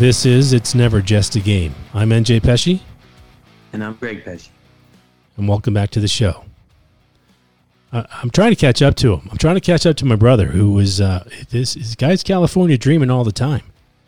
This 0.00 0.24
is 0.24 0.54
It's 0.54 0.74
Never 0.74 1.02
Just 1.02 1.36
a 1.36 1.40
Game. 1.40 1.74
I'm 1.92 2.08
NJ 2.08 2.40
Pesci, 2.40 2.80
And 3.74 3.84
I'm 3.84 3.92
Greg 3.96 4.24
Pesci. 4.24 4.48
and 5.36 5.46
welcome 5.46 5.74
back 5.74 5.90
to 5.90 6.00
the 6.00 6.08
show. 6.08 6.42
I- 7.92 8.06
I'm 8.22 8.30
trying 8.30 8.48
to 8.52 8.56
catch 8.56 8.80
up 8.80 8.94
to 8.96 9.12
him. 9.12 9.28
I'm 9.30 9.36
trying 9.36 9.56
to 9.56 9.60
catch 9.60 9.84
up 9.84 9.96
to 9.96 10.06
my 10.06 10.16
brother, 10.16 10.46
who 10.46 10.78
is 10.78 11.02
uh, 11.02 11.28
this, 11.50 11.74
this 11.74 11.94
guy's 11.96 12.22
California 12.22 12.78
dreaming 12.78 13.10
all 13.10 13.24
the 13.24 13.30
time. 13.30 13.60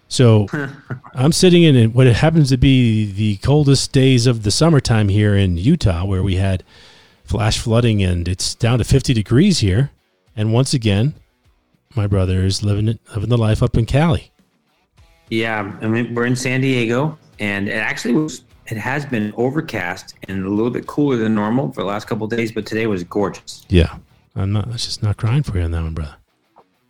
So 0.08 0.46
I'm 1.14 1.30
sitting 1.32 1.62
in 1.62 1.92
what 1.92 2.06
happens 2.06 2.48
to 2.48 2.56
be 2.56 3.12
the 3.12 3.36
coldest 3.36 3.92
days 3.92 4.26
of 4.26 4.44
the 4.44 4.50
summertime 4.50 5.10
here 5.10 5.36
in 5.36 5.58
Utah, 5.58 6.06
where 6.06 6.22
we 6.22 6.36
had 6.36 6.64
flash 7.22 7.58
flooding, 7.58 8.02
and 8.02 8.26
it's 8.28 8.54
down 8.54 8.78
to 8.78 8.84
50 8.84 9.12
degrees 9.12 9.58
here. 9.58 9.90
And 10.34 10.54
once 10.54 10.72
again, 10.72 11.12
my 11.94 12.06
brother 12.06 12.46
is 12.46 12.62
living 12.62 12.88
it, 12.88 13.00
living 13.14 13.28
the 13.28 13.36
life 13.36 13.62
up 13.62 13.76
in 13.76 13.84
Cali. 13.84 14.31
Yeah, 15.32 15.74
I 15.80 15.86
mean 15.88 16.14
we're 16.14 16.26
in 16.26 16.36
San 16.36 16.60
Diego, 16.60 17.18
and 17.38 17.66
it 17.66 17.72
actually 17.72 18.12
was. 18.12 18.44
It 18.66 18.76
has 18.76 19.06
been 19.06 19.32
overcast 19.38 20.14
and 20.28 20.44
a 20.44 20.48
little 20.50 20.70
bit 20.70 20.86
cooler 20.86 21.16
than 21.16 21.34
normal 21.34 21.72
for 21.72 21.80
the 21.80 21.86
last 21.86 22.06
couple 22.06 22.26
of 22.26 22.30
days, 22.30 22.52
but 22.52 22.66
today 22.66 22.86
was 22.86 23.02
gorgeous. 23.02 23.64
Yeah, 23.70 23.96
I'm 24.36 24.52
not. 24.52 24.68
I 24.68 24.72
was 24.72 24.84
just 24.84 25.02
not 25.02 25.16
crying 25.16 25.42
for 25.42 25.56
you 25.56 25.64
on 25.64 25.70
that 25.70 25.82
one, 25.82 25.94
brother. 25.94 26.16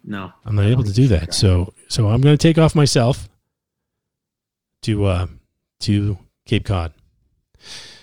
No, 0.02 0.32
I'm 0.44 0.56
not 0.56 0.66
able 0.66 0.82
to 0.82 0.92
do 0.92 1.06
that. 1.06 1.34
So 1.34 1.72
so 1.86 2.08
I'm 2.08 2.20
going 2.20 2.36
to 2.36 2.48
take 2.48 2.58
off 2.58 2.74
myself 2.74 3.28
to 4.82 5.04
uh 5.04 5.26
to 5.82 6.18
Cape 6.44 6.64
Cod. 6.64 6.92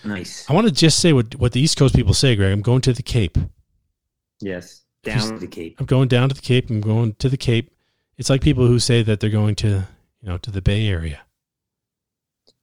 nice. 0.05 0.49
I 0.49 0.53
want 0.53 0.67
to 0.67 0.73
just 0.73 0.99
say 0.99 1.11
what 1.11 1.35
what 1.35 1.51
the 1.51 1.59
East 1.59 1.75
Coast 1.75 1.93
people 1.93 2.13
say, 2.13 2.37
Greg. 2.37 2.53
I'm 2.53 2.61
going 2.61 2.79
to 2.81 2.93
the 2.93 3.03
Cape. 3.03 3.37
Yes, 4.39 4.85
down 5.03 5.33
to 5.33 5.37
the 5.37 5.47
Cape. 5.47 5.75
I'm 5.81 5.85
going 5.85 6.07
down 6.07 6.29
to 6.29 6.35
the 6.35 6.41
Cape. 6.41 6.69
I'm 6.69 6.79
going 6.79 7.15
to 7.15 7.27
the 7.27 7.35
Cape. 7.35 7.75
It's 8.17 8.29
like 8.29 8.39
people 8.39 8.67
who 8.67 8.79
say 8.79 9.03
that 9.03 9.19
they're 9.19 9.29
going 9.29 9.55
to 9.55 9.85
you 10.21 10.29
know 10.29 10.37
to 10.37 10.51
the 10.51 10.61
Bay 10.61 10.87
Area, 10.87 11.21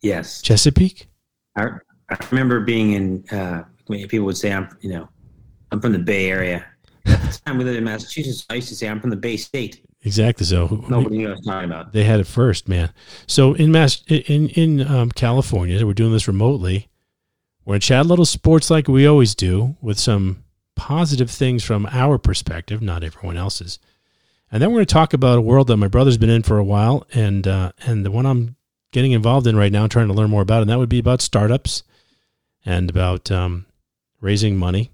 Yes, 0.02 0.42
Chesapeake. 0.42 1.08
I, 1.56 1.68
I 2.10 2.16
remember 2.30 2.60
being 2.60 2.92
in. 2.92 3.24
Uh, 3.30 3.64
when 3.86 4.06
people 4.08 4.26
would 4.26 4.36
say 4.36 4.52
I'm, 4.52 4.68
you 4.80 4.90
know, 4.90 5.08
I'm 5.70 5.80
from 5.80 5.92
the 5.92 5.98
Bay 5.98 6.28
Area. 6.28 6.66
At 7.06 7.20
the 7.22 7.40
time 7.46 7.56
we 7.58 7.64
lived 7.64 7.78
in 7.78 7.84
Massachusetts, 7.84 8.44
I 8.50 8.54
used 8.54 8.68
to 8.68 8.74
say 8.74 8.88
I'm 8.88 9.00
from 9.00 9.10
the 9.10 9.16
Bay 9.16 9.36
State. 9.36 9.80
Exactly. 10.02 10.44
So 10.44 10.84
Nobody 10.88 11.18
knew 11.18 11.28
what 11.28 11.32
I 11.32 11.36
was 11.36 11.46
talking 11.46 11.70
about. 11.70 11.92
they 11.92 12.02
had 12.04 12.18
it 12.18 12.26
first, 12.26 12.68
man. 12.68 12.92
So 13.28 13.54
in 13.54 13.70
Mass 13.72 14.02
in 14.08 14.48
in 14.50 14.86
um, 14.86 15.10
California, 15.10 15.84
we're 15.86 15.94
doing 15.94 16.12
this 16.12 16.26
remotely. 16.28 16.88
We're 17.64 17.74
gonna 17.74 17.80
chat 17.80 18.06
little 18.06 18.24
sports 18.24 18.70
like 18.70 18.88
we 18.88 19.06
always 19.06 19.34
do, 19.34 19.76
with 19.80 19.98
some 19.98 20.44
positive 20.74 21.30
things 21.30 21.64
from 21.64 21.86
our 21.90 22.18
perspective, 22.18 22.82
not 22.82 23.02
everyone 23.02 23.36
else's. 23.36 23.78
And 24.50 24.62
then 24.62 24.70
we're 24.70 24.78
gonna 24.78 24.86
talk 24.86 25.12
about 25.12 25.38
a 25.38 25.42
world 25.42 25.66
that 25.68 25.76
my 25.76 25.88
brother's 25.88 26.18
been 26.18 26.30
in 26.30 26.42
for 26.42 26.58
a 26.58 26.64
while, 26.64 27.06
and 27.12 27.46
uh, 27.46 27.72
and 27.84 28.04
the 28.04 28.10
one 28.10 28.26
I'm 28.26 28.56
getting 28.92 29.12
involved 29.12 29.46
in 29.46 29.56
right 29.56 29.72
now, 29.72 29.86
trying 29.86 30.08
to 30.08 30.14
learn 30.14 30.30
more 30.30 30.42
about, 30.42 30.62
and 30.62 30.70
that 30.70 30.78
would 30.78 30.88
be 30.88 30.98
about 30.98 31.20
startups 31.20 31.82
and 32.64 32.88
about 32.88 33.30
um, 33.30 33.66
raising 34.20 34.56
money, 34.56 34.90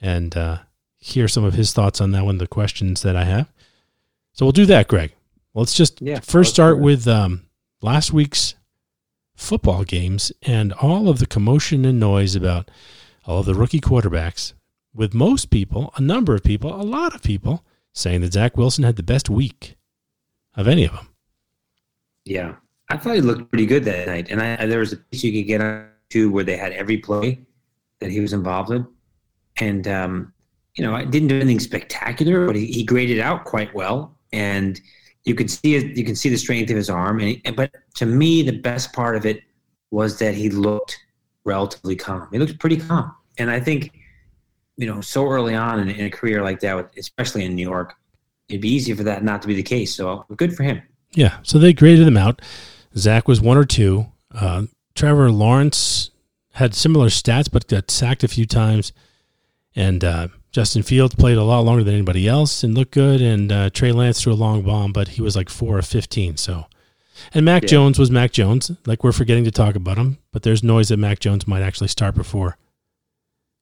and 0.00 0.36
uh, 0.36 0.58
hear 0.98 1.28
some 1.28 1.44
of 1.44 1.54
his 1.54 1.72
thoughts 1.72 2.00
on 2.00 2.12
that 2.12 2.24
one, 2.24 2.38
the 2.38 2.46
questions 2.46 3.02
that 3.02 3.16
I 3.16 3.24
have. 3.24 3.52
So 4.32 4.46
we'll 4.46 4.52
do 4.52 4.66
that, 4.66 4.88
Greg. 4.88 5.12
Let's 5.54 5.74
just 5.74 6.00
Yeah, 6.00 6.20
first 6.20 6.54
start 6.54 6.78
with 6.78 7.06
um, 7.06 7.42
last 7.82 8.12
week's 8.12 8.54
football 9.36 9.84
games 9.84 10.32
and 10.42 10.72
all 10.74 11.08
of 11.08 11.18
the 11.18 11.26
commotion 11.26 11.84
and 11.84 12.00
noise 12.00 12.34
about 12.34 12.70
all 13.26 13.40
of 13.40 13.46
the 13.46 13.54
rookie 13.54 13.80
quarterbacks. 13.80 14.54
With 14.94 15.14
most 15.14 15.50
people, 15.50 15.92
a 15.96 16.00
number 16.00 16.34
of 16.34 16.42
people, 16.42 16.74
a 16.74 16.82
lot 16.82 17.14
of 17.14 17.22
people 17.22 17.64
saying 17.92 18.20
that 18.22 18.32
Zach 18.32 18.56
Wilson 18.56 18.84
had 18.84 18.96
the 18.96 19.02
best 19.02 19.28
week 19.28 19.76
of 20.54 20.68
any 20.68 20.84
of 20.84 20.92
them. 20.92 21.08
Yeah, 22.24 22.56
I 22.88 22.96
thought 22.96 23.14
he 23.14 23.20
looked 23.20 23.50
pretty 23.50 23.66
good 23.66 23.84
that 23.84 24.06
night, 24.06 24.30
and 24.30 24.40
I, 24.40 24.66
there 24.66 24.78
was 24.78 24.92
a 24.92 24.96
piece 24.96 25.24
you 25.24 25.32
could 25.32 25.48
get 25.48 25.60
on 25.60 25.88
to 26.10 26.30
where 26.30 26.44
they 26.44 26.56
had 26.56 26.72
every 26.72 26.98
play 26.98 27.40
that 28.00 28.10
he 28.10 28.20
was 28.20 28.32
involved 28.32 28.70
in, 28.70 28.86
and 29.58 29.88
um, 29.88 30.32
you 30.74 30.84
know, 30.84 30.94
I 30.94 31.04
didn't 31.04 31.28
do 31.28 31.36
anything 31.36 31.60
spectacular, 31.60 32.46
but 32.46 32.56
he, 32.56 32.66
he 32.66 32.84
graded 32.84 33.18
out 33.18 33.44
quite 33.44 33.74
well, 33.74 34.16
and 34.32 34.80
you 35.24 35.34
could 35.34 35.50
see 35.50 35.74
it. 35.74 35.96
You 35.96 36.04
can 36.04 36.16
see 36.16 36.28
the 36.28 36.36
strength 36.36 36.70
of 36.70 36.76
his 36.76 36.90
arm, 36.90 37.20
and 37.20 37.28
he, 37.28 37.50
but 37.50 37.74
to 37.96 38.06
me, 38.06 38.42
the 38.42 38.58
best 38.58 38.92
part 38.92 39.16
of 39.16 39.26
it 39.26 39.42
was 39.90 40.18
that 40.18 40.34
he 40.34 40.48
looked 40.48 40.98
relatively 41.44 41.96
calm. 41.96 42.28
He 42.32 42.38
looked 42.38 42.58
pretty 42.58 42.78
calm, 42.78 43.14
and 43.38 43.50
I 43.50 43.60
think, 43.60 43.92
you 44.82 44.92
know, 44.92 45.00
so 45.00 45.28
early 45.28 45.54
on 45.54 45.78
in, 45.78 45.88
in 45.90 46.06
a 46.06 46.10
career 46.10 46.42
like 46.42 46.58
that, 46.60 46.90
especially 46.98 47.44
in 47.44 47.54
New 47.54 47.62
York, 47.62 47.94
it'd 48.48 48.60
be 48.60 48.68
easy 48.68 48.92
for 48.94 49.04
that 49.04 49.22
not 49.22 49.40
to 49.42 49.46
be 49.48 49.54
the 49.54 49.62
case. 49.62 49.94
So 49.94 50.24
good 50.36 50.56
for 50.56 50.64
him. 50.64 50.82
Yeah, 51.12 51.38
so 51.44 51.58
they 51.58 51.72
graded 51.72 52.04
them 52.04 52.16
out. 52.16 52.42
Zach 52.96 53.28
was 53.28 53.40
one 53.40 53.56
or 53.56 53.64
two. 53.64 54.06
Uh, 54.34 54.64
Trevor 54.96 55.30
Lawrence 55.30 56.10
had 56.54 56.74
similar 56.74 57.06
stats, 57.08 57.48
but 57.50 57.68
got 57.68 57.92
sacked 57.92 58.24
a 58.24 58.28
few 58.28 58.44
times. 58.44 58.92
And 59.76 60.02
uh, 60.02 60.28
Justin 60.50 60.82
Fields 60.82 61.14
played 61.14 61.38
a 61.38 61.44
lot 61.44 61.60
longer 61.60 61.84
than 61.84 61.94
anybody 61.94 62.26
else 62.26 62.64
and 62.64 62.74
looked 62.74 62.90
good. 62.92 63.22
And 63.22 63.52
uh, 63.52 63.70
Trey 63.70 63.92
Lance 63.92 64.20
threw 64.20 64.32
a 64.32 64.34
long 64.34 64.62
bomb, 64.62 64.92
but 64.92 65.08
he 65.08 65.22
was 65.22 65.36
like 65.36 65.48
four 65.48 65.78
of 65.78 65.86
fifteen. 65.86 66.36
So, 66.36 66.66
and 67.32 67.44
Mac 67.44 67.62
Yeah. 67.62 67.68
Jones 67.68 67.98
was 68.00 68.10
Mac 68.10 68.32
Jones. 68.32 68.72
Like 68.84 69.04
we're 69.04 69.12
forgetting 69.12 69.44
to 69.44 69.50
talk 69.52 69.76
about 69.76 69.96
him, 69.96 70.18
but 70.32 70.42
there's 70.42 70.64
noise 70.64 70.88
that 70.88 70.96
Mac 70.98 71.20
Jones 71.20 71.46
might 71.46 71.62
actually 71.62 71.88
start 71.88 72.14
before 72.16 72.58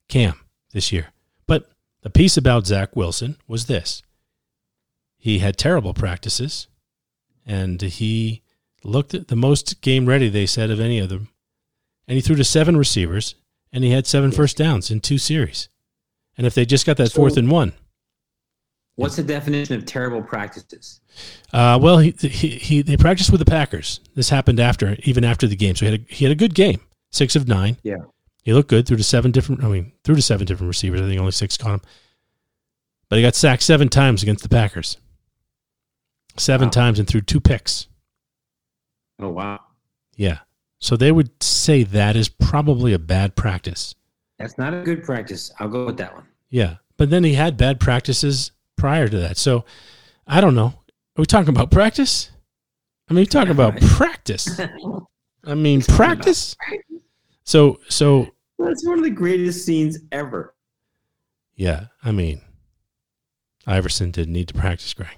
Cam 0.09 0.41
this 0.72 0.92
year. 0.92 1.08
But 1.47 1.70
the 2.03 2.10
piece 2.10 2.36
about 2.36 2.66
Zach 2.66 2.94
Wilson 2.97 3.36
was 3.47 3.66
this: 3.66 4.03
he 5.19 5.38
had 5.41 5.56
terrible 5.56 5.94
practices 5.94 6.66
and 7.47 7.81
he 7.82 8.42
looked 8.84 9.14
at 9.14 9.28
the 9.28 9.36
most 9.36 9.80
game 9.80 10.06
ready 10.06 10.28
they 10.28 10.47
said 10.47 10.70
of 10.70 10.80
any 10.80 10.98
of 10.98 11.09
them. 11.09 11.28
And 12.09 12.16
he 12.16 12.20
threw 12.22 12.36
to 12.36 12.44
seven 12.44 12.76
receivers 12.76 13.34
and 13.72 13.84
he 13.84 13.91
had 13.91 14.06
seven 14.06 14.30
first 14.32 14.56
downs 14.56 14.91
in 14.91 15.00
two 15.00 15.19
series. 15.19 15.69
And 16.36 16.47
if 16.47 16.54
they 16.54 16.64
just 16.64 16.86
got 16.86 16.97
that 16.98 17.10
So- 17.12 17.16
fourth 17.16 17.36
and 17.36 17.50
one 17.50 17.72
What's 18.97 19.16
the 19.16 19.22
definition 19.22 19.75
of 19.76 19.86
terrible 19.86 20.20
practices? 20.22 21.00
uh, 21.53 21.78
well 21.80 21.98
he, 21.98 22.10
he, 22.20 22.48
he 22.50 22.82
they 22.82 22.97
practiced 22.98 23.30
with 23.30 23.38
the 23.38 23.44
packers. 23.50 24.00
This 24.14 24.28
happened 24.28 24.60
after 24.60 24.97
even 25.04 25.25
after 25.25 25.47
the 25.47 25.56
game. 25.56 25.75
So 25.76 25.86
he 25.86 25.92
had 25.92 26.00
a, 26.00 26.04
he 26.12 26.25
had 26.25 26.32
a 26.32 26.36
good 26.36 26.54
game. 26.54 26.80
Six 27.10 27.34
of 27.36 27.48
nine. 27.48 27.76
Yeah. 27.82 27.97
He 28.42 28.52
looked 28.52 28.68
good 28.70 28.86
through 28.86 28.96
to 28.96 29.02
seven 29.04 29.30
different 29.30 29.62
i 29.64 29.68
mean 29.68 29.92
through 30.04 30.16
to 30.16 30.22
seven 30.22 30.46
different 30.46 30.68
receivers 30.68 31.00
i 31.00 31.04
think 31.06 31.18
only 31.20 31.32
six 31.32 31.56
caught 31.56 31.74
him 31.74 31.80
but 33.08 33.16
he 33.16 33.22
got 33.22 33.34
sacked 33.34 33.62
seven 33.62 33.88
times 33.88 34.22
against 34.22 34.42
the 34.42 34.48
packers 34.48 34.96
seven 36.36 36.66
Wow. 36.66 36.70
times 36.70 36.98
and 36.98 37.06
threw 37.08 37.20
two 37.20 37.40
picks 37.40 37.86
Oh 39.22 39.28
wow, 39.28 39.60
Yeah. 40.16 40.38
So 40.78 40.96
they 40.96 41.12
would 41.12 41.42
say 41.42 41.82
that 41.82 42.16
is 42.16 42.30
probably 42.30 42.94
a 42.94 42.98
bad 42.98 43.36
practice. 43.36 43.94
that's 44.38 44.56
not 44.56 44.72
a 44.72 44.80
good 44.80 45.04
practice. 45.04 45.52
I'll 45.58 45.68
go 45.68 45.84
with 45.84 45.98
that 45.98 46.14
one. 46.14 46.26
Yeah. 46.48 46.76
But 46.96 47.10
then 47.10 47.22
he 47.22 47.34
had 47.34 47.58
bad 47.58 47.80
practices 47.80 48.52
prior 48.78 49.08
to 49.08 49.18
that. 49.18 49.36
So 49.36 49.66
I 50.26 50.40
don't 50.40 50.54
know. 50.54 50.68
Are 50.68 51.18
we 51.18 51.26
talking 51.26 51.50
about 51.50 51.70
practice? 51.70 52.30
I 53.10 53.12
mean, 53.12 53.26
talking 53.26 53.50
about 53.50 53.78
practice. 53.82 54.58
I 55.44 55.54
mean, 55.54 55.82
practice. 55.82 56.56
So, 57.50 57.80
so 57.88 58.28
That's 58.60 58.86
one 58.86 58.98
of 58.98 59.04
the 59.04 59.10
greatest 59.10 59.66
scenes 59.66 59.98
ever. 60.12 60.54
yeah, 61.56 61.86
I 62.04 62.12
mean, 62.12 62.40
Iverson 63.66 64.12
didn't 64.12 64.32
need 64.32 64.46
to 64.48 64.54
practice, 64.54 64.94
Greg. 64.94 65.16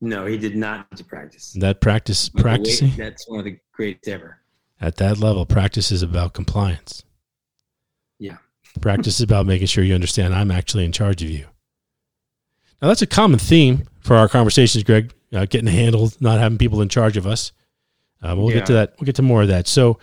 No, 0.00 0.26
he 0.26 0.36
did 0.36 0.56
not 0.56 0.90
need 0.90 0.96
to 0.98 1.04
practice. 1.04 1.52
That 1.60 1.80
practice, 1.80 2.28
But 2.28 2.38
the 2.42 2.48
way- 2.48 2.54
practicing 2.56 2.90
that's 2.96 3.28
one 3.28 3.38
of 3.38 3.44
the 3.44 3.56
greatest 3.72 4.08
ever. 4.08 4.38
at 4.80 4.96
that 4.96 5.18
level, 5.18 5.46
practice 5.46 5.92
is 5.92 6.02
about 6.02 6.32
compliance. 6.34 7.04
Yeah. 8.18 8.38
Practice 8.80 9.14
is 9.14 9.20
about 9.20 9.46
making 9.46 9.68
sure 9.68 9.84
you 9.84 9.94
understand 9.94 10.34
I'm 10.34 10.50
actually 10.50 10.84
in 10.84 10.90
charge 10.90 11.22
of 11.22 11.30
you. 11.30 11.46
Now, 12.82 12.88
that's 12.88 13.02
a 13.02 13.06
common 13.06 13.38
theme 13.38 13.84
for 14.00 14.16
our 14.16 14.28
conversations, 14.28 14.82
Greg. 14.82 15.14
Uh, 15.32 15.46
getting 15.46 15.68
handled, 15.68 16.20
not 16.20 16.40
having 16.40 16.58
people 16.58 16.82
in 16.82 16.88
charge 16.88 17.16
of 17.16 17.28
us. 17.28 17.52
Uh, 18.20 18.34
we'll 18.36 18.50
get 18.52 18.66
to 18.66 18.72
that. 18.72 18.94
We'll 18.98 19.06
get 19.06 19.14
to 19.16 19.22
more 19.22 19.42
of 19.42 19.48
that. 19.48 19.68
So, 19.68 20.00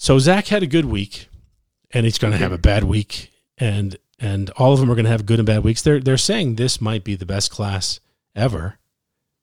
so 0.00 0.18
Zach 0.18 0.46
had 0.46 0.62
a 0.62 0.66
good 0.66 0.86
week, 0.86 1.28
and 1.90 2.06
he's 2.06 2.16
going 2.16 2.32
to 2.32 2.38
have 2.38 2.52
a 2.52 2.58
bad 2.58 2.84
week, 2.84 3.30
and 3.58 3.98
and 4.18 4.48
all 4.56 4.72
of 4.72 4.80
them 4.80 4.90
are 4.90 4.94
going 4.94 5.04
to 5.04 5.10
have 5.10 5.26
good 5.26 5.38
and 5.38 5.44
bad 5.46 5.62
weeks. 5.62 5.82
They're 5.82 6.00
they're 6.00 6.16
saying 6.16 6.54
this 6.54 6.80
might 6.80 7.04
be 7.04 7.16
the 7.16 7.26
best 7.26 7.50
class 7.50 8.00
ever 8.34 8.78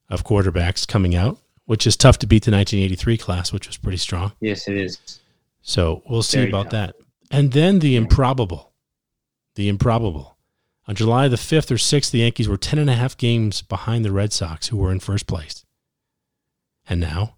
of 0.09 0.23
quarterbacks 0.23 0.87
coming 0.87 1.13
out, 1.13 1.37
which 1.65 1.85
is 1.85 1.95
tough 1.95 2.17
to 2.19 2.27
beat 2.27 2.43
the 2.43 2.51
1983 2.51 3.17
class, 3.19 3.53
which 3.53 3.67
was 3.67 3.77
pretty 3.77 3.99
strong. 3.99 4.31
Yes, 4.39 4.67
it 4.67 4.75
is. 4.75 5.19
So 5.61 6.01
we'll 6.09 6.23
see 6.23 6.39
Very 6.39 6.49
about 6.49 6.71
tough. 6.71 6.71
that. 6.71 6.95
And 7.29 7.51
then 7.51 7.77
the 7.77 7.95
improbable. 7.95 8.73
The 9.53 9.69
improbable. 9.69 10.37
On 10.87 10.95
July 10.95 11.27
the 11.27 11.35
5th 11.35 11.69
or 11.69 11.75
6th, 11.75 12.09
the 12.09 12.19
Yankees 12.19 12.47
were 12.49 12.57
10 12.57 12.79
and 12.79 12.89
a 12.89 12.95
half 12.95 13.15
games 13.15 13.61
behind 13.61 14.03
the 14.03 14.11
Red 14.11 14.33
Sox, 14.33 14.69
who 14.69 14.77
were 14.77 14.91
in 14.91 14.99
first 14.99 15.27
place. 15.27 15.65
And 16.89 16.99
now, 16.99 17.35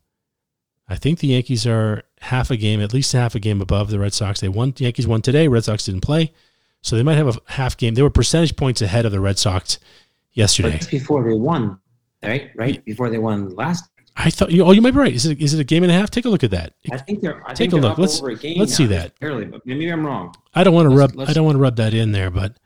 I 0.87 0.95
think 0.95 1.19
the 1.19 1.27
Yankees 1.27 1.65
are 1.67 2.03
half 2.19 2.51
a 2.51 2.57
game, 2.57 2.81
at 2.81 2.93
least 2.93 3.11
half 3.13 3.35
a 3.35 3.39
game 3.39 3.61
above 3.61 3.89
the 3.89 3.99
Red 3.99 4.13
Sox. 4.13 4.39
They 4.39 4.49
won. 4.49 4.71
The 4.75 4.83
Yankees 4.85 5.07
won 5.07 5.21
today. 5.21 5.47
Red 5.47 5.63
Sox 5.63 5.85
didn't 5.85 6.01
play, 6.01 6.31
so 6.81 6.95
they 6.95 7.03
might 7.03 7.15
have 7.17 7.27
a 7.35 7.39
half 7.53 7.75
game. 7.77 7.95
They 7.95 8.01
were 8.01 8.09
percentage 8.09 8.55
points 8.55 8.81
ahead 8.81 9.05
of 9.05 9.11
the 9.11 9.19
Red 9.19 9.37
Sox 9.37 9.77
But 9.77 9.85
yesterday. 10.33 10.69
that's 10.71 10.87
before 10.87 11.23
they 11.23 11.35
won, 11.37 11.79
right? 12.23 12.49
Right 12.55 12.83
before 12.85 13.09
they 13.09 13.17
won 13.17 13.55
last. 13.55 13.85
I 14.15 14.29
thought 14.29 14.51
you. 14.51 14.65
Oh, 14.65 14.71
you 14.71 14.81
might 14.81 14.91
be 14.91 14.97
right. 14.99 15.13
Is 15.13 15.25
it 15.25 15.41
is 15.41 15.53
it 15.53 15.61
a 15.61 15.63
game 15.63 15.83
and 15.83 15.91
a 15.91 15.95
half? 15.95 16.09
Take 16.11 16.25
a 16.25 16.29
look 16.29 16.43
at 16.43 16.51
that. 16.51 16.73
I 16.91 16.97
think 16.97 17.21
they're. 17.21 17.41
I 17.45 17.53
Take 17.53 17.57
think 17.57 17.73
a 17.73 17.75
they're 17.75 17.89
look. 17.91 17.97
Let's- 17.97 18.19
over 18.19 18.31
a 18.31 18.35
game 18.35 18.57
let's 18.59 18.75
see 18.75 18.85
that. 18.87 19.17
Barely, 19.19 19.45
but 19.45 19.65
maybe 19.65 19.87
I'm 19.89 20.05
wrong. 20.05 20.33
I 20.53 20.65
don't 20.65 20.73
want 20.73 20.89
to 20.89 20.95
rub. 20.95 21.15
let's- 21.15 21.29
I 21.31 21.33
don't 21.33 21.45
want 21.45 21.55
to 21.55 21.59
rub 21.61 21.77
that 21.77 21.93
in 21.93 22.11
there, 22.11 22.29
but 22.29 22.57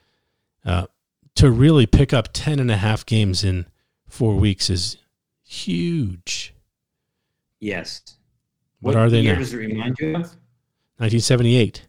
uh, 0.66 0.88
to 1.36 1.52
really 1.52 1.86
pick 1.86 2.12
up 2.12 2.30
10 2.34 2.60
and 2.60 2.72
a 2.72 2.78
half 2.78 3.06
games 3.06 3.44
in 3.44 3.68
four 4.08 4.36
weeks 4.36 4.70
is 4.72 4.98
huge. 5.44 6.56
Yes. 7.60 8.02
What 8.84 8.96
are 8.96 9.10
they 9.10 9.22
year 9.22 9.34
now? 9.34 9.40
does 9.40 9.54
it 9.54 9.58
remind 9.58 9.98
you 10.00 10.08
of? 10.10 10.22
1978. 10.98 11.88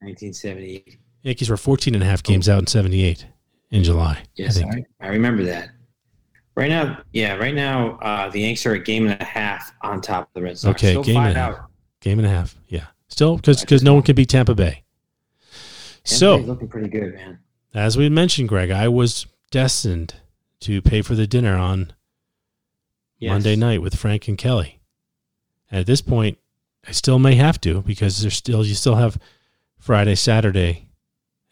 1978. 0.00 0.98
Yankees 1.22 1.48
were 1.48 1.56
14 1.56 1.94
and 1.94 2.02
a 2.02 2.06
half 2.06 2.22
games 2.22 2.48
out 2.48 2.58
in 2.60 2.66
78 2.66 3.26
in 3.70 3.82
July. 3.84 4.22
Yes, 4.34 4.58
I. 4.60 4.66
I, 4.66 4.84
I 5.00 5.08
remember 5.08 5.42
that. 5.44 5.70
Right 6.56 6.68
now, 6.68 7.02
yeah, 7.12 7.34
right 7.34 7.54
now 7.54 7.98
uh, 7.98 8.28
the 8.30 8.40
Yankees 8.40 8.64
are 8.66 8.74
a 8.74 8.78
game 8.78 9.06
and 9.08 9.20
a 9.20 9.24
half 9.24 9.72
on 9.82 10.00
top 10.00 10.28
of 10.28 10.34
the 10.34 10.42
Red 10.42 10.58
Sox. 10.58 10.78
Okay, 10.78 10.92
Still 10.92 11.02
game 11.02 11.16
and 11.16 11.36
a 11.36 11.40
out. 11.40 11.54
half. 11.56 11.64
Game 12.00 12.18
and 12.18 12.26
a 12.26 12.30
half. 12.30 12.54
Yeah. 12.68 12.86
Still, 13.08 13.36
because 13.38 13.82
no 13.82 13.94
one 13.94 14.02
can 14.02 14.14
beat 14.14 14.28
Tampa 14.28 14.54
Bay. 14.54 14.84
Tampa 16.04 16.08
So, 16.08 16.38
Bay's 16.38 16.46
looking 16.46 16.68
pretty 16.68 16.88
good, 16.88 17.14
man. 17.14 17.38
as 17.74 17.96
we 17.96 18.08
mentioned, 18.08 18.48
Greg, 18.48 18.70
I 18.70 18.88
was 18.88 19.26
destined 19.50 20.14
to 20.60 20.80
pay 20.82 21.00
for 21.02 21.14
the 21.14 21.26
dinner 21.26 21.56
on 21.56 21.92
Yes. 23.18 23.30
Monday 23.30 23.56
night 23.56 23.80
with 23.80 23.94
Frank 23.94 24.28
and 24.28 24.36
Kelly. 24.36 24.80
And 25.70 25.80
at 25.80 25.86
this 25.86 26.00
point, 26.02 26.38
I 26.86 26.92
still 26.92 27.18
may 27.18 27.34
have 27.36 27.60
to 27.62 27.82
because 27.82 28.20
there's 28.20 28.36
still 28.36 28.64
you 28.64 28.74
still 28.74 28.96
have 28.96 29.18
Friday, 29.78 30.14
Saturday, 30.14 30.88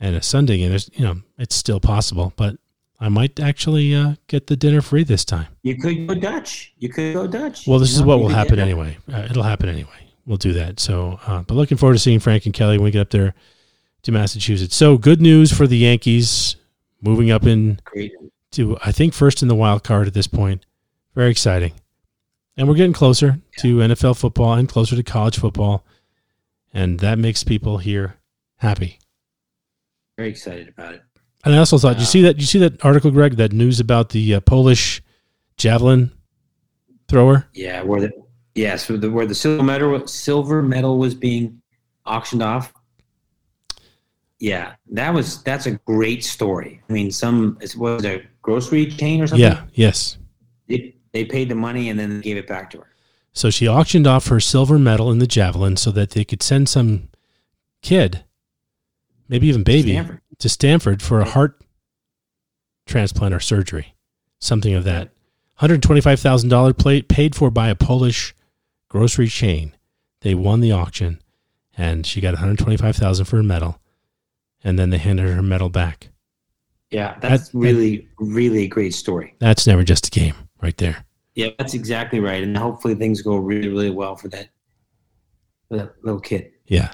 and 0.01 0.15
a 0.17 0.23
Sunday 0.23 0.59
game. 0.59 0.71
There's 0.71 0.91
you 0.95 1.05
know 1.05 1.17
it's 1.39 1.55
still 1.55 1.81
possible, 1.81 2.33
but 2.37 2.57
I 3.01 3.09
might 3.09 3.41
actually 3.41 3.95
uh, 3.95 4.15
get 4.29 4.47
the 4.47 4.57
dinner 4.57 4.81
free 4.83 5.05
this 5.05 5.25
time. 5.25 5.49
You 5.63 5.77
could 5.77 6.07
go 6.07 6.15
Dutch. 6.15 6.73
You 6.79 6.89
could 6.89 7.15
go 7.15 7.27
Dutch. 7.27 7.67
Well, 7.67 7.79
this 7.79 7.93
You 7.95 8.01
is 8.01 8.03
what 8.05 8.21
will 8.21 8.29
happen 8.29 8.57
get- 8.57 8.63
anyway. 8.63 8.99
Uh, 9.13 9.27
it'll 9.31 9.43
happen 9.43 9.69
anyway. 9.69 9.91
We'll 10.25 10.37
do 10.37 10.53
that. 10.53 10.79
So, 10.79 11.19
uh, 11.27 11.43
but 11.43 11.55
looking 11.55 11.77
forward 11.77 11.95
to 11.95 11.99
seeing 11.99 12.21
Frank 12.21 12.45
and 12.47 12.55
Kelly 12.55 12.79
when 12.79 12.85
we 12.85 12.91
get 12.93 13.01
up 13.01 13.11
there 13.11 13.35
to 14.03 14.13
Massachusetts. 14.13 14.77
So, 14.77 14.97
good 14.97 15.21
news 15.21 15.51
for 15.53 15.67
the 15.67 15.79
Yankees 15.79 16.55
moving 17.01 17.33
up 17.33 17.45
in 17.45 17.81
Great. 17.85 18.13
to 18.53 18.79
I 18.85 18.93
think 18.93 19.15
first 19.15 19.43
in 19.43 19.49
the 19.49 19.55
wild 19.57 19.83
card 19.83 20.07
at 20.07 20.15
this 20.15 20.29
point. 20.29 20.65
Very 21.17 21.31
exciting. 21.31 21.73
And 22.57 22.69
we're 22.69 22.75
getting 22.75 22.93
closer 22.93 23.41
to 23.59 23.79
NFL 23.79 24.19
football 24.19 24.55
and 24.55 24.69
closer 24.69 24.95
to 24.97 25.03
college 25.03 25.39
football. 25.39 25.85
And 26.73 27.01
that 27.01 27.19
makes 27.19 27.45
people 27.45 27.79
here 27.79 28.17
happy. 28.57 28.99
Very 30.17 30.31
excited 30.31 30.69
about 30.69 30.95
it. 30.95 31.03
And 31.45 31.55
I 31.55 31.59
also 31.59 31.79
thought, 31.79 31.97
you 31.97 32.03
Uh, 32.03 32.07
see 32.07 32.23
that 32.23 32.39
you 32.39 32.45
see 32.45 32.59
that 32.59 32.85
article, 32.85 33.11
Greg, 33.11 33.37
that 33.37 33.53
news 33.53 33.81
about 33.81 34.11
the 34.11 34.37
uh, 34.37 34.41
Polish 34.41 35.03
javelin 35.57 36.13
thrower? 37.09 37.49
Yeah, 37.53 37.83
where 37.83 38.01
the 38.01 38.13
yes, 38.55 38.89
where 38.89 38.99
the, 38.99 39.11
where 39.11 39.27
the 39.27 39.35
silver 39.35 39.63
medal 39.63 40.07
silver 40.07 40.63
medal 40.63 40.99
was 40.99 41.15
being 41.15 41.61
auctioned 42.07 42.43
off. 42.43 42.73
Yeah, 44.39 44.75
that 44.91 45.15
was 45.15 45.43
that's 45.43 45.67
a 45.67 45.73
great 45.85 46.25
story. 46.25 46.81
I 46.89 46.93
mean, 46.93 47.11
some 47.11 47.59
it 47.61 47.75
was 47.77 48.05
a 48.05 48.23
grocery 48.41 48.87
chain 48.87 49.21
or 49.21 49.27
something. 49.27 49.45
Yeah, 49.45 49.65
yes. 49.73 50.19
they, 50.69 50.97
they 51.13 51.25
paid 51.25 51.49
the 51.49 51.55
money 51.55 51.89
and 51.91 51.99
then 51.99 52.17
they 52.17 52.23
gave 52.23 52.37
it 52.37 52.47
back 52.47 52.71
to 52.71 52.79
her. 52.79 52.87
So 53.33 53.51
she 53.51 53.67
auctioned 53.69 54.07
off 54.07 54.29
her 54.29 54.41
silver 54.41 54.79
medal 54.79 55.11
in 55.11 55.19
the 55.19 55.27
javelin 55.27 55.77
so 55.77 55.91
that 55.93 56.11
they 56.11 56.25
could 56.25 56.43
send 56.43 56.69
some 56.69 57.09
kid, 57.81 58.25
maybe 59.29 59.47
even 59.49 59.63
baby, 59.63 59.93
Stanford. 59.93 60.21
to 60.39 60.49
Stanford 60.49 61.03
for 61.03 61.21
a 61.21 61.25
heart 61.25 61.61
transplant 62.87 63.35
or 63.35 63.41
surgery, 63.41 63.95
something 64.39 64.75
of 64.75 64.85
that. 64.85 65.11
$125,000 65.61 66.77
plate 66.77 67.09
paid 67.09 67.35
for 67.35 67.51
by 67.51 67.69
a 67.69 67.75
Polish 67.75 68.35
grocery 68.89 69.29
chain. 69.29 69.75
They 70.21 70.35
won 70.35 70.61
the 70.61 70.73
auction 70.73 71.21
and 71.77 72.07
she 72.07 72.21
got 72.21 72.35
125,000 72.35 73.25
for 73.25 73.37
her 73.37 73.43
medal 73.43 73.79
and 74.65 74.79
then 74.79 74.91
they 74.91 74.99
handed 74.99 75.29
her 75.29 75.43
medal 75.43 75.69
back. 75.69 76.09
Yeah, 76.91 77.17
that's 77.21 77.49
That- 77.49 77.59
really 77.59 78.09
really 78.19 78.65
a 78.65 78.69
great 78.69 78.93
story. 78.95 79.35
That's 79.39 79.67
never 79.67 79.83
just 79.85 80.09
a 80.09 80.11
game 80.11 80.35
right 80.63 80.77
there. 80.77 81.05
Yeah, 81.35 81.49
that's 81.59 81.75
exactly 81.75 82.21
right. 82.21 82.43
And 82.43 82.57
hopefully 82.57 82.95
things 82.95 83.23
go 83.23 83.37
really 83.37 83.69
really 83.69 83.91
well 83.91 84.17
for 84.17 84.29
that 84.29 84.49
for 85.69 85.79
that 85.79 85.95
little 86.03 86.21
kid. 86.21 86.53
Yeah. 86.67 86.93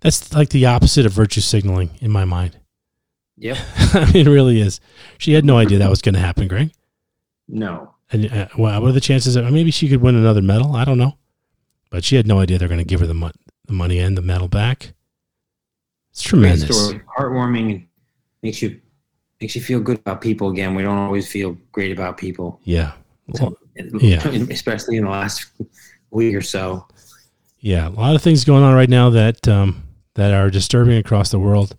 That's 0.00 0.32
like 0.32 0.50
the 0.50 0.66
opposite 0.66 1.06
of 1.06 1.12
virtue 1.12 1.40
signaling 1.40 1.90
in 2.00 2.10
my 2.12 2.24
mind. 2.24 2.58
Yep. 3.36 3.56
I 3.94 4.10
mean, 4.12 4.26
it 4.28 4.30
really 4.30 4.60
is. 4.60 4.80
She 5.18 5.32
had 5.32 5.44
no 5.44 5.58
idea 5.58 5.78
that 5.78 5.90
was 5.90 6.02
going 6.02 6.14
to 6.14 6.20
happen, 6.20 6.46
Greg. 6.48 6.70
No. 7.48 7.94
And 8.10 8.32
uh, 8.32 8.48
well, 8.56 8.80
what 8.80 8.88
are 8.88 8.92
the 8.92 9.00
chances 9.00 9.34
that 9.34 9.50
maybe 9.50 9.70
she 9.70 9.88
could 9.88 10.00
win 10.00 10.14
another 10.14 10.42
medal? 10.42 10.76
I 10.76 10.84
don't 10.84 10.98
know, 10.98 11.18
but 11.90 12.04
she 12.04 12.16
had 12.16 12.26
no 12.26 12.38
idea 12.40 12.58
they're 12.58 12.68
going 12.68 12.78
to 12.78 12.84
give 12.84 13.00
her 13.00 13.06
the, 13.06 13.14
mo- 13.14 13.32
the 13.66 13.72
money 13.72 13.98
and 13.98 14.16
the 14.16 14.22
medal 14.22 14.48
back. 14.48 14.94
It's 16.10 16.22
Great 16.22 16.40
tremendous. 16.40 16.84
story. 16.86 17.00
Heartwarming 17.18 17.70
and 17.70 17.86
makes 18.42 18.62
you 18.62 18.80
makes 19.40 19.54
you 19.54 19.62
feel 19.62 19.80
good 19.80 19.98
about 19.98 20.20
people 20.20 20.50
again. 20.50 20.74
We 20.74 20.82
don't 20.82 20.98
always 20.98 21.30
feel 21.30 21.56
great 21.72 21.92
about 21.92 22.16
people. 22.18 22.60
Yeah, 22.64 22.92
Well, 23.28 23.56
yeah. 24.00 24.26
Especially 24.50 24.96
in 24.96 25.04
the 25.04 25.10
last 25.10 25.46
week 26.10 26.34
or 26.34 26.40
so. 26.40 26.86
yeah. 27.60 27.88
A 27.88 27.90
lot 27.90 28.14
of 28.16 28.22
things 28.22 28.44
going 28.44 28.62
on 28.64 28.74
right 28.74 28.88
now 28.90 29.10
that 29.10 29.46
um, 29.48 29.84
that 30.14 30.32
are 30.34 30.50
disturbing 30.50 30.98
across 30.98 31.30
the 31.30 31.38
world. 31.38 31.76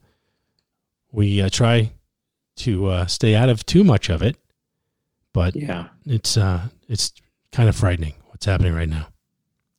We 1.11 1.41
uh, 1.41 1.49
try 1.49 1.91
to 2.57 2.85
uh, 2.87 3.05
stay 3.07 3.35
out 3.35 3.49
of 3.49 3.65
too 3.65 3.83
much 3.83 4.09
of 4.09 4.21
it, 4.21 4.37
but 5.33 5.55
Yeah. 5.55 5.87
it's 6.05 6.37
uh, 6.37 6.67
it's 6.87 7.11
kind 7.51 7.67
of 7.67 7.75
frightening 7.75 8.13
what's 8.27 8.45
happening 8.45 8.73
right 8.73 8.89
now. 8.89 9.07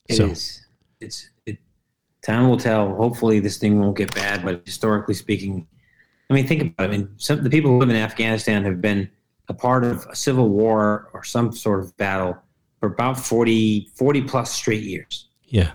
It 0.09 0.17
So- 0.17 0.27
is. 0.27 0.67
It's 1.01 1.31
it, 1.47 1.57
time 2.23 2.49
will 2.51 2.59
tell. 2.59 2.95
Hopefully, 2.97 3.41
this 3.41 3.57
thing 3.57 3.81
won't 3.81 3.97
get 3.97 4.15
bad. 4.15 4.45
But 4.45 4.61
historically 4.67 5.15
speaking, 5.15 5.67
I 6.31 6.35
mean, 6.35 6.47
think 6.47 6.63
about 6.63 6.85
it. 6.91 6.95
I 6.95 6.97
mean, 6.97 7.09
some 7.17 7.43
the 7.43 7.51
people 7.51 7.71
who 7.73 7.79
live 7.79 7.91
in 7.91 7.97
Afghanistan 7.97 8.65
have 8.65 8.81
been 8.81 9.11
a 9.49 9.55
part 9.55 9.83
of 9.85 10.07
a 10.07 10.15
civil 10.15 10.49
war 10.49 11.11
or 11.13 11.25
some 11.25 11.53
sort 11.53 11.81
of 11.81 11.97
battle 11.97 12.37
for 12.79 12.87
about 12.89 13.19
40, 13.19 13.91
40 13.95 14.23
plus 14.23 14.53
straight 14.53 14.85
years. 14.85 15.29
Yeah, 15.47 15.73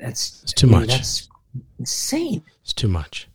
That's 0.00 0.42
It's 0.42 0.52
too 0.52 0.66
I 0.66 0.70
mean, 0.70 0.80
much. 0.80 0.88
That's 0.88 1.28
insane. 1.78 2.42
It's 2.62 2.72
too 2.74 2.88
much. 2.88 3.28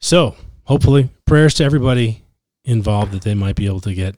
So, 0.00 0.34
hopefully, 0.64 1.10
prayers 1.26 1.52
to 1.54 1.64
everybody 1.64 2.24
involved 2.64 3.12
that 3.12 3.22
they 3.22 3.34
might 3.34 3.56
be 3.56 3.66
able 3.66 3.80
to 3.82 3.94
get 3.94 4.16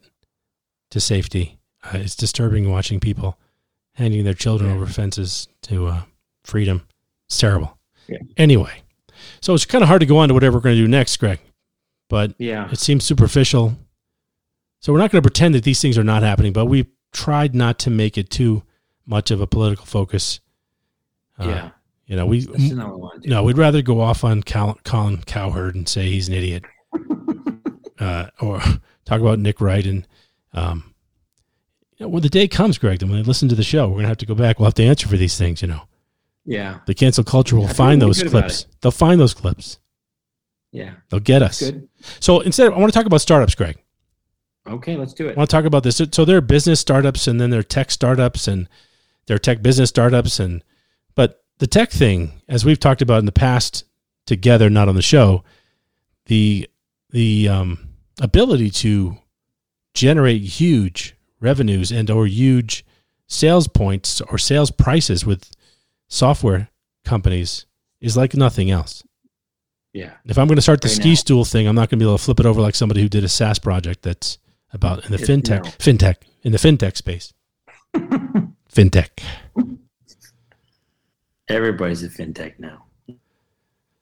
to 0.90 1.00
safety. 1.00 1.58
Uh, 1.82 1.98
it's 1.98 2.14
disturbing 2.14 2.70
watching 2.70 3.00
people 3.00 3.36
handing 3.94 4.22
their 4.24 4.34
children 4.34 4.70
Yeah. 4.70 4.76
over 4.76 4.86
fences 4.86 5.48
to 5.62 5.86
uh, 5.88 6.02
freedom. 6.44 6.86
It's 7.26 7.38
terrible. 7.38 7.76
Yeah. 8.08 8.18
Anyway, 8.36 8.82
so 9.40 9.54
it's 9.54 9.64
kind 9.64 9.82
of 9.82 9.88
hard 9.88 10.00
to 10.00 10.06
go 10.06 10.18
on 10.18 10.28
to 10.28 10.34
whatever 10.34 10.56
we're 10.58 10.62
going 10.62 10.76
to 10.76 10.82
do 10.82 10.88
next, 10.88 11.16
Greg, 11.18 11.38
but 12.08 12.34
Yeah. 12.38 12.70
it 12.70 12.78
seems 12.78 13.04
superficial. 13.04 13.76
So, 14.80 14.92
we're 14.92 14.98
not 14.98 15.10
going 15.12 15.22
to 15.22 15.28
pretend 15.28 15.54
that 15.54 15.62
these 15.64 15.80
things 15.80 15.96
are 15.96 16.04
not 16.04 16.22
happening, 16.22 16.52
but 16.52 16.66
we've 16.66 16.88
tried 17.12 17.54
not 17.54 17.78
to 17.80 17.90
make 17.90 18.18
it 18.18 18.30
too 18.30 18.62
much 19.06 19.30
of 19.30 19.40
a 19.40 19.46
political 19.46 19.86
focus. 19.86 20.40
Uh, 21.38 21.44
yeah. 21.48 21.70
You 22.06 22.16
know, 22.16 22.26
we 22.26 22.40
That's 22.40 22.70
not 22.72 22.88
what 22.88 22.92
I 22.94 22.96
want 22.96 23.22
to 23.22 23.28
do. 23.28 23.34
no, 23.34 23.42
we'd 23.44 23.56
rather 23.58 23.80
go 23.80 24.00
off 24.00 24.24
on 24.24 24.42
Cal- 24.42 24.78
Colin 24.84 25.22
Cowherd 25.24 25.74
and 25.76 25.88
say 25.88 26.10
he's 26.10 26.28
an 26.28 26.34
idiot, 26.34 26.64
uh, 28.00 28.26
or 28.40 28.60
talk 29.04 29.20
about 29.20 29.38
Nick 29.38 29.60
Wright. 29.60 29.86
And 29.86 30.06
um, 30.52 30.92
you 31.96 32.04
know, 32.04 32.08
when 32.08 32.22
the 32.22 32.28
day 32.28 32.48
comes, 32.48 32.76
Greg, 32.78 32.98
then 32.98 33.08
when 33.08 33.18
they 33.22 33.24
listen 33.26 33.48
to 33.48 33.54
the 33.54 33.62
show, 33.62 33.88
we're 33.88 33.96
gonna 33.98 34.08
have 34.08 34.18
to 34.18 34.26
go 34.26 34.34
back. 34.34 34.58
We'll 34.58 34.66
have 34.66 34.74
to 34.74 34.84
answer 34.84 35.08
for 35.08 35.16
these 35.16 35.38
things. 35.38 35.62
You 35.62 35.68
know, 35.68 35.82
Yeah. 36.44 36.80
the 36.86 36.94
cancel 36.94 37.22
culture 37.24 37.56
will 37.56 37.68
find 37.68 38.02
those 38.02 38.22
clips. 38.22 38.66
They'll 38.80 38.90
find 38.90 39.20
those 39.20 39.34
clips. 39.34 39.78
Yeah. 40.72 40.94
They'll 41.10 41.20
get 41.20 41.42
us. 41.42 41.60
Good. 41.60 41.88
So 42.20 42.40
instead, 42.40 42.72
I 42.72 42.78
want 42.78 42.92
to 42.92 42.98
talk 42.98 43.06
about 43.06 43.20
startups, 43.20 43.54
Greg. 43.54 43.78
Okay, 44.66 44.96
let's 44.96 45.12
do 45.12 45.28
it. 45.28 45.32
I 45.32 45.34
want 45.38 45.50
to 45.50 45.56
talk 45.56 45.64
about 45.64 45.82
this. 45.82 45.96
So- 45.96 46.06
So 46.10 46.24
there 46.24 46.36
are 46.38 46.40
business 46.40 46.80
startups, 46.80 47.26
and 47.28 47.40
then 47.40 47.50
there 47.50 47.60
are 47.60 47.64
tech 47.64 47.90
startups, 47.90 48.48
and 48.48 48.68
there 49.26 49.34
are 49.36 49.38
tech 49.38 49.62
business 49.62 49.88
startups, 49.90 50.40
and 50.40 50.62
but 51.14 51.44
the 51.58 51.66
tech 51.66 51.90
thing, 51.90 52.42
as 52.48 52.64
we've 52.64 52.80
talked 52.80 53.02
about 53.02 53.18
in 53.18 53.26
the 53.26 53.32
past 53.32 53.84
together, 54.26 54.70
not 54.70 54.88
on 54.88 54.94
the 54.96 55.02
show, 55.02 55.44
the 56.26 56.68
the 57.10 57.48
um, 57.48 57.88
ability 58.20 58.70
to 58.70 59.16
generate 59.94 60.42
huge 60.42 61.14
revenues 61.40 61.92
and 61.92 62.08
or 62.10 62.26
huge 62.26 62.84
sales 63.26 63.68
points 63.68 64.20
or 64.22 64.38
sales 64.38 64.70
prices 64.70 65.26
with 65.26 65.50
software 66.12 66.68
companies 67.04 67.64
is 68.00 68.16
like 68.16 68.34
nothing 68.34 68.70
else. 68.70 69.02
Yeah. 69.94 70.12
If 70.26 70.38
I'm 70.38 70.46
going 70.46 70.56
to 70.56 70.62
start 70.62 70.80
the 70.82 70.88
Right 70.88 70.96
ski 70.96 71.08
now. 71.10 71.14
stool 71.14 71.44
thing, 71.44 71.66
I'm 71.66 71.74
not 71.74 71.88
going 71.90 71.98
to 71.98 72.04
be 72.04 72.08
able 72.08 72.18
to 72.18 72.22
flip 72.24 72.38
it 72.40 72.46
over 72.46 72.60
like 72.60 72.74
somebody 72.74 73.00
who 73.00 73.08
did 73.08 73.24
a 73.24 73.28
SaaS 73.28 73.58
project 73.58 74.02
that's 74.02 74.38
about 74.72 75.04
in 75.04 75.10
the 75.12 75.18
It- 75.22 75.28
fintech, 75.28 75.64
no. 75.64 75.70
fintech, 75.70 76.16
in 76.42 76.52
the 76.52 76.58
fintech 76.58 76.96
space. 76.96 77.32
fintech. 78.72 79.08
Everybody's 81.48 82.02
a 82.02 82.08
fintech 82.08 82.58
now. 82.58 82.84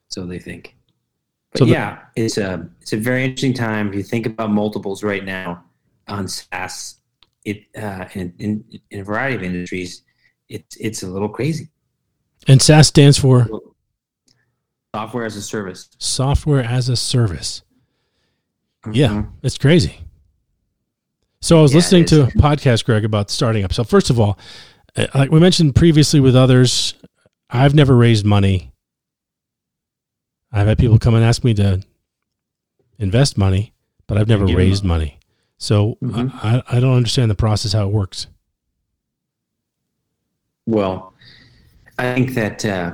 So 0.09 0.25
they 0.25 0.39
think. 0.39 0.75
But 1.51 1.59
So 1.59 1.65
the- 1.65 1.71
yeah, 1.71 1.99
it's 2.15 2.37
a 2.37 2.69
it's 2.81 2.93
a 2.93 2.97
very 2.97 3.23
interesting 3.23 3.53
time. 3.53 3.89
If 3.89 3.95
you 3.95 4.03
think 4.03 4.25
about 4.25 4.51
multiples 4.51 5.03
right 5.03 5.23
now 5.25 5.63
on 6.07 6.27
SaaS 6.27 6.95
it 7.43 7.63
uh, 7.77 8.05
in, 8.13 8.33
in 8.39 8.63
in 8.91 8.99
a 9.01 9.03
variety 9.03 9.35
of 9.35 9.43
industries, 9.43 10.03
it's 10.47 10.75
it's 10.77 11.03
a 11.03 11.07
little 11.07 11.29
crazy. 11.29 11.69
And 12.47 12.61
SaaS 12.61 12.87
stands 12.87 13.17
for 13.17 13.47
software 14.95 15.25
as 15.25 15.35
a 15.35 15.41
service. 15.41 15.89
Software 15.99 16.63
as 16.63 16.89
a 16.89 16.95
service. 16.95 17.61
Mm-hmm. 18.83 18.93
Yeah, 18.93 19.23
it's 19.43 19.57
crazy. 19.57 19.99
So 21.41 21.59
I 21.59 21.61
was 21.61 21.71
Yeah, 21.71 21.77
listening 21.77 22.05
to 22.05 22.23
a 22.23 22.27
podcast, 22.27 22.85
Greg, 22.85 23.05
about 23.05 23.29
starting 23.29 23.63
up. 23.63 23.73
So 23.73 23.83
first 23.83 24.09
of 24.09 24.19
all, 24.19 24.37
uh, 24.95 25.07
like 25.15 25.31
we 25.31 25.39
mentioned 25.39 25.75
previously 25.75 26.19
with 26.19 26.35
others, 26.35 26.93
I've 27.49 27.73
never 27.75 27.95
raised 27.95 28.25
money. 28.25 28.71
I've 30.51 30.67
had 30.67 30.77
people 30.77 30.99
come 30.99 31.15
and 31.15 31.23
ask 31.23 31.43
me 31.43 31.53
to 31.55 31.81
invest 32.99 33.37
money, 33.37 33.73
but 34.07 34.17
I've 34.17 34.27
never 34.27 34.45
raised 34.45 34.83
money. 34.83 35.17
So 35.57 35.97
Mhm. 36.03 36.31
I, 36.43 36.61
I 36.69 36.79
don't 36.79 36.95
understand 36.95 37.29
the 37.31 37.35
process 37.35 37.73
how 37.73 37.87
it 37.87 37.91
works. 37.93 38.27
Well, 40.65 41.10
I 41.97 42.13
think 42.13 42.33
that 42.33 42.65
uh, 42.65 42.93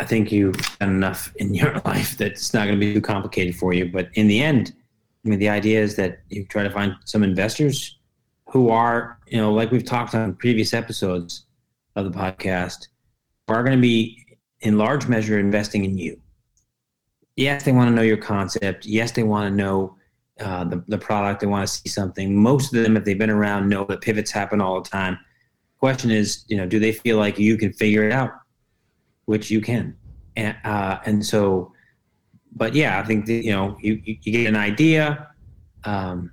I 0.00 0.04
think 0.04 0.30
you've 0.30 0.56
done 0.78 0.90
enough 0.90 1.32
in 1.36 1.54
your 1.54 1.80
life 1.84 2.16
that 2.18 2.32
it's 2.32 2.52
not 2.54 2.66
going 2.66 2.78
to 2.78 2.86
be 2.86 2.94
too 2.94 3.00
complicated 3.00 3.56
for 3.56 3.72
you. 3.72 3.90
But 3.90 4.08
in 4.14 4.28
the 4.28 4.42
end, 4.42 4.74
I 5.24 5.28
mean, 5.28 5.38
the 5.38 5.48
idea 5.48 5.80
is 5.80 5.96
that 5.96 6.20
you 6.28 6.44
try 6.44 6.62
to 6.62 6.70
find 6.70 6.94
some 7.04 7.22
investors 7.22 7.98
who 8.48 8.68
are, 8.68 9.18
you 9.26 9.38
know, 9.38 9.52
like 9.52 9.70
we've 9.70 9.84
talked 9.84 10.14
on 10.14 10.34
previous 10.34 10.72
episodes 10.72 11.46
of 11.96 12.04
the 12.04 12.16
podcast, 12.16 12.88
are 13.48 13.62
going 13.62 13.76
to 13.76 13.82
be 13.82 14.24
in 14.60 14.78
large 14.78 15.08
measure 15.08 15.38
investing 15.38 15.84
in 15.84 15.96
you. 15.96 16.20
Yes, 17.36 17.64
they 17.64 17.72
want 17.72 17.88
to 17.88 17.94
know 17.94 18.02
your 18.02 18.16
concept. 18.16 18.86
Yes, 18.86 19.12
they 19.12 19.22
want 19.22 19.50
to 19.50 19.54
know 19.54 19.96
uh, 20.40 20.64
the, 20.64 20.82
the 20.88 20.98
product. 20.98 21.40
They 21.40 21.46
want 21.46 21.66
to 21.66 21.72
see 21.72 21.88
something. 21.88 22.36
Most 22.36 22.74
of 22.74 22.82
them, 22.82 22.96
if 22.96 23.04
they've 23.04 23.18
been 23.18 23.30
around, 23.30 23.68
know 23.68 23.84
that 23.84 24.00
pivots 24.00 24.30
happen 24.30 24.60
all 24.60 24.80
the 24.80 24.88
time 24.88 25.18
question 25.78 26.10
is, 26.10 26.44
you 26.48 26.56
know, 26.56 26.66
do 26.66 26.78
they 26.78 26.92
feel 26.92 27.18
like 27.18 27.38
you 27.38 27.56
can 27.56 27.72
figure 27.72 28.04
it 28.06 28.12
out? 28.12 28.30
Which 29.26 29.50
you 29.50 29.60
can, 29.60 29.96
and 30.36 30.56
uh, 30.64 30.98
and 31.04 31.24
so, 31.24 31.72
but 32.54 32.74
yeah, 32.74 33.00
I 33.00 33.04
think 33.04 33.26
that, 33.26 33.44
you 33.44 33.52
know, 33.52 33.76
you 33.80 34.00
you, 34.04 34.32
get 34.32 34.46
an 34.46 34.56
idea, 34.56 35.28
um, 35.84 36.30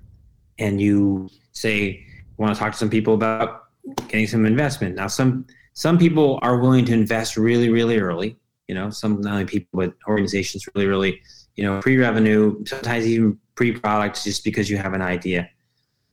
and 0.59 0.79
you 0.79 1.29
say 1.53 2.05
want 2.37 2.53
to 2.53 2.59
talk 2.59 2.73
to 2.73 2.77
some 2.77 2.89
people 2.89 3.15
about 3.15 3.63
getting 4.07 4.27
some 4.27 4.45
investment. 4.45 4.95
Now, 4.95 5.07
some 5.07 5.47
some 5.73 5.97
people 5.97 6.39
are 6.43 6.57
willing 6.59 6.85
to 6.85 6.93
invest 6.93 7.35
really 7.35 7.69
really 7.69 7.97
early. 7.97 8.37
You 8.67 8.75
know, 8.75 8.91
some 8.91 9.21
not 9.21 9.33
only 9.33 9.45
people 9.45 9.69
but 9.73 9.93
organizations 10.07 10.67
really 10.75 10.87
really, 10.87 11.21
you 11.55 11.63
know, 11.63 11.81
pre-revenue, 11.81 12.63
sometimes 12.65 13.07
even 13.07 13.39
pre-product, 13.55 14.23
just 14.23 14.43
because 14.43 14.69
you 14.69 14.77
have 14.77 14.93
an 14.93 15.01
idea. 15.01 15.49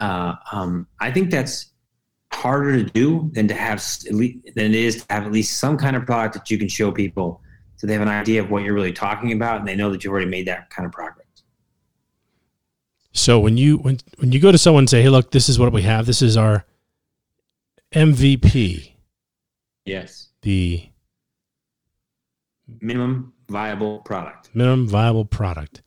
Uh, 0.01 0.35
um, 0.51 0.87
I 0.99 1.11
think 1.11 1.31
that's 1.31 1.73
harder 2.33 2.83
to 2.83 2.85
do 2.91 3.31
than 3.35 3.49
to 3.49 3.55
have 3.55 3.79
at 4.07 4.15
least, 4.15 4.39
than 4.55 4.67
it 4.67 4.75
is 4.75 5.03
to 5.05 5.07
have 5.15 5.25
at 5.27 5.33
least 5.33 5.59
some 5.59 5.77
kind 5.77 5.97
of 5.97 6.07
product 6.07 6.35
that 6.35 6.51
you 6.51 6.59
can 6.59 6.69
show 6.69 6.91
people 6.93 7.41
so 7.77 7.87
they 7.87 7.93
have 7.95 8.03
an 8.03 8.09
idea 8.09 8.43
of 8.43 8.51
what 8.51 8.63
you're 8.63 8.75
really 8.75 8.93
talking 8.93 9.33
about 9.33 9.59
and 9.61 9.67
they 9.69 9.75
know 9.75 9.91
that 9.91 10.05
you've 10.05 10.13
already 10.13 10.29
made 10.31 10.47
that 10.47 10.69
kind 10.71 10.85
of 10.87 10.93
progress. 10.93 11.27
So 13.13 13.41
when 13.41 13.57
you 13.57 13.79
when 13.79 13.99
when 14.19 14.31
you 14.33 14.39
go 14.41 14.53
to 14.53 14.59
someone 14.59 14.83
and 14.83 14.91
say, 14.91 15.03
"Hey, 15.03 15.09
look, 15.09 15.31
this 15.33 15.49
is 15.49 15.59
what 15.59 15.73
we 15.73 15.83
have. 15.83 16.07
This 16.07 16.23
is 16.23 16.37
our 16.37 16.65
MVP, 17.93 18.93
Yes. 19.85 20.29
the 20.43 20.87
Minimum 22.81 23.33
viable 23.49 23.99
product. 24.01 24.51
minimum 24.55 24.87
viable 24.87 25.25
product. 25.25 25.83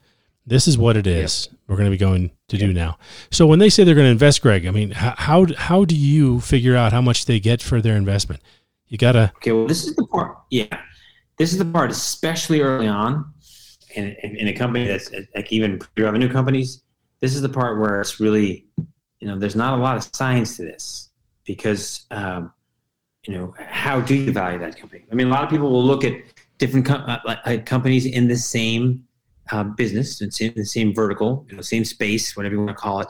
This 0.46 0.68
is 0.68 0.76
what 0.76 0.98
it 0.98 1.06
is. 1.06 1.48
We're 1.66 1.76
going 1.76 1.86
to 1.86 1.90
be 1.90 1.96
going 1.96 2.30
to 2.54 2.66
do 2.66 2.72
now. 2.72 2.98
So 3.30 3.46
when 3.46 3.58
they 3.58 3.68
say 3.68 3.84
they're 3.84 3.94
going 3.94 4.06
to 4.06 4.10
invest, 4.10 4.42
Greg, 4.42 4.66
I 4.66 4.70
mean, 4.70 4.90
how 4.92 5.46
how, 5.56 5.84
do 5.84 5.94
you 5.94 6.40
figure 6.40 6.76
out 6.76 6.92
how 6.92 7.00
much 7.00 7.26
they 7.26 7.40
get 7.40 7.62
for 7.62 7.80
their 7.80 7.96
investment? 7.96 8.40
You 8.88 8.98
got 8.98 9.12
to 9.12 9.32
Okay, 9.36 9.52
well, 9.52 9.66
this 9.66 9.86
is 9.86 9.94
the 9.96 10.06
part. 10.06 10.38
Yeah, 10.50 10.66
this 11.38 11.52
is 11.52 11.58
the 11.58 11.64
part, 11.64 11.90
especially 11.90 12.60
early 12.60 12.88
on, 12.88 13.32
in, 13.94 14.16
in, 14.22 14.36
in 14.36 14.48
a 14.48 14.52
company 14.52 14.86
that's 14.86 15.10
like 15.34 15.52
even 15.52 15.78
pre-revenue 15.78 16.30
companies. 16.30 16.82
This 17.20 17.34
is 17.34 17.42
the 17.42 17.48
part 17.48 17.78
where 17.78 18.00
it's 18.00 18.20
really, 18.20 18.66
you 19.20 19.28
know, 19.28 19.38
there's 19.38 19.56
not 19.56 19.78
a 19.78 19.82
lot 19.82 19.96
of 19.96 20.04
science 20.14 20.56
to 20.58 20.62
this 20.62 21.10
because, 21.44 22.06
um, 22.10 22.52
you 23.26 23.34
know, 23.34 23.54
how 23.58 24.00
do 24.00 24.14
you 24.14 24.32
value 24.32 24.58
that 24.58 24.76
company? 24.76 25.04
I 25.10 25.14
mean, 25.14 25.28
a 25.28 25.30
lot 25.30 25.42
of 25.42 25.50
people 25.50 25.70
will 25.70 25.84
look 25.84 26.04
at 26.04 26.14
different 26.58 26.86
com- 26.86 27.04
uh, 27.08 27.18
like 27.24 27.66
companies 27.66 28.06
in 28.06 28.28
the 28.28 28.36
same 28.36 29.04
uh, 29.50 29.64
business, 29.64 30.20
in 30.20 30.30
same, 30.30 30.52
the 30.54 30.64
same 30.64 30.94
vertical, 30.94 31.46
you 31.48 31.56
know, 31.56 31.62
same 31.62 31.84
space, 31.84 32.36
whatever 32.36 32.54
you 32.54 32.60
want 32.60 32.70
to 32.70 32.74
call 32.74 33.00
it. 33.00 33.08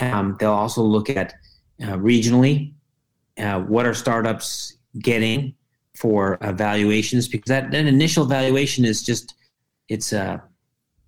Um, 0.00 0.36
they'll 0.40 0.52
also 0.52 0.82
look 0.82 1.08
at 1.10 1.34
uh, 1.82 1.96
regionally, 1.96 2.72
uh, 3.38 3.60
what 3.60 3.86
are 3.86 3.94
startups 3.94 4.76
getting 5.00 5.54
for 5.94 6.36
uh, 6.36 6.52
valuations 6.52 7.28
because 7.28 7.48
that, 7.48 7.70
that 7.70 7.86
initial 7.86 8.24
valuation 8.24 8.84
is 8.84 9.02
just 9.02 9.34
it's 9.88 10.12
uh 10.12 10.38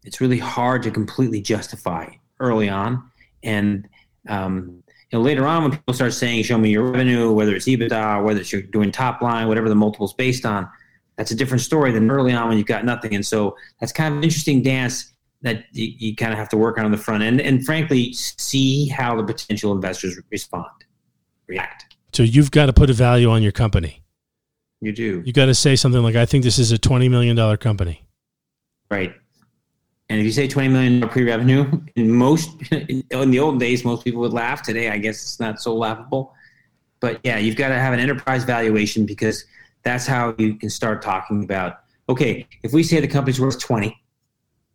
it's 0.04 0.21
really 0.21 0.38
hard 0.38 0.83
to 0.83 0.90
completely 0.90 1.40
justify 1.40 2.09
early 2.38 2.68
on 2.68 3.02
and 3.42 3.88
um, 4.28 4.83
you 5.11 5.18
know 5.18 5.21
later 5.21 5.47
on 5.47 5.62
when 5.62 5.73
people 5.73 5.95
start 5.95 6.12
saying 6.12 6.42
show 6.42 6.59
me 6.59 6.71
your 6.71 6.85
revenue 6.85 7.33
whether 7.33 7.54
it's 7.54 7.66
ebitda 7.66 8.23
whether 8.23 8.40
it's 8.40 8.52
you're 8.52 8.62
doing 8.62 8.92
top 8.92 9.23
line 9.23 9.49
whatever 9.49 9.68
the 9.68 9.75
multiple's 9.75 10.14
based 10.14 10.47
on 10.47 10.68
that's 11.16 11.30
a 11.30 11.35
different 11.35 11.61
story 11.61 11.92
than 11.92 12.11
early 12.11 12.32
on 12.32 12.49
when 12.49 12.58
you've 12.58 12.66
got 12.66 12.85
nothing 12.85 13.14
and 13.14 13.26
so 13.26 13.56
that's 13.80 13.92
kind 13.92 14.12
of 14.12 14.18
an 14.18 14.25
interesting 14.25 14.62
dance 14.62 15.12
that 15.42 15.64
you, 15.73 15.92
you 15.99 16.16
kind 16.16 16.32
of 16.32 16.38
have 16.38 16.49
to 16.49 16.56
work 16.56 16.78
on 16.78 16.85
on 16.85 16.90
the 16.90 16.96
front 16.96 17.23
end 17.23 17.40
and 17.40 17.64
frankly 17.64 18.12
see 18.12 18.88
how 18.88 19.16
the 19.16 19.25
potential 19.25 19.73
investors 19.73 20.18
respond 20.30 20.66
react 21.46 21.96
so 22.16 22.23
you've 22.23 22.50
got 22.50 22.66
to 22.66 22.73
put 22.73 22.88
a 22.88 22.94
value 22.94 23.28
on 23.28 23.42
your 23.42 23.52
company. 23.52 24.02
you 24.80 24.90
do 24.90 25.23
You 25.26 25.35
got 25.35 25.46
to 25.46 25.54
say 25.54 25.76
something 25.76 26.02
like, 26.02 26.16
"I 26.16 26.25
think 26.25 26.44
this 26.44 26.58
is 26.58 26.73
a 26.73 26.78
twenty 26.78 27.11
million 27.11 27.37
dollar 27.37 27.58
company." 27.58 28.06
Right. 28.90 29.14
And 30.08 30.18
if 30.18 30.25
you 30.25 30.32
say 30.32 30.49
twenty 30.49 30.68
million 30.68 31.06
pre-revenue, 31.11 31.70
in 31.96 32.11
most 32.11 32.50
in 32.73 33.30
the 33.30 33.38
old 33.38 33.61
days, 33.61 33.85
most 33.85 34.02
people 34.02 34.23
would 34.23 34.32
laugh. 34.32 34.62
Today, 34.62 34.88
I 34.88 34.96
guess 34.96 35.16
it's 35.16 35.38
not 35.38 35.61
so 35.61 35.75
laughable. 35.75 36.32
But 37.00 37.20
yeah, 37.23 37.37
you've 37.37 37.56
got 37.56 37.68
to 37.68 37.75
have 37.75 37.92
an 37.92 38.00
enterprise 38.00 38.44
valuation 38.44 39.04
because 39.04 39.44
that's 39.87 40.05
how 40.07 40.35
you 40.37 40.55
can 40.57 40.69
start 40.69 41.00
talking 41.00 41.45
about. 41.45 41.78
Okay, 42.09 42.47
if 42.64 42.73
we 42.73 42.83
say 42.83 43.00
the 43.00 43.07
company's 43.09 43.40
worth 43.40 43.59
twenty, 43.61 43.97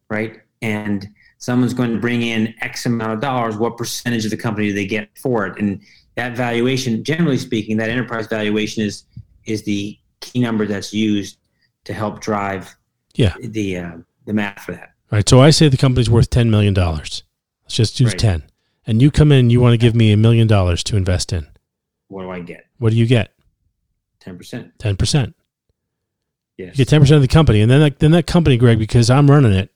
right, 0.10 0.40
and 0.62 1.08
someone's 1.38 1.74
going 1.74 1.92
to 1.92 2.00
bring 2.00 2.22
in 2.22 2.54
X 2.62 2.86
amount 2.86 3.12
of 3.14 3.20
dollars, 3.20 3.58
what 3.58 3.78
percentage 3.78 4.24
of 4.26 4.32
the 4.32 4.38
company 4.38 4.68
do 4.68 4.74
they 4.74 4.86
get 4.86 5.10
for 5.22 5.46
it? 5.48 5.60
And 5.60 5.82
that 6.16 6.36
valuation, 6.38 7.04
generally 7.04 7.38
speaking, 7.38 7.78
that 7.78 7.90
enterprise 7.90 8.28
valuation 8.28 8.84
is 8.84 9.04
is 9.46 9.64
the 9.64 9.98
key 10.22 10.40
number 10.40 10.66
that's 10.66 10.94
used 10.94 11.38
to 11.84 11.94
help 11.94 12.22
drive 12.22 12.76
Yeah. 13.16 13.34
the 13.42 13.78
uh, 13.78 13.92
the 14.26 14.34
math 14.34 14.62
for 14.62 14.72
that. 14.72 14.94
Right. 15.12 15.28
So 15.28 15.42
I 15.42 15.50
say 15.50 15.68
the 15.68 15.78
company's 15.78 16.10
worth 16.10 16.30
ten 16.30 16.50
million 16.50 16.74
dollars. 16.74 17.24
Let's 17.64 17.76
just 17.76 18.00
use 18.00 18.12
Right. 18.12 18.20
ten. 18.20 18.44
And 18.88 19.02
you 19.02 19.12
come 19.12 19.32
in, 19.32 19.40
and 19.40 19.52
you 19.52 19.62
want 19.62 19.74
to 19.74 19.78
give 19.78 19.96
me 19.96 20.12
a 20.12 20.18
million 20.18 20.48
dollars 20.48 20.84
to 20.86 20.98
invest 20.98 21.32
in. 21.34 21.48
What 22.08 22.24
do 22.24 22.30
I 22.32 22.40
get? 22.40 22.66
What 22.80 22.92
do 22.92 22.98
you 22.98 23.06
get? 23.06 23.32
Ten 24.22 24.38
percent. 24.38 24.72
Ten 24.80 24.96
percent. 24.96 25.36
Yes. 26.58 26.78
You 26.78 26.86
get 26.86 26.90
ten 26.90 27.02
percent 27.02 27.16
of 27.18 27.22
the 27.24 27.28
company, 27.28 27.62
and 27.62 27.70
then 27.70 27.80
that, 27.82 28.00
then 28.00 28.12
that 28.12 28.28
company, 28.28 28.56
Greg, 28.56 28.78
because 28.80 29.10
I'm 29.10 29.30
running 29.30 29.52
it, 29.52 29.72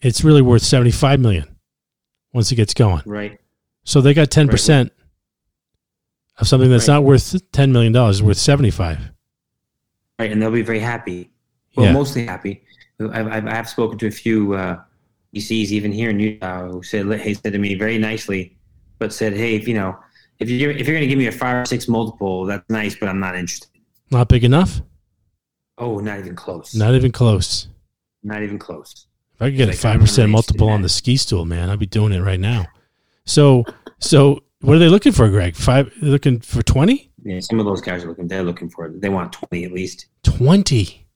it's 0.00 0.24
really 0.24 0.42
worth 0.42 0.62
seventy 0.62 0.90
five 0.90 1.20
million 1.20 1.56
once 2.32 2.50
it 2.50 2.56
gets 2.56 2.74
going. 2.74 3.02
right. 3.06 3.38
So 3.84 4.00
they 4.00 4.12
got 4.14 4.30
ten 4.30 4.48
percent 4.48 4.92
of 6.38 6.46
something 6.48 6.70
that's 6.70 6.88
Right. 6.88 6.94
not 6.94 7.04
worth 7.04 7.50
ten 7.52 7.72
million 7.72 7.92
dollars, 7.92 8.22
worth 8.22 8.38
seventy 8.38 8.70
five. 8.70 8.98
Right, 10.18 10.30
and 10.32 10.40
they'll 10.40 10.50
be 10.50 10.62
very 10.62 10.80
happy. 10.80 11.30
Well, 11.76 11.86
Yeah. 11.86 11.92
mostly 11.92 12.26
happy. 12.26 12.62
I've, 13.00 13.26
I've, 13.26 13.46
I've 13.46 13.68
spoken 13.68 13.96
to 13.98 14.06
a 14.06 14.10
few 14.10 14.52
uh, 14.54 14.78
VCs 15.34 15.70
even 15.70 15.92
here 15.92 16.10
in 16.10 16.20
Utah 16.20 16.68
who 16.68 16.82
said, 16.82 17.06
"Hey," 17.20 17.34
said 17.34 17.52
to 17.52 17.58
me 17.58 17.74
very 17.74 17.98
nicely, 17.98 18.56
but 18.98 19.12
said, 19.12 19.34
"Hey, 19.34 19.54
if 19.54 19.66
you 19.68 19.74
know, 19.74 19.98
if 20.40 20.50
you 20.50 20.70
if 20.70 20.86
you're 20.86 20.96
going 20.96 21.00
to 21.00 21.06
give 21.06 21.18
me 21.18 21.26
a 21.26 21.32
five 21.32 21.62
or 21.62 21.64
six 21.66 21.86
multiple, 21.88 22.44
that's 22.46 22.68
nice, 22.68 22.96
but 22.96 23.08
I'm 23.08 23.20
not 23.20 23.36
interested." 23.36 23.68
Not 24.10 24.28
big 24.28 24.42
enough. 24.42 24.82
Oh, 25.78 25.98
not 25.98 26.18
even 26.18 26.34
close. 26.34 26.74
Not 26.74 26.94
even 26.94 27.12
close. 27.12 27.68
Not 28.22 28.42
even 28.42 28.58
close. 28.58 29.06
If 29.34 29.42
I 29.42 29.46
could 29.46 29.56
get 29.56 29.68
a 29.68 29.72
Like, 29.72 29.76
I'm 29.76 29.80
five 29.80 30.00
percent 30.00 30.30
multiple 30.30 30.68
on 30.68 30.82
the 30.82 30.88
ski 30.88 31.16
stool, 31.16 31.44
man, 31.44 31.70
I'd 31.70 31.78
be 31.78 31.86
doing 31.86 32.12
it 32.12 32.20
right 32.20 32.40
now. 32.40 32.66
So, 33.24 33.64
so 33.98 34.40
what 34.60 34.76
are 34.76 34.78
they 34.78 34.88
looking 34.88 35.12
for, 35.12 35.28
Greg? 35.28 35.56
Five? 35.56 35.92
They're 36.00 36.10
looking 36.10 36.40
for 36.40 36.62
20? 36.62 37.10
Yeah, 37.22 37.40
some 37.40 37.60
of 37.60 37.66
those 37.66 37.80
guys 37.80 38.04
are 38.04 38.08
looking. 38.08 38.28
They're 38.28 38.42
looking 38.42 38.68
for. 38.68 38.90
They 38.90 39.08
want 39.08 39.32
twenty 39.32 39.64
at 39.64 39.72
least. 39.72 40.06
20. 40.22 41.06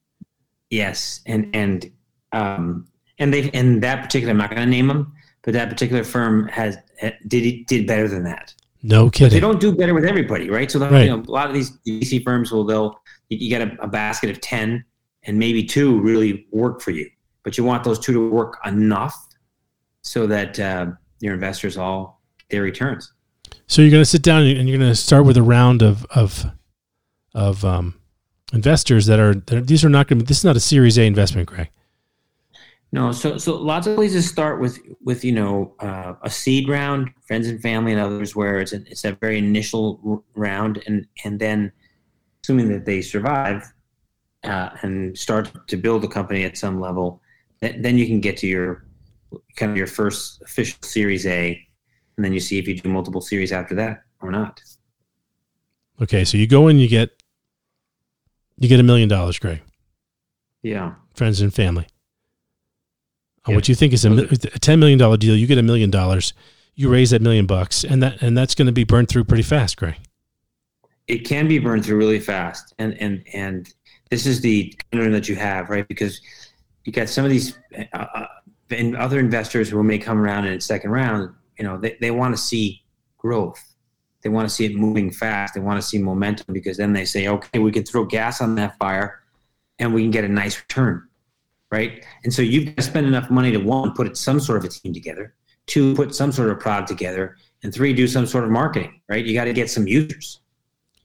Yes, 0.70 1.20
and 1.26 1.54
and 1.54 1.90
um, 2.32 2.86
and 3.18 3.32
they 3.32 3.50
and 3.50 3.82
that 3.82 4.02
particular. 4.02 4.32
I'm 4.32 4.38
not 4.38 4.50
going 4.50 4.62
to 4.62 4.66
name 4.66 4.88
them, 4.88 5.14
but 5.42 5.54
that 5.54 5.70
particular 5.70 6.04
firm 6.04 6.48
has 6.48 6.76
did 7.26 7.66
did 7.66 7.86
better 7.86 8.08
than 8.08 8.24
that. 8.24 8.54
No 8.86 9.08
kidding. 9.08 9.30
They 9.34 9.40
don't 9.40 9.58
do 9.58 9.74
better 9.74 9.94
with 9.94 10.04
everybody, 10.04 10.50
right? 10.50 10.70
So 10.70 10.78
the, 10.78 10.90
Right. 10.90 11.06
you 11.06 11.10
know, 11.16 11.22
a 11.26 11.30
lot 11.30 11.48
of 11.48 11.54
these 11.54 11.70
VC 11.88 12.22
firms 12.22 12.52
will 12.52 12.64
they'll 12.64 13.00
you, 13.30 13.48
get 13.48 13.62
a, 13.62 13.74
a 13.82 13.88
basket 13.88 14.28
of 14.28 14.42
ten, 14.42 14.84
and 15.22 15.38
maybe 15.38 15.64
two 15.64 16.00
really 16.02 16.46
work 16.52 16.82
for 16.82 16.90
you, 16.90 17.08
but 17.44 17.56
you 17.56 17.64
want 17.64 17.82
those 17.82 17.98
two 17.98 18.12
to 18.12 18.28
work 18.30 18.58
enough 18.66 19.16
so 20.02 20.26
that 20.26 20.60
uh, 20.60 20.86
your 21.20 21.32
investors 21.32 21.78
all 21.78 22.20
get 22.38 22.48
their 22.50 22.62
returns. 22.62 23.10
So 23.66 23.80
you're 23.80 23.90
going 23.90 24.02
to 24.02 24.06
sit 24.08 24.20
down 24.22 24.42
and 24.42 24.68
you're 24.68 24.78
going 24.78 24.90
to 24.90 24.94
start 24.94 25.24
with 25.24 25.38
a 25.38 25.42
round 25.42 25.80
of 25.80 26.04
of 26.10 26.44
of 27.34 27.64
um, 27.64 27.94
investors 28.52 29.06
that 29.06 29.18
are 29.18 29.34
that 29.34 29.66
these 29.66 29.82
are 29.82 29.88
not 29.88 30.08
going 30.08 30.18
to. 30.18 30.24
This 30.26 30.38
is 30.38 30.44
not 30.44 30.56
a 30.56 30.60
Series 30.60 30.98
A 30.98 31.06
investment, 31.06 31.48
Greg. 31.48 31.70
No, 32.94 33.10
so 33.10 33.38
so 33.38 33.56
lots 33.56 33.88
of 33.88 33.96
places 33.96 34.28
start 34.28 34.60
with 34.60 34.78
with 35.02 35.24
you 35.24 35.32
know 35.32 35.74
uh, 35.80 36.14
a 36.22 36.30
seed 36.30 36.68
round, 36.68 37.10
friends 37.26 37.48
and 37.48 37.60
family, 37.60 37.90
and 37.90 38.00
others 38.00 38.36
where 38.36 38.60
it's 38.60 38.72
a, 38.72 38.76
it's 38.86 39.04
a 39.04 39.14
very 39.14 39.36
initial 39.36 40.22
round, 40.36 40.80
and 40.86 41.04
and 41.24 41.40
then 41.40 41.72
assuming 42.40 42.68
that 42.68 42.84
they 42.84 43.02
survive 43.02 43.64
uh, 44.44 44.70
and 44.82 45.18
start 45.18 45.50
to 45.66 45.76
build 45.76 46.04
a 46.04 46.06
company 46.06 46.44
at 46.44 46.56
some 46.56 46.80
level, 46.80 47.20
th- 47.60 47.74
then 47.80 47.98
you 47.98 48.06
can 48.06 48.20
get 48.20 48.36
to 48.36 48.46
your 48.46 48.86
kind 49.56 49.72
of 49.72 49.76
your 49.76 49.88
first 49.88 50.40
official 50.42 50.78
Series 50.82 51.26
A, 51.26 51.60
and 52.16 52.24
then 52.24 52.32
you 52.32 52.38
see 52.38 52.60
if 52.60 52.68
you 52.68 52.78
do 52.78 52.88
multiple 52.88 53.20
series 53.20 53.50
after 53.50 53.74
that 53.74 54.04
or 54.22 54.30
not. 54.30 54.62
Okay, 56.00 56.24
so 56.24 56.36
you 56.38 56.46
go 56.46 56.68
in, 56.68 56.78
you 56.78 56.86
get 56.86 57.10
you 58.56 58.68
get 58.68 58.78
a 58.78 58.84
million 58.84 59.08
dollars, 59.08 59.36
Greg. 59.40 59.62
Yeah, 60.62 60.94
friends 61.12 61.40
and 61.40 61.52
family. 61.52 61.88
On 63.46 63.52
Yeah. 63.52 63.56
what 63.56 63.68
you 63.68 63.74
think 63.74 63.92
is 63.92 64.04
a, 64.04 64.12
a 64.12 64.36
ten 64.60 64.78
million 64.80 64.98
dollar 64.98 65.16
deal, 65.16 65.36
you 65.36 65.46
get 65.46 65.58
a 65.58 65.62
million 65.62 65.90
dollars. 65.90 66.32
You 66.76 66.90
raise 66.90 67.10
that 67.10 67.22
million 67.22 67.46
bucks, 67.46 67.84
and 67.84 68.02
that 68.02 68.20
and 68.22 68.36
that's 68.36 68.54
going 68.54 68.66
to 68.66 68.72
be 68.72 68.84
burned 68.84 69.08
through 69.08 69.24
pretty 69.24 69.42
fast, 69.44 69.76
Greg. 69.76 69.96
it 71.06 71.18
can 71.26 71.46
be 71.46 71.58
burned 71.58 71.84
through 71.84 71.98
really 71.98 72.20
fast, 72.20 72.74
and 72.78 72.94
and 73.00 73.22
and 73.32 73.72
this 74.10 74.26
is 74.26 74.40
the 74.40 74.74
conundrum 74.90 75.12
that 75.12 75.28
you 75.28 75.36
have, 75.36 75.70
right? 75.70 75.86
Because 75.86 76.20
you 76.84 76.92
got 76.92 77.08
some 77.08 77.24
of 77.24 77.30
these 77.30 77.58
uh, 77.92 77.98
uh, 77.98 78.26
and 78.70 78.96
other 78.96 79.18
investors 79.20 79.68
who 79.68 79.82
may 79.82 79.98
come 79.98 80.18
around 80.18 80.46
in 80.46 80.54
the 80.54 80.60
second 80.60 80.90
round. 80.90 81.34
You 81.58 81.64
know, 81.64 81.78
they, 81.78 81.96
they 82.00 82.10
want 82.10 82.34
to 82.36 82.42
see 82.42 82.82
growth. 83.18 83.62
They 84.22 84.28
want 84.30 84.48
to 84.48 84.54
see 84.54 84.64
it 84.64 84.74
moving 84.74 85.10
fast. 85.10 85.54
They 85.54 85.60
want 85.60 85.80
to 85.80 85.86
see 85.86 85.98
momentum 85.98 86.52
because 86.54 86.76
then 86.78 86.92
they 86.92 87.04
say, 87.04 87.28
okay, 87.28 87.58
we 87.58 87.70
can 87.70 87.84
throw 87.84 88.04
gas 88.04 88.40
on 88.40 88.54
that 88.56 88.76
fire, 88.78 89.20
and 89.78 89.94
we 89.94 90.02
can 90.02 90.10
get 90.10 90.24
a 90.24 90.28
nice 90.28 90.58
return, 90.58 91.06
right? 91.74 92.04
And 92.24 92.32
so 92.32 92.40
you've 92.40 92.66
got 92.66 92.76
to 92.76 92.82
spend 92.82 93.06
enough 93.06 93.28
money 93.30 93.50
to 93.52 93.58
one 93.58 93.92
put 93.94 94.16
some 94.16 94.38
sort 94.40 94.58
of 94.58 94.64
a 94.64 94.68
team 94.68 94.92
together, 94.94 95.34
two 95.66 95.94
put 95.94 96.14
some 96.14 96.30
sort 96.32 96.50
of 96.50 96.60
product 96.60 96.88
together, 96.88 97.36
and 97.62 97.74
three 97.74 97.92
do 97.92 98.06
some 98.06 98.26
sort 98.26 98.44
of 98.44 98.50
marketing, 98.50 99.00
right? 99.08 99.24
You 99.24 99.34
got 99.34 99.44
to 99.44 99.52
get 99.52 99.68
some 99.70 99.86
users 99.86 100.40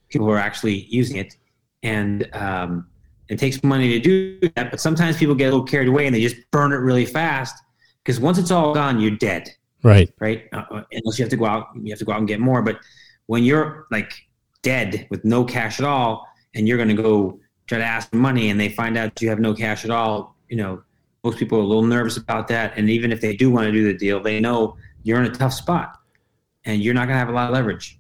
people 0.10 0.26
who 0.28 0.34
are 0.34 0.40
actually 0.50 0.86
using 1.00 1.18
it. 1.18 1.36
And 1.84 2.28
um, 2.36 2.88
it 3.30 3.38
takes 3.40 3.64
money 3.64 3.90
to 3.94 4.00
do 4.00 4.40
that, 4.56 4.72
but 4.72 4.80
sometimes 4.80 5.18
people 5.18 5.36
get 5.36 5.46
a 5.46 5.52
little 5.52 5.66
carried 5.66 5.88
away 5.88 6.06
and 6.08 6.16
they 6.16 6.22
just 6.22 6.38
burn 6.52 6.72
it 6.74 6.78
really 6.78 7.06
fast 7.06 7.56
because 8.04 8.20
once 8.20 8.38
it's 8.40 8.52
all 8.52 8.74
gone, 8.74 9.00
you're 9.00 9.18
dead, 9.30 9.50
Right. 9.84 10.12
right? 10.20 10.46
Uh, 10.52 10.82
unless 10.92 11.20
you 11.20 11.24
have 11.26 11.30
to 11.30 11.38
go 11.38 11.46
out, 11.46 11.68
you 11.82 11.92
have 11.92 12.00
to 12.00 12.06
go 12.06 12.12
out 12.12 12.20
and 12.20 12.28
get 12.28 12.40
more. 12.40 12.62
But 12.62 12.80
when 13.28 13.44
you're 13.44 13.86
like 13.92 14.12
dead 14.64 15.08
with 15.12 15.24
no 15.24 15.44
cash 15.46 15.80
at 15.80 15.86
all, 15.86 16.28
and 16.56 16.68
you're 16.68 16.78
going 16.78 16.96
to 16.96 17.02
go 17.02 17.40
try 17.68 17.78
to 17.78 17.84
ask 17.86 18.10
for 18.10 18.16
money, 18.18 18.50
and 18.50 18.60
they 18.60 18.70
find 18.70 18.98
out 18.98 19.22
you 19.22 19.30
have 19.30 19.40
no 19.40 19.54
cash 19.54 19.86
at 19.86 19.92
all, 19.92 20.36
you 20.50 20.58
know, 20.58 20.82
most 21.24 21.38
people 21.38 21.58
are 21.60 21.62
a 21.62 21.66
little 21.66 21.84
nervous 21.84 22.18
about 22.18 22.48
that. 22.48 22.74
And 22.78 22.90
even 22.90 23.12
if 23.12 23.22
they 23.22 23.36
do 23.36 23.50
want 23.52 23.66
to 23.68 23.72
do 23.72 23.84
the 23.86 23.94
deal, 23.98 24.22
they 24.22 24.40
know 24.40 24.76
you're 25.04 25.20
in 25.22 25.26
a 25.32 25.36
tough 25.36 25.54
spot, 25.54 25.98
and 26.66 26.82
you're 26.82 26.94
not 26.94 27.06
going 27.06 27.16
to 27.16 27.20
have 27.20 27.30
a 27.30 27.34
lot 27.34 27.50
of 27.50 27.54
leverage. 27.54 28.00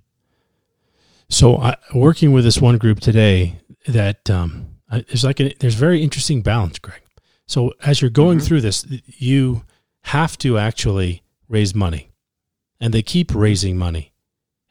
So, 1.29 1.57
I, 1.57 1.75
working 1.93 2.31
with 2.31 2.43
this 2.43 2.59
one 2.59 2.77
group 2.77 2.99
today, 2.99 3.59
that 3.87 4.29
um, 4.29 4.67
there's 4.91 5.23
like 5.23 5.39
a, 5.39 5.53
there's 5.59 5.75
very 5.75 6.01
interesting 6.01 6.41
balance, 6.41 6.79
Greg. 6.79 7.01
So, 7.45 7.73
as 7.85 8.01
you're 8.01 8.09
going 8.09 8.39
Mhm. 8.39 8.45
through 8.47 8.61
this, 8.61 8.85
you 9.05 9.63
have 10.03 10.37
to 10.39 10.57
actually 10.57 11.21
raise 11.47 11.75
money, 11.75 12.09
and 12.79 12.93
they 12.93 13.01
keep 13.03 13.33
raising 13.35 13.77
money, 13.77 14.11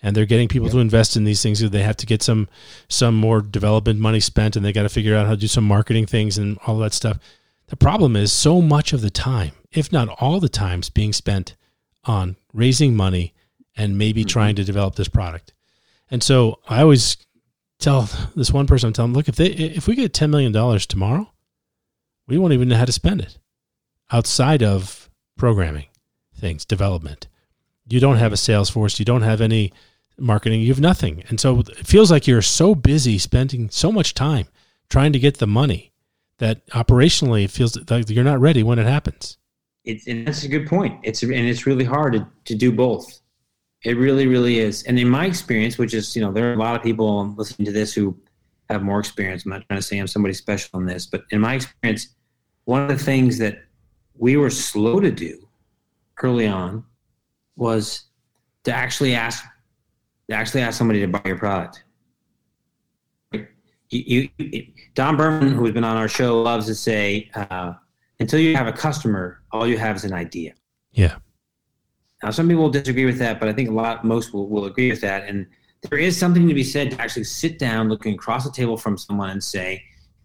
and 0.02 0.16
they're 0.16 0.26
getting 0.26 0.48
people 0.48 0.66
Yep. 0.66 0.72
to 0.72 0.78
invest 0.80 1.16
in 1.16 1.24
these 1.24 1.42
things. 1.42 1.60
They 1.60 1.82
have 1.82 1.96
to 1.98 2.06
get 2.06 2.22
some 2.22 2.48
some 2.88 3.14
more 3.14 3.40
development 3.40 4.00
money 4.00 4.20
spent, 4.20 4.56
and 4.56 4.64
they 4.64 4.72
got 4.72 4.82
to 4.82 4.88
figure 4.88 5.14
out 5.14 5.26
how 5.26 5.32
to 5.34 5.40
do 5.40 5.48
some 5.48 5.64
marketing 5.64 6.06
things 6.06 6.38
and 6.38 6.58
all 6.66 6.78
that 6.78 6.92
stuff. 6.92 7.18
The 7.68 7.76
problem 7.76 8.16
is 8.16 8.32
so 8.32 8.60
much 8.60 8.92
of 8.92 9.00
the 9.00 9.10
time, 9.10 9.52
if 9.72 9.92
not 9.92 10.08
all 10.20 10.40
the 10.40 10.48
times, 10.48 10.90
being 10.90 11.12
spent 11.12 11.54
on 12.04 12.36
raising 12.52 12.96
money 12.96 13.34
and 13.76 13.98
maybe 13.98 14.24
Mhm. 14.24 14.28
trying 14.28 14.56
to 14.56 14.64
develop 14.64 14.96
this 14.96 15.08
product. 15.08 15.52
And 16.10 16.22
so 16.22 16.58
I 16.68 16.80
always 16.80 17.16
tell 17.78 18.08
this 18.34 18.50
one 18.50 18.66
person, 18.66 18.88
I'm 18.88 18.92
telling 18.92 19.12
them, 19.12 19.16
look, 19.18 19.28
if 19.28 19.36
they 19.36 19.46
if 19.48 19.86
we 19.86 19.94
get 19.94 20.12
ten 20.14 20.30
million 20.30 20.52
dollars 20.52 20.86
tomorrow, 20.86 21.32
we 22.26 22.38
won't 22.38 22.54
even 22.54 22.68
know 22.68 22.76
how 22.76 22.86
to 22.86 22.92
spend 22.92 23.20
it 23.20 23.38
outside 24.10 24.62
of 24.62 25.10
programming 25.36 25.86
things, 26.34 26.64
development. 26.64 27.28
You 27.88 28.00
don't 28.00 28.16
have 28.16 28.32
a 28.32 28.36
sales 28.36 28.70
force, 28.70 28.98
you 28.98 29.04
don't 29.04 29.22
have 29.22 29.40
any 29.40 29.72
marketing, 30.18 30.60
you 30.62 30.68
have 30.68 30.80
nothing. 30.80 31.22
And 31.28 31.38
so 31.38 31.60
it 31.60 31.86
feels 31.86 32.10
like 32.10 32.26
you're 32.26 32.42
so 32.42 32.74
busy 32.74 33.18
spending 33.18 33.70
so 33.70 33.92
much 33.92 34.14
time 34.14 34.46
trying 34.88 35.12
to 35.12 35.18
get 35.18 35.38
the 35.38 35.46
money 35.46 35.87
that 36.38 36.66
operationally 36.68 37.44
it 37.44 37.50
feels 37.50 37.78
like 37.90 38.08
you're 38.10 38.24
not 38.24 38.40
ready 38.40 38.62
when 38.62 38.78
it 38.78 38.86
happens. 38.86 39.38
It's 39.84 40.06
and 40.06 40.26
that's 40.26 40.44
a 40.44 40.48
good 40.48 40.66
point. 40.66 40.98
It's 41.02 41.22
and 41.22 41.32
it's 41.32 41.66
really 41.66 41.84
hard 41.84 42.14
to, 42.14 42.26
to 42.46 42.54
do 42.54 42.72
both. 42.72 43.20
It 43.84 43.96
really, 43.96 44.26
really 44.26 44.58
is. 44.58 44.82
And 44.84 44.98
in 44.98 45.08
my 45.08 45.26
experience, 45.26 45.78
which 45.78 45.94
is 45.94 46.14
you 46.14 46.22
know 46.22 46.32
there 46.32 46.50
are 46.50 46.54
a 46.54 46.58
lot 46.58 46.76
of 46.76 46.82
people 46.82 47.34
listening 47.36 47.66
to 47.66 47.72
this 47.72 47.94
who 47.94 48.16
have 48.68 48.82
more 48.82 49.00
experience. 49.00 49.44
I'm 49.44 49.52
not 49.52 49.66
trying 49.68 49.80
to 49.80 49.86
say 49.86 49.98
I'm 49.98 50.06
somebody 50.06 50.34
special 50.34 50.78
in 50.80 50.86
this, 50.86 51.06
but 51.06 51.22
in 51.30 51.40
my 51.40 51.54
experience, 51.54 52.14
one 52.64 52.82
of 52.82 52.88
the 52.88 53.02
things 53.02 53.38
that 53.38 53.64
we 54.14 54.36
were 54.36 54.50
slow 54.50 55.00
to 55.00 55.10
do 55.10 55.48
early 56.22 56.46
on 56.46 56.84
was 57.56 58.04
to 58.64 58.72
actually 58.72 59.14
ask 59.14 59.44
to 60.28 60.34
actually 60.34 60.60
ask 60.60 60.76
somebody 60.76 61.00
to 61.00 61.06
buy 61.06 61.22
your 61.24 61.38
product. 61.38 61.84
You, 63.90 64.28
you, 64.38 64.66
Don 64.94 65.16
Berman, 65.16 65.52
who's 65.52 65.72
been 65.72 65.84
on 65.84 65.96
our 65.96 66.08
show, 66.08 66.42
loves 66.42 66.66
to 66.66 66.74
say, 66.74 67.30
uh, 67.34 67.72
until 68.20 68.40
you 68.40 68.54
have 68.56 68.66
a 68.66 68.72
customer, 68.72 69.42
all 69.52 69.66
you 69.66 69.78
have 69.78 69.96
is 69.96 70.04
an 70.04 70.12
idea. 70.12 70.52
Yeah. 70.92 71.16
Now, 72.22 72.30
some 72.30 72.48
people 72.48 72.64
will 72.64 72.70
disagree 72.70 73.04
with 73.04 73.18
that, 73.18 73.38
but 73.38 73.48
I 73.48 73.52
think 73.52 73.68
a 73.68 73.72
lot, 73.72 74.04
most 74.04 74.34
will, 74.34 74.48
will 74.48 74.64
agree 74.64 74.90
with 74.90 75.00
that. 75.02 75.28
And 75.28 75.46
there 75.88 75.98
is 75.98 76.16
something 76.16 76.48
to 76.48 76.54
be 76.54 76.64
said 76.64 76.90
to 76.90 77.00
actually 77.00 77.24
sit 77.24 77.58
down, 77.58 77.88
looking 77.88 78.14
across 78.14 78.44
the 78.44 78.50
table 78.50 78.76
from 78.76 78.98
someone, 78.98 79.30
and 79.30 79.42
say, 79.42 79.82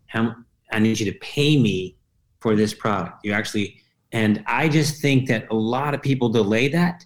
"How 0.08 0.36
I 0.72 0.80
need 0.80 1.00
you 1.00 1.12
to 1.12 1.18
pay 1.20 1.62
me 1.62 1.96
for 2.40 2.56
this 2.56 2.74
product." 2.74 3.24
You 3.24 3.34
actually, 3.34 3.78
and 4.12 4.44
I 4.48 4.68
just 4.68 5.02
think 5.02 5.28
that 5.28 5.46
a 5.52 5.56
lot 5.56 5.94
of 5.94 6.02
people 6.02 6.30
delay 6.30 6.68
that 6.70 7.06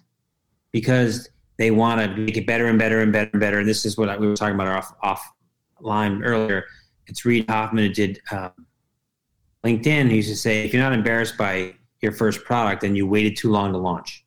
because 0.72 1.28
they 1.58 1.70
want 1.70 2.00
to 2.00 2.16
make 2.16 2.36
it 2.38 2.46
better 2.46 2.66
and 2.66 2.78
better 2.78 3.00
and 3.00 3.12
better 3.12 3.30
and 3.32 3.40
better. 3.40 3.58
And 3.58 3.68
this 3.68 3.84
is 3.84 3.98
what 3.98 4.08
I, 4.08 4.16
we 4.16 4.26
were 4.26 4.36
talking 4.36 4.54
about 4.54 4.68
off 4.68 4.94
off 5.02 5.32
offline 5.80 6.20
earlier. 6.24 6.64
It's 7.06 7.24
Reid 7.24 7.48
Hoffman 7.48 7.84
who 7.84 7.92
did 7.92 8.20
um, 8.30 8.52
LinkedIn. 9.64 10.10
He 10.10 10.16
used 10.16 10.28
to 10.28 10.36
say, 10.36 10.64
"If 10.64 10.72
you're 10.72 10.82
not 10.82 10.92
embarrassed 10.92 11.36
by 11.36 11.74
your 12.00 12.12
first 12.12 12.44
product, 12.44 12.82
then 12.82 12.94
you 12.94 13.06
waited 13.06 13.36
too 13.36 13.50
long 13.50 13.72
to 13.72 13.78
launch." 13.78 14.24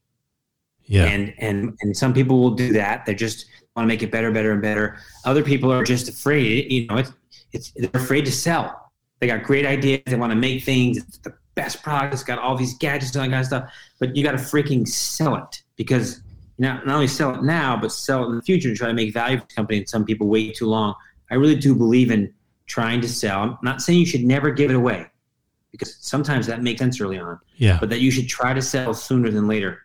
Yeah. 0.85 1.05
And 1.05 1.33
and 1.37 1.77
and 1.81 1.95
some 1.95 2.13
people 2.13 2.39
will 2.39 2.51
do 2.51 2.73
that. 2.73 3.05
They 3.05 3.15
just 3.15 3.45
want 3.75 3.85
to 3.85 3.87
make 3.87 4.03
it 4.03 4.11
better, 4.11 4.31
better, 4.31 4.51
and 4.51 4.61
better. 4.61 4.97
Other 5.25 5.43
people 5.43 5.71
are 5.71 5.83
just 5.83 6.09
afraid. 6.09 6.71
You 6.71 6.87
know, 6.87 6.97
it's 6.97 7.13
it's 7.53 7.71
they're 7.71 8.01
afraid 8.01 8.25
to 8.25 8.31
sell. 8.31 8.91
They 9.19 9.27
got 9.27 9.43
great 9.43 9.65
ideas. 9.65 10.01
They 10.05 10.15
want 10.15 10.31
to 10.31 10.35
make 10.35 10.63
things. 10.63 10.97
It's 10.97 11.19
the 11.19 11.33
best 11.55 11.83
product. 11.83 12.13
It's 12.13 12.23
got 12.23 12.39
all 12.39 12.57
these 12.57 12.77
gadgets 12.77 13.15
and 13.15 13.21
all 13.21 13.27
that 13.27 13.31
kind 13.31 13.41
of 13.41 13.47
stuff. 13.47 13.71
But 13.99 14.15
you 14.15 14.23
got 14.23 14.31
to 14.31 14.37
freaking 14.37 14.87
sell 14.87 15.35
it 15.35 15.63
because 15.75 16.21
you 16.57 16.65
know, 16.65 16.81
not 16.85 16.95
only 16.95 17.07
sell 17.07 17.35
it 17.35 17.43
now, 17.43 17.77
but 17.79 17.91
sell 17.91 18.23
it 18.23 18.29
in 18.29 18.35
the 18.35 18.41
future 18.41 18.69
and 18.69 18.77
try 18.77 18.87
to 18.87 18.93
make 18.93 19.13
value 19.13 19.39
for 19.39 19.45
the 19.47 19.53
company. 19.53 19.77
And 19.79 19.89
some 19.89 20.05
people 20.05 20.27
wait 20.27 20.55
too 20.55 20.67
long. 20.67 20.95
I 21.31 21.35
really 21.35 21.55
do 21.55 21.73
believe 21.73 22.11
in 22.11 22.33
trying 22.67 23.01
to 23.01 23.09
sell. 23.09 23.41
I'm 23.41 23.57
not 23.63 23.81
saying 23.81 23.99
you 23.99 24.05
should 24.05 24.23
never 24.23 24.51
give 24.51 24.69
it 24.69 24.75
away 24.75 25.07
because 25.71 25.97
sometimes 26.01 26.45
that 26.47 26.61
makes 26.61 26.79
sense 26.79 26.99
early 26.99 27.17
on, 27.17 27.39
yeah. 27.55 27.77
but 27.79 27.89
that 27.89 28.01
you 28.01 28.11
should 28.11 28.27
try 28.27 28.53
to 28.53 28.61
sell 28.61 28.93
sooner 28.93 29.31
than 29.31 29.47
later. 29.47 29.83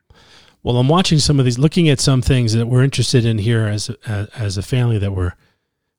Well, 0.62 0.78
I'm 0.78 0.88
watching 0.88 1.20
some 1.20 1.38
of 1.38 1.44
these, 1.44 1.58
looking 1.58 1.88
at 1.88 2.00
some 2.00 2.20
things 2.20 2.52
that 2.54 2.66
we're 2.66 2.82
interested 2.82 3.24
in 3.24 3.38
here 3.38 3.66
as 3.66 3.88
a, 3.88 4.28
as 4.36 4.58
a 4.58 4.62
family 4.62 4.98
that 4.98 5.12
we're 5.12 5.32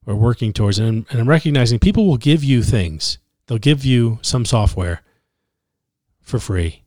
we're 0.05 0.15
working 0.15 0.53
towards, 0.53 0.79
and, 0.79 1.05
and 1.10 1.19
I'm 1.19 1.27
recognizing 1.27 1.79
people 1.79 2.07
will 2.07 2.17
give 2.17 2.41
you 2.41 2.63
things. 2.63 3.17
They'll 3.47 3.57
give 3.57 3.83
you 3.83 4.19
some 4.21 4.45
software 4.45 5.01
for 6.21 6.39
free 6.39 6.83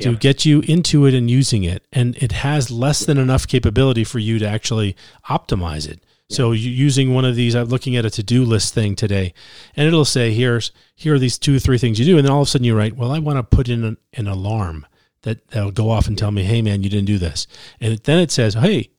to 0.00 0.16
get 0.16 0.44
you 0.44 0.60
into 0.60 1.06
it 1.06 1.14
and 1.14 1.30
using 1.30 1.64
it, 1.64 1.86
and 1.92 2.16
it 2.16 2.32
has 2.32 2.70
less 2.70 3.04
than 3.04 3.18
enough 3.18 3.46
capability 3.46 4.04
for 4.04 4.18
you 4.18 4.38
to 4.38 4.46
actually 4.46 4.96
optimize 5.28 5.88
it. 5.88 6.02
So 6.30 6.52
using 6.52 7.12
one 7.12 7.24
of 7.24 7.34
these, 7.34 7.56
I'm 7.56 7.66
looking 7.66 7.96
at 7.96 8.04
a 8.04 8.10
to-do 8.10 8.44
list 8.44 8.72
thing 8.72 8.94
today, 8.94 9.34
and 9.74 9.88
it'll 9.88 10.04
say 10.04 10.32
here's 10.32 10.70
here 10.94 11.14
are 11.14 11.18
these 11.18 11.36
two 11.36 11.56
or 11.56 11.58
three 11.58 11.76
things 11.76 11.98
you 11.98 12.04
do, 12.04 12.18
and 12.18 12.24
then 12.24 12.32
all 12.32 12.42
of 12.42 12.46
a 12.46 12.50
sudden 12.50 12.64
you 12.64 12.76
write, 12.76 12.96
well, 12.96 13.10
I 13.10 13.18
want 13.18 13.36
to 13.38 13.42
put 13.42 13.68
in 13.68 13.82
an, 13.82 13.96
an 14.12 14.28
alarm 14.28 14.86
that 15.22 15.48
that'll 15.48 15.72
go 15.72 15.90
off 15.90 16.06
and 16.06 16.16
tell 16.16 16.30
me, 16.30 16.44
hey 16.44 16.62
man, 16.62 16.84
you 16.84 16.88
didn't 16.88 17.06
do 17.06 17.18
this, 17.18 17.48
and 17.80 17.98
then 17.98 18.18
it 18.20 18.30
says, 18.30 18.54
hey, 18.54 18.90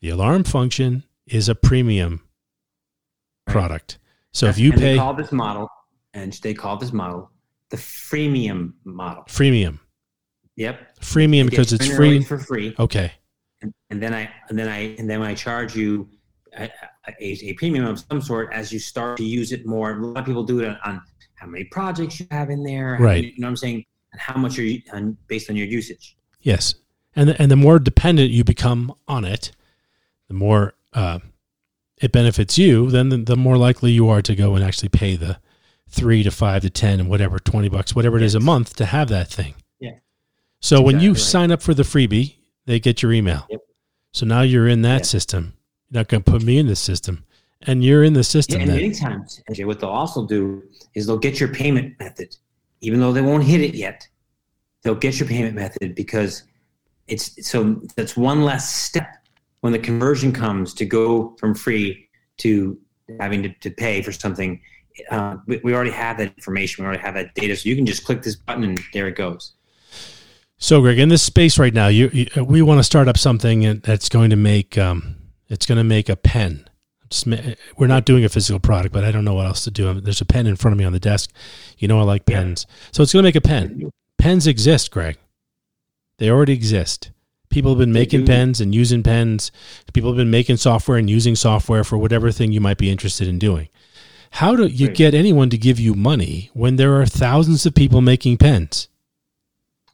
the 0.00 0.10
alarm 0.10 0.44
function 0.44 1.02
is 1.26 1.48
a 1.48 1.54
premium 1.54 2.22
Right. 3.48 3.52
product. 3.54 3.98
So 4.32 4.46
if 4.46 4.58
you 4.58 4.70
and 4.72 4.80
pay 4.80 4.92
they 4.92 4.98
call 4.98 5.14
this 5.14 5.32
model, 5.32 5.68
and 6.14 6.32
they 6.42 6.54
call 6.54 6.76
this 6.76 6.92
model 6.92 7.30
the 7.70 7.76
freemium 7.76 8.74
model. 8.84 9.24
freemium, 9.24 9.80
Yep. 10.56 11.00
freemium 11.00 11.50
because 11.50 11.72
it's 11.72 11.92
free. 11.92 12.22
for 12.22 12.38
free. 12.38 12.74
Okay, 12.78 13.10
and, 13.62 13.72
and 13.90 14.00
then 14.00 14.14
I 14.14 14.30
and 14.48 14.56
then 14.58 14.68
I 14.68 14.94
and 14.98 15.10
then 15.10 15.22
I 15.22 15.34
charge 15.34 15.74
you 15.74 16.08
a, 16.58 16.70
a, 17.20 17.52
premium 17.54 17.86
of 17.86 18.00
some 18.00 18.20
sort 18.20 18.52
as 18.52 18.72
you 18.72 18.78
start 18.78 19.16
to 19.18 19.24
use 19.24 19.52
it 19.52 19.66
more. 19.66 19.92
A 19.92 20.06
lot 20.06 20.18
of 20.18 20.26
people 20.26 20.44
do 20.44 20.60
it 20.60 20.68
on, 20.68 20.78
on 20.84 21.02
how 21.34 21.46
many 21.46 21.64
projects 21.64 22.18
you 22.20 22.26
have 22.30 22.50
in 22.50 22.62
there, 22.62 22.96
right? 23.00 23.24
you 23.24 23.40
know 23.40 23.46
what 23.46 23.50
I'm 23.50 23.56
saying, 23.56 23.84
and 24.12 24.20
how 24.20 24.36
much 24.36 24.58
you're 24.58 24.80
on, 24.92 25.16
based 25.26 25.50
on 25.50 25.56
your 25.56 25.66
usage. 25.66 26.16
Yes, 26.40 26.74
and 27.14 27.30
the, 27.30 27.40
and 27.40 27.50
the 27.50 27.56
more 27.56 27.78
dependent 27.78 28.30
you 28.30 28.44
become 28.44 28.94
on 29.06 29.24
it, 29.24 29.52
the 30.28 30.34
more 30.34 30.74
uh, 30.92 31.20
it 32.00 32.12
benefits 32.12 32.58
you. 32.58 32.90
Then 32.90 33.08
the, 33.08 33.18
the, 33.18 33.36
more 33.36 33.56
likely 33.56 33.92
you 33.92 34.08
are 34.08 34.22
to 34.22 34.34
go 34.34 34.54
and 34.54 34.64
actually 34.64 34.88
pay 34.88 35.16
the 35.16 35.38
three 35.88 36.22
to 36.22 36.30
five 36.30 36.62
to 36.62 36.70
ten 36.70 37.00
and 37.00 37.08
whatever 37.08 37.38
twenty 37.38 37.68
bucks, 37.68 37.94
whatever 37.94 38.18
it 38.18 38.22
yes. 38.22 38.30
is 38.30 38.34
a 38.36 38.40
month 38.40 38.76
to 38.76 38.86
have 38.86 39.08
that 39.08 39.28
thing. 39.28 39.54
Yeah. 39.80 39.90
So 40.60 40.76
exactly 40.76 40.84
when 40.84 41.02
you 41.02 41.10
right. 41.12 41.20
sign 41.20 41.50
up 41.50 41.62
for 41.62 41.74
the 41.74 41.82
freebie, 41.82 42.36
they 42.66 42.80
get 42.80 43.02
your 43.02 43.12
email. 43.12 43.46
Yep. 43.50 43.60
So 44.12 44.26
now 44.26 44.42
you're 44.42 44.68
in 44.68 44.82
that 44.82 45.06
system. 45.06 45.54
You're 45.90 46.00
not 46.00 46.08
going 46.08 46.22
to 46.22 46.30
put 46.30 46.42
me 46.42 46.58
in 46.58 46.66
the 46.66 46.76
system, 46.76 47.24
and 47.62 47.82
you're 47.82 48.04
in 48.04 48.12
the 48.12 48.24
system. 48.24 48.60
Yeah, 48.60 48.66
and 48.66 48.74
many 48.74 48.92
times, 48.92 49.40
what 49.60 49.80
they'll 49.80 49.90
also 49.90 50.26
do 50.26 50.62
is 50.94 51.06
they'll 51.06 51.18
get 51.18 51.40
your 51.40 51.48
payment 51.48 51.98
method, 51.98 52.36
even 52.80 53.00
though 53.00 53.12
they 53.12 53.22
won't 53.22 53.44
hit 53.44 53.60
it 53.60 53.74
yet. 53.74 54.06
They'll 54.82 54.94
get 54.94 55.18
your 55.18 55.28
payment 55.28 55.54
method 55.54 55.94
because 55.94 56.44
it's 57.08 57.46
so 57.48 57.80
that's 57.96 58.16
one 58.16 58.42
less 58.42 58.72
step 58.72 59.26
when 59.60 59.72
the 59.72 59.78
conversion 59.78 60.32
comes 60.32 60.74
to 60.74 60.84
go 60.84 61.36
from 61.38 61.54
free 61.54 62.08
to 62.38 62.78
having 63.18 63.42
to, 63.42 63.48
to 63.48 63.70
pay 63.70 64.02
for 64.02 64.12
something. 64.12 64.60
Uh, 65.10 65.36
we, 65.46 65.60
we 65.64 65.74
already 65.74 65.90
have 65.90 66.18
that 66.18 66.34
information. 66.36 66.84
We 66.84 66.86
already 66.86 67.02
have 67.02 67.14
that 67.14 67.34
data, 67.34 67.56
so 67.56 67.68
you 67.68 67.76
can 67.76 67.86
just 67.86 68.04
click 68.04 68.22
this 68.22 68.36
button 68.36 68.64
and 68.64 68.80
there 68.92 69.08
it 69.08 69.16
goes. 69.16 69.54
So, 70.58 70.80
Greg, 70.80 70.98
in 70.98 71.08
this 71.08 71.22
space 71.22 71.56
right 71.58 71.72
now, 71.72 71.86
you, 71.86 72.10
you 72.12 72.44
we 72.44 72.62
want 72.62 72.78
to 72.78 72.84
start 72.84 73.06
up 73.06 73.16
something 73.16 73.78
that's 73.78 74.08
going 74.08 74.30
to 74.30 74.36
make 74.36 74.76
um, 74.76 75.16
it's 75.48 75.66
going 75.66 75.78
to 75.78 75.84
make 75.84 76.08
a 76.08 76.16
pen. 76.16 76.68
we're 77.76 77.86
not 77.86 78.04
doing 78.04 78.24
a 78.24 78.28
physical 78.28 78.60
product, 78.60 78.92
but 78.92 79.04
I 79.04 79.10
don't 79.10 79.24
know 79.24 79.34
what 79.34 79.46
else 79.46 79.64
to 79.64 79.70
do. 79.70 80.00
There's 80.00 80.20
a 80.20 80.26
pen 80.26 80.46
in 80.46 80.56
front 80.56 80.72
of 80.72 80.78
me 80.78 80.84
on 80.84 80.92
the 80.92 81.00
desk. 81.00 81.30
You 81.78 81.88
know, 81.88 81.98
I 81.98 82.02
like 82.02 82.26
pens, 82.26 82.66
yeah. 82.68 82.74
so 82.92 83.02
it's 83.02 83.12
going 83.12 83.22
to 83.22 83.26
make 83.26 83.36
a 83.36 83.40
pen. 83.40 83.90
Pens 84.18 84.46
exist, 84.46 84.90
Greg. 84.90 85.16
They 86.18 86.30
already 86.30 86.52
exist. 86.52 87.10
People 87.50 87.70
have 87.70 87.78
been 87.78 87.92
making 87.92 88.26
pens 88.26 88.60
and 88.60 88.74
using 88.74 89.02
pens. 89.02 89.50
People 89.94 90.10
have 90.10 90.18
been 90.18 90.30
making 90.30 90.58
software 90.58 90.98
and 90.98 91.08
using 91.08 91.34
software 91.34 91.82
for 91.82 91.96
whatever 91.96 92.30
thing 92.30 92.52
you 92.52 92.60
might 92.60 92.76
be 92.76 92.90
interested 92.90 93.26
in 93.26 93.38
doing. 93.38 93.68
How 94.32 94.54
do 94.54 94.66
you 94.66 94.88
right. 94.88 94.96
get 94.96 95.14
anyone 95.14 95.48
to 95.50 95.56
give 95.56 95.80
you 95.80 95.94
money 95.94 96.50
when 96.52 96.76
there 96.76 97.00
are 97.00 97.06
thousands 97.06 97.64
of 97.64 97.74
people 97.74 98.02
making 98.02 98.36
pens? 98.36 98.88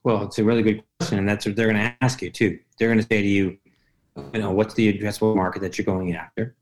Well, 0.02 0.24
it's 0.24 0.38
a 0.38 0.44
really 0.44 0.62
good 0.62 0.82
question, 0.98 1.18
and 1.18 1.28
that's 1.28 1.46
what 1.46 1.54
they're 1.54 1.70
going 1.70 1.80
to 1.80 1.94
ask 2.00 2.20
you 2.20 2.30
too. 2.30 2.58
They're 2.78 2.88
going 2.88 3.00
to 3.00 3.06
say 3.06 3.22
to 3.22 3.28
you, 3.28 3.56
you 4.16 4.40
know, 4.40 4.50
what's 4.50 4.74
the 4.74 4.92
addressable 4.92 5.34
market 5.34 5.60
that 5.62 5.76
you're 5.76 5.84
going 5.84 6.14
after? 6.14 6.56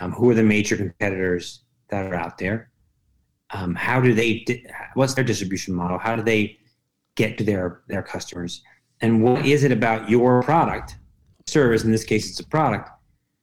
Um, 0.00 0.12
who 0.12 0.30
are 0.30 0.34
the 0.34 0.42
major 0.42 0.76
competitors 0.76 1.64
that 1.88 2.06
are 2.06 2.14
out 2.14 2.38
there? 2.38 2.70
Um, 3.50 3.74
how 3.74 4.00
do 4.00 4.14
they? 4.14 4.64
What's 4.94 5.14
their 5.14 5.24
distribution 5.24 5.74
model? 5.74 5.98
How 5.98 6.14
do 6.16 6.22
they 6.22 6.58
get 7.16 7.36
to 7.38 7.44
their 7.44 7.82
their 7.88 8.02
customers? 8.02 8.62
And 9.00 9.22
what 9.22 9.44
is 9.44 9.64
it 9.64 9.72
about 9.72 10.08
your 10.08 10.42
product, 10.42 10.96
service? 11.46 11.84
In 11.84 11.90
this 11.90 12.04
case, 12.04 12.30
it's 12.30 12.40
a 12.40 12.46
product 12.46 12.88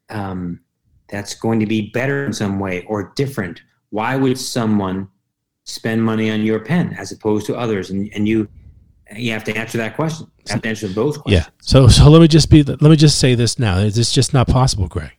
um, 0.09 0.61
that's 1.09 1.33
going 1.33 1.59
to 1.59 1.65
be 1.65 1.89
better 1.91 2.25
in 2.25 2.33
some 2.33 2.59
way 2.59 2.85
or 2.85 3.11
different. 3.15 3.61
Why 3.89 4.15
would 4.15 4.37
someone 4.37 5.09
spend 5.65 6.03
money 6.03 6.31
on 6.31 6.41
your 6.41 6.59
pen 6.59 6.93
as 6.93 7.11
opposed 7.11 7.45
to 7.47 7.57
others? 7.57 7.89
And 7.89 8.09
and 8.15 8.27
you 8.27 8.47
you 9.15 9.31
have 9.31 9.43
to 9.45 9.55
answer 9.55 9.77
that 9.77 9.95
question. 9.95 10.27
You 10.45 10.53
have 10.53 10.61
to 10.61 10.69
answer 10.69 10.87
both 10.89 11.21
questions. 11.21 11.45
Yeah. 11.45 11.51
So 11.61 11.87
so 11.87 12.09
let 12.09 12.21
me 12.21 12.27
just 12.27 12.49
be 12.49 12.63
let 12.63 12.81
me 12.81 12.95
just 12.95 13.19
say 13.19 13.35
this 13.35 13.59
now. 13.59 13.79
It's 13.79 14.11
just 14.11 14.33
not 14.33 14.47
possible, 14.47 14.87
Greg. 14.87 15.11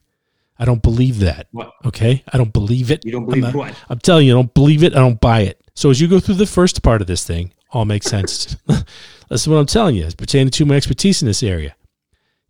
I 0.59 0.65
don't 0.65 0.83
believe 0.83 1.19
that. 1.19 1.47
What? 1.51 1.71
Okay? 1.85 2.23
I 2.31 2.37
don't 2.37 2.51
believe 2.51 2.91
it. 2.91 3.05
You 3.05 3.13
don't 3.13 3.25
believe 3.25 3.45
I'm 3.45 3.53
not, 3.53 3.57
what? 3.57 3.75
I'm 3.87 3.99
telling 3.99 4.27
you, 4.27 4.33
I 4.33 4.37
don't 4.37 4.53
believe 4.53 4.83
it. 4.83 4.93
I 4.93 4.99
don't 4.99 5.19
buy 5.19 5.41
it. 5.41 5.61
So 5.73 5.89
as 5.89 6.01
you 6.01 6.07
go 6.09 6.19
through 6.19 6.35
the 6.35 6.45
first 6.45 6.83
part 6.83 6.99
of 6.99 7.07
this 7.07 7.25
thing, 7.25 7.53
all 7.71 7.85
makes 7.85 8.07
sense. 8.07 8.57
That's 9.29 9.47
what 9.47 9.55
I'm 9.55 9.65
telling 9.65 9.95
you. 9.95 10.03
It's 10.03 10.15
pertaining 10.15 10.51
to 10.51 10.65
my 10.65 10.75
expertise 10.75 11.21
in 11.21 11.27
this 11.27 11.43
area. 11.43 11.75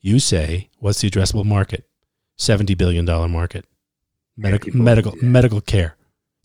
You 0.01 0.17
say, 0.17 0.69
what's 0.79 1.01
the 1.01 1.09
addressable 1.09 1.45
market? 1.45 1.87
$70 2.39 2.75
billion 2.77 3.05
market. 3.05 3.65
Medical 4.37 4.75
medical 4.75 5.15
medical 5.21 5.61
care. 5.61 5.95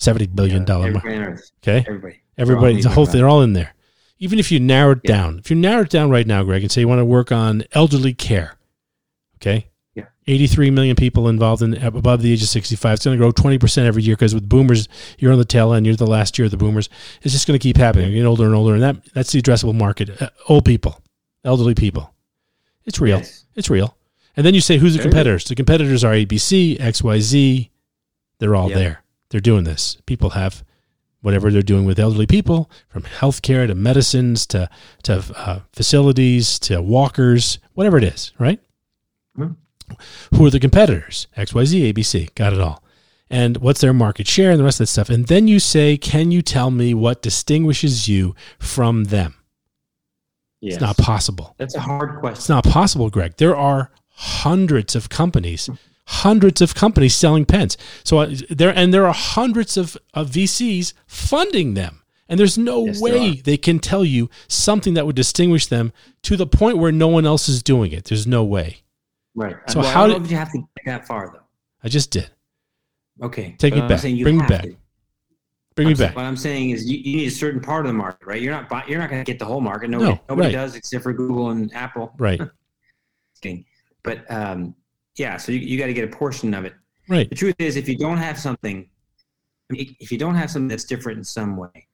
$70 0.00 0.34
billion 0.34 0.66
yeah, 0.66 0.90
market. 0.90 1.40
Okay? 1.62 1.84
Everybody. 1.88 2.20
Everybody, 2.36 2.82
the 2.82 2.88
whole 2.88 3.06
thing, 3.06 3.18
they're 3.18 3.28
all 3.28 3.42
in 3.42 3.52
there 3.52 3.74
even 4.18 4.38
if 4.38 4.50
you 4.52 4.60
narrow 4.60 4.92
it 4.92 5.00
yeah. 5.04 5.16
down, 5.16 5.38
if 5.38 5.50
you 5.50 5.56
narrow 5.56 5.82
it 5.82 5.90
down 5.90 6.10
right 6.10 6.26
now, 6.26 6.42
Greg, 6.42 6.62
and 6.62 6.70
say 6.70 6.80
you 6.80 6.88
want 6.88 7.00
to 7.00 7.04
work 7.04 7.32
on 7.32 7.64
elderly 7.72 8.14
care, 8.14 8.56
okay? 9.36 9.68
Yeah. 9.94 10.06
83 10.26 10.70
million 10.70 10.96
people 10.96 11.28
involved 11.28 11.62
in 11.62 11.74
above 11.82 12.22
the 12.22 12.32
age 12.32 12.42
of 12.42 12.48
65. 12.48 12.94
It's 12.94 13.04
going 13.04 13.18
to 13.18 13.22
grow 13.22 13.32
20% 13.32 13.84
every 13.84 14.02
year 14.02 14.16
because 14.16 14.34
with 14.34 14.48
boomers, 14.48 14.88
you're 15.18 15.32
on 15.32 15.38
the 15.38 15.44
tail 15.44 15.72
end, 15.72 15.86
you're 15.86 15.96
the 15.96 16.06
last 16.06 16.38
year 16.38 16.46
of 16.46 16.50
the 16.50 16.56
boomers. 16.56 16.88
It's 17.22 17.32
just 17.32 17.46
going 17.46 17.58
to 17.58 17.62
keep 17.62 17.76
happening. 17.76 18.06
You're 18.06 18.14
getting 18.14 18.26
older 18.26 18.46
and 18.46 18.54
older, 18.54 18.74
and 18.74 18.82
that 18.82 18.96
that's 19.14 19.32
the 19.32 19.40
addressable 19.40 19.74
market. 19.74 20.20
Uh, 20.20 20.30
old 20.48 20.64
people, 20.64 21.00
elderly 21.44 21.74
people. 21.74 22.12
It's 22.86 23.00
real. 23.00 23.18
Yes. 23.18 23.44
It's 23.54 23.70
real. 23.70 23.96
And 24.36 24.44
then 24.44 24.54
you 24.54 24.60
say, 24.60 24.78
who's 24.78 24.96
the 24.96 25.02
competitors? 25.02 25.44
The 25.44 25.54
competitors 25.54 26.02
are 26.02 26.12
ABC, 26.12 26.78
XYZ. 26.78 27.70
They're 28.40 28.56
all 28.56 28.68
there. 28.68 29.04
They're 29.30 29.40
doing 29.40 29.64
this. 29.64 29.96
People 30.06 30.30
have 30.30 30.64
whatever 31.24 31.50
they're 31.50 31.62
doing 31.62 31.86
with 31.86 31.98
elderly 31.98 32.26
people, 32.26 32.70
from 32.88 33.00
healthcare 33.02 33.66
to 33.66 33.74
medicines 33.74 34.46
to 34.46 34.68
to 35.02 35.24
uh, 35.34 35.60
facilities 35.72 36.58
to 36.58 36.82
walkers, 36.82 37.58
whatever 37.72 37.96
it 37.96 38.04
is, 38.04 38.32
right? 38.38 38.60
Mm-hmm. 39.38 39.94
Who 40.36 40.46
are 40.46 40.50
the 40.50 40.60
competitors? 40.60 41.26
X, 41.34 41.54
Y, 41.54 41.64
Z, 41.64 41.92
ABC, 41.92 42.34
got 42.34 42.52
it 42.52 42.60
all. 42.60 42.84
And 43.30 43.56
what's 43.56 43.80
their 43.80 43.94
market 43.94 44.28
share 44.28 44.50
and 44.50 44.60
the 44.60 44.64
rest 44.64 44.80
of 44.80 44.84
that 44.84 44.88
stuff. 44.88 45.08
And 45.08 45.26
then 45.26 45.48
you 45.48 45.58
say, 45.58 45.96
can 45.96 46.30
you 46.30 46.42
tell 46.42 46.70
me 46.70 46.92
what 46.92 47.22
distinguishes 47.22 48.06
you 48.06 48.34
from 48.58 49.04
them? 49.04 49.34
Yes. 50.60 50.74
It's 50.74 50.82
not 50.82 50.98
possible. 50.98 51.54
That's 51.56 51.74
a 51.74 51.80
hard 51.80 52.20
question. 52.20 52.38
It's 52.38 52.48
not 52.50 52.64
possible, 52.64 53.08
Greg. 53.08 53.36
There 53.38 53.56
are 53.56 53.90
hundreds 54.08 54.94
of 54.94 55.08
companies 55.08 55.70
hundreds 56.06 56.60
of 56.60 56.74
companies 56.74 57.14
selling 57.16 57.44
pens. 57.44 57.76
So 58.04 58.18
uh, 58.18 58.34
there 58.50 58.76
and 58.76 58.92
there 58.92 59.06
are 59.06 59.14
hundreds 59.14 59.76
of, 59.76 59.96
of 60.12 60.30
VCs 60.30 60.92
funding 61.06 61.74
them. 61.74 62.02
And 62.26 62.40
there's 62.40 62.56
no 62.56 62.86
yes, 62.86 63.00
way 63.00 63.34
they 63.36 63.58
can 63.58 63.78
tell 63.78 64.04
you 64.04 64.30
something 64.48 64.94
that 64.94 65.04
would 65.04 65.16
distinguish 65.16 65.66
them 65.66 65.92
to 66.22 66.36
the 66.36 66.46
point 66.46 66.78
where 66.78 66.90
no 66.90 67.06
one 67.08 67.26
else 67.26 67.50
is 67.50 67.62
doing 67.62 67.92
it. 67.92 68.06
There's 68.06 68.26
no 68.26 68.42
way. 68.42 68.78
Right. 69.34 69.56
So 69.68 69.80
well, 69.80 69.90
how 69.90 70.06
did 70.06 70.30
you 70.30 70.36
have 70.36 70.50
to 70.52 70.58
get 70.58 70.86
that 70.86 71.06
far 71.06 71.30
though? 71.32 71.44
I 71.82 71.88
just 71.88 72.10
did. 72.10 72.30
Okay. 73.22 73.54
Take 73.58 73.74
me 73.74 73.80
back. 73.80 74.00
Bring 74.00 74.38
me 74.38 74.46
back. 74.46 74.62
To. 74.62 74.76
Bring 75.74 75.88
I'm 75.88 75.92
me 75.92 75.98
back. 75.98 76.16
What 76.16 76.24
I'm 76.24 76.36
saying 76.36 76.70
is, 76.70 76.88
you, 76.88 76.98
you, 76.98 77.16
need 77.16 77.26
a 77.26 77.30
certain 77.30 77.60
part 77.60 77.84
of 77.84 77.88
the 77.88 77.98
market, 77.98 78.26
right? 78.26 78.40
You're 78.40 78.52
not 78.52 78.88
you're 78.88 78.98
not 78.98 79.10
going 79.10 79.24
to 79.24 79.30
get 79.30 79.38
the 79.38 79.44
whole 79.44 79.60
market. 79.60 79.90
Nobody, 79.90 80.12
no, 80.12 80.20
nobody 80.28 80.48
right. 80.48 80.52
does 80.52 80.76
except 80.76 81.02
for 81.02 81.12
Google 81.12 81.50
and 81.50 81.74
Apple. 81.74 82.14
Right. 82.16 82.40
but 84.02 84.30
um, 84.30 84.74
yeah, 85.16 85.36
so 85.36 85.52
you, 85.52 85.58
you 85.58 85.78
got 85.78 85.86
to 85.86 85.94
get 85.94 86.04
a 86.04 86.16
portion 86.16 86.54
of 86.54 86.64
it. 86.64 86.74
Right. 87.08 87.28
The 87.28 87.36
truth 87.36 87.56
is, 87.58 87.76
if 87.76 87.88
you 87.88 87.96
don't 87.96 88.18
have 88.18 88.38
something, 88.38 88.88
I 89.70 89.72
mean, 89.72 89.96
if 90.00 90.10
you 90.10 90.18
don't 90.18 90.34
have 90.34 90.50
something 90.50 90.68
that's 90.68 90.84
different 90.84 91.18
in 91.18 91.24
some 91.24 91.56
way, 91.56 91.86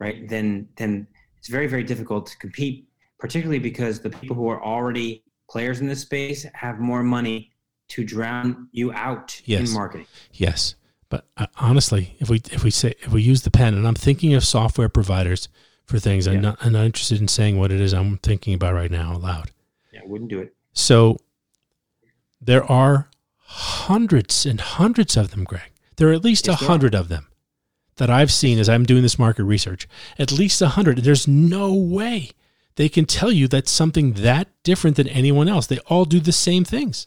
right, 0.00 0.28
then 0.28 0.68
then 0.76 1.06
it's 1.38 1.48
very 1.48 1.66
very 1.66 1.84
difficult 1.84 2.26
to 2.26 2.38
compete, 2.38 2.88
particularly 3.18 3.58
because 3.58 4.00
the 4.00 4.10
people 4.10 4.34
who 4.34 4.48
are 4.48 4.62
already 4.62 5.22
players 5.48 5.80
in 5.80 5.86
this 5.86 6.00
space 6.00 6.46
have 6.54 6.78
more 6.78 7.02
money 7.02 7.52
to 7.88 8.02
drown 8.02 8.68
you 8.72 8.92
out 8.92 9.40
yes. 9.44 9.68
in 9.68 9.74
marketing. 9.74 10.06
Yes, 10.32 10.74
but 11.10 11.26
uh, 11.36 11.46
honestly, 11.56 12.16
if 12.18 12.30
we 12.30 12.40
if 12.50 12.64
we 12.64 12.70
say 12.70 12.94
if 13.00 13.12
we 13.12 13.22
use 13.22 13.42
the 13.42 13.50
pen, 13.50 13.74
and 13.74 13.86
I'm 13.86 13.94
thinking 13.94 14.34
of 14.34 14.44
software 14.44 14.88
providers 14.88 15.48
for 15.84 15.98
things, 15.98 16.26
yeah. 16.26 16.32
I'm 16.32 16.40
not 16.40 16.58
I'm 16.60 16.72
not 16.72 16.86
interested 16.86 17.20
in 17.20 17.28
saying 17.28 17.58
what 17.58 17.70
it 17.70 17.80
is 17.80 17.92
I'm 17.92 18.16
thinking 18.18 18.54
about 18.54 18.74
right 18.74 18.90
now 18.90 19.14
aloud. 19.14 19.50
Yeah, 19.92 20.00
I 20.02 20.06
wouldn't 20.06 20.30
do 20.30 20.40
it. 20.40 20.54
So 20.72 21.18
there 22.46 22.64
are 22.70 23.10
hundreds 23.38 24.46
and 24.46 24.60
hundreds 24.60 25.16
of 25.16 25.30
them, 25.30 25.44
Greg. 25.44 25.72
There 25.96 26.08
are 26.08 26.12
at 26.12 26.24
least 26.24 26.48
a 26.48 26.54
hundred 26.54 26.94
of 26.94 27.08
them 27.08 27.28
that 27.96 28.10
I've 28.10 28.32
seen 28.32 28.58
as 28.58 28.68
I'm 28.68 28.84
doing 28.84 29.02
this 29.02 29.18
market 29.18 29.44
research. 29.44 29.88
At 30.18 30.32
least 30.32 30.60
a 30.60 30.68
hundred. 30.68 30.98
There's 30.98 31.28
no 31.28 31.72
way 31.72 32.30
they 32.76 32.88
can 32.88 33.04
tell 33.04 33.30
you 33.30 33.46
that's 33.46 33.70
something 33.70 34.14
that 34.14 34.48
different 34.64 34.96
than 34.96 35.08
anyone 35.08 35.48
else. 35.48 35.66
They 35.66 35.78
all 35.86 36.04
do 36.04 36.20
the 36.20 36.32
same 36.32 36.64
things. 36.64 37.06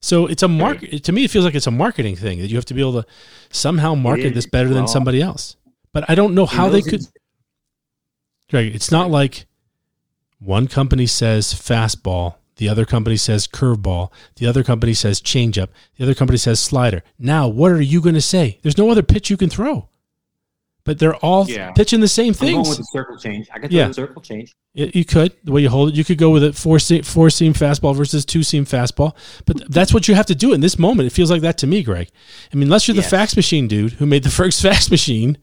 So 0.00 0.26
it's 0.26 0.42
a 0.42 0.48
market. 0.48 1.04
To 1.04 1.12
me, 1.12 1.24
it 1.24 1.30
feels 1.30 1.44
like 1.44 1.54
it's 1.54 1.66
a 1.66 1.70
marketing 1.70 2.16
thing 2.16 2.40
that 2.40 2.48
you 2.48 2.56
have 2.56 2.64
to 2.66 2.74
be 2.74 2.80
able 2.80 3.02
to 3.02 3.08
somehow 3.50 3.94
market 3.94 4.34
this 4.34 4.46
better 4.46 4.70
than 4.70 4.88
somebody 4.88 5.22
else. 5.22 5.56
But 5.92 6.08
I 6.08 6.14
don't 6.14 6.34
know 6.34 6.46
how 6.46 6.68
they 6.68 6.82
could. 6.82 7.02
Greg, 8.50 8.74
it's 8.74 8.90
not 8.90 9.10
like 9.10 9.46
one 10.40 10.66
company 10.66 11.06
says 11.06 11.54
fastball 11.54 12.36
the 12.56 12.68
other 12.68 12.84
company 12.84 13.16
says 13.16 13.46
curveball. 13.46 14.10
The 14.36 14.46
other 14.46 14.62
company 14.62 14.94
says 14.94 15.20
changeup. 15.20 15.68
The 15.96 16.04
other 16.04 16.14
company 16.14 16.38
says 16.38 16.60
slider. 16.60 17.02
Now, 17.18 17.48
what 17.48 17.72
are 17.72 17.80
you 17.80 18.00
going 18.00 18.14
to 18.14 18.20
say? 18.20 18.58
There's 18.62 18.78
no 18.78 18.90
other 18.90 19.02
pitch 19.02 19.30
you 19.30 19.36
can 19.36 19.48
throw. 19.50 19.88
but 20.84 20.98
they're 20.98 21.14
all 21.14 21.48
Yeah. 21.48 21.70
pitching 21.70 22.00
the 22.00 22.08
same 22.08 22.34
I'm 22.40 22.40
going 22.40 22.54
things. 22.56 22.68
with 22.70 22.78
the 22.78 22.84
circle 22.92 23.16
change. 23.16 23.46
I 23.54 23.60
got 23.60 23.70
Yeah. 23.70 23.86
the 23.86 23.94
circle 23.94 24.20
change. 24.20 24.50
Y- 24.74 24.90
You 24.92 25.04
could 25.04 25.32
the 25.44 25.52
way 25.52 25.60
you 25.62 25.68
hold 25.68 25.90
it. 25.90 25.94
You 25.94 26.02
could 26.02 26.18
go 26.18 26.30
with 26.30 26.42
a 26.42 26.52
four 26.52 26.80
seam, 26.80 27.04
four 27.04 27.30
seam 27.30 27.54
fastball 27.54 27.94
versus 27.94 28.24
two 28.24 28.42
seam 28.42 28.64
fastball. 28.66 29.14
But 29.46 29.58
th- 29.58 29.68
that's 29.70 29.94
what 29.94 30.08
you 30.08 30.16
have 30.16 30.26
to 30.26 30.34
do 30.34 30.52
in 30.52 30.60
this 30.60 30.80
moment. 30.80 31.06
It 31.06 31.10
feels 31.10 31.30
like 31.30 31.40
that 31.42 31.56
to 31.58 31.68
me, 31.68 31.84
Greg. 31.84 32.08
I 32.52 32.56
mean, 32.56 32.64
unless 32.64 32.88
you're 32.88 32.96
the 32.96 33.02
fax 33.04 33.36
machine 33.36 33.68
dude 33.68 33.92
who 33.92 34.06
made 34.06 34.24
the 34.24 34.28
first 34.42 34.60
fax 34.60 34.90
machine, 34.90 35.38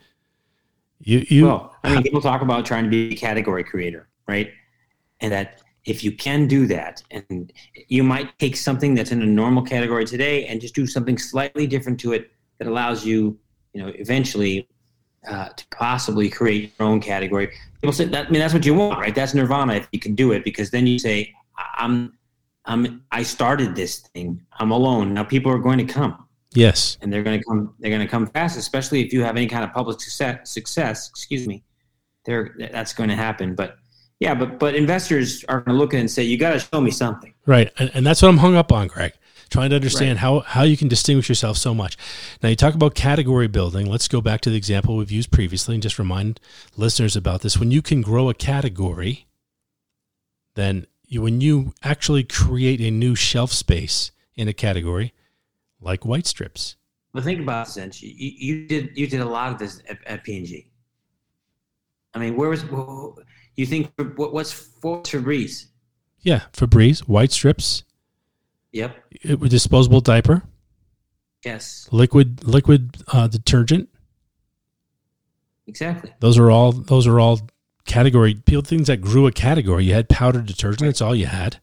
you 1.00 1.26
you 1.30 1.46
Well, 1.46 1.74
I 1.86 1.94
mean, 1.94 2.04
people 2.04 2.20
talk 2.20 2.42
about 2.42 2.66
trying 2.66 2.84
to 2.84 2.90
be 2.90 3.14
a 3.14 3.16
category 3.16 3.64
creator, 3.64 4.10
right? 4.28 4.52
And 5.22 5.32
that 5.32 5.62
if 5.90 6.04
you 6.04 6.12
can 6.12 6.48
do 6.48 6.68
that, 6.68 7.02
and 7.10 7.52
you 7.88 8.04
might 8.04 8.38
take 8.38 8.56
something 8.56 8.94
that's 8.94 9.12
in 9.12 9.22
a 9.22 9.26
normal 9.26 9.64
category 9.64 10.06
today 10.06 10.46
and 10.46 10.62
just 10.62 10.76
do 10.76 10.86
something 10.86 11.18
slightly 11.18 11.66
different 11.66 12.00
to 12.02 12.14
it 12.14 12.32
that 12.60 12.68
allows 12.68 13.06
you, 13.06 13.38
you 13.74 13.82
know, 13.82 13.92
eventually 13.96 14.68
uh, 15.28 15.50
to 15.50 15.66
possibly 15.72 16.30
create 16.30 16.74
your 16.78 16.88
own 16.88 17.00
category. 17.02 17.52
People 17.82 17.94
say 17.94 18.06
that. 18.06 18.28
I 18.28 18.30
mean, 18.30 18.40
that's 18.40 18.54
what 18.54 18.66
you 18.66 18.76
want, 18.76 19.00
right? 19.00 19.16
That's 19.16 19.34
nirvana 19.34 19.74
if 19.74 19.88
you 19.92 20.00
can 20.00 20.14
do 20.14 20.32
it, 20.32 20.44
because 20.44 20.70
then 20.70 20.86
you 20.86 21.00
say, 21.00 21.34
"I'm, 21.58 22.14
I'm, 22.66 23.04
I 23.12 23.24
started 23.24 23.76
this 23.76 24.00
thing. 24.00 24.46
I'm 24.60 24.72
alone. 24.72 25.14
Now 25.14 25.24
people 25.24 25.52
are 25.52 25.60
going 25.60 25.80
to 25.80 25.92
come." 25.94 26.26
yes 26.56 26.98
and 27.02 27.14
they're 27.14 27.22
going 27.22 27.40
to 27.40 27.46
come 27.46 27.76
they're 27.80 27.92
going 27.92 28.02
to 28.02 28.08
come 28.08 28.26
fast 28.26 28.58
especially 28.58 29.06
if 29.06 29.14
you 29.14 29.24
have 29.24 29.38
any 29.38 29.46
kind 29.46 29.64
of 29.64 29.72
public 29.72 30.02
success 30.02 30.50
success 30.50 31.08
excuse 31.10 31.48
me 31.48 31.64
they're 32.26 32.56
that's 32.72 32.92
going 32.92 33.08
to 33.08 33.16
happen 33.16 33.54
but 33.54 33.78
yeah 34.20 34.34
but 34.34 34.60
but 34.60 34.76
investors 34.76 35.44
are 35.50 35.62
going 35.62 35.76
to 35.76 35.80
look 35.80 35.94
at 35.94 35.98
it 35.98 36.02
and 36.02 36.12
say 36.12 36.24
you 36.24 36.38
got 36.38 36.52
to 36.52 36.60
show 36.60 36.82
me 36.82 36.92
something 36.92 37.34
right, 37.46 37.72
and, 37.80 37.92
and 37.94 38.06
that's 38.06 38.22
what 38.22 38.30
I'm 38.30 38.38
hung 38.38 38.56
up 38.56 38.72
on, 38.72 38.88
Greg. 38.88 39.14
Trying 39.50 39.72
to 39.72 39.76
understand 39.76 40.20
how 40.20 40.42
how 40.42 40.62
you 40.62 40.78
can 40.78 40.88
distinguish 40.88 41.28
yourself 41.28 41.58
so 41.58 41.74
much. 41.74 41.98
Now 42.44 42.50
you 42.50 42.56
talk 42.56 42.76
about 42.76 42.94
category 42.94 43.48
building. 43.48 43.88
Let's 43.88 44.08
go 44.08 44.22
back 44.22 44.42
to 44.42 44.52
the 44.52 44.56
example 44.56 44.96
we've 44.96 45.10
used 45.10 45.32
previously 45.32 45.74
and 45.74 45.82
just 45.82 45.98
remind 45.98 46.40
listeners 46.78 47.16
about 47.16 47.42
this. 47.42 47.58
When 47.58 47.72
you 47.72 47.82
can 47.82 48.04
grow 48.04 48.30
a 48.30 48.36
category, 48.36 49.26
then 50.54 50.86
you, 51.08 51.24
when 51.24 51.42
you 51.42 51.74
actually 51.82 52.24
create 52.24 52.80
a 52.80 52.92
new 52.92 53.16
shelf 53.16 53.52
space 53.52 54.12
in 54.36 54.48
a 54.48 54.54
category, 54.54 55.14
like 55.82 56.06
white 56.06 56.28
strips. 56.28 56.76
but 57.12 57.24
think 57.24 57.40
about 57.40 57.66
this 57.66 57.78
Zench. 57.78 58.02
you, 58.04 58.12
you 58.14 58.68
did 58.68 58.96
you 58.96 59.08
did 59.08 59.22
a 59.22 59.26
lot 59.26 59.52
of 59.52 59.58
this 59.58 59.82
at, 59.90 59.98
at 60.06 60.24
P&G 60.24 60.68
I 62.14 62.20
mean 62.20 62.36
where 62.36 62.50
was 62.50 62.64
you 63.60 63.66
think 63.66 63.92
what, 64.16 64.34
what's 64.34 64.52
for 64.52 65.02
Febreze 65.04 65.66
Yeah, 66.22 66.44
Febreze, 66.54 67.00
white 67.02 67.32
strips, 67.32 67.84
yep 68.72 68.96
it, 69.12 69.40
disposable 69.50 70.02
diaper, 70.02 70.44
yes 71.46 71.88
liquid 71.92 72.44
liquid 72.44 72.98
uh, 73.14 73.28
detergent. 73.28 73.90
exactly 75.68 76.14
Those 76.20 76.38
are 76.38 76.50
all 76.52 76.72
those 76.72 77.08
are 77.08 77.20
all 77.20 77.40
category 77.86 78.36
things 78.46 78.88
that 78.88 79.02
grew 79.02 79.26
a 79.28 79.32
category. 79.32 79.86
You 79.86 79.94
had 79.96 80.10
powdered 80.10 80.46
detergent. 80.46 80.88
That's 80.88 81.02
all 81.02 81.16
you 81.16 81.26
had. 81.26 81.58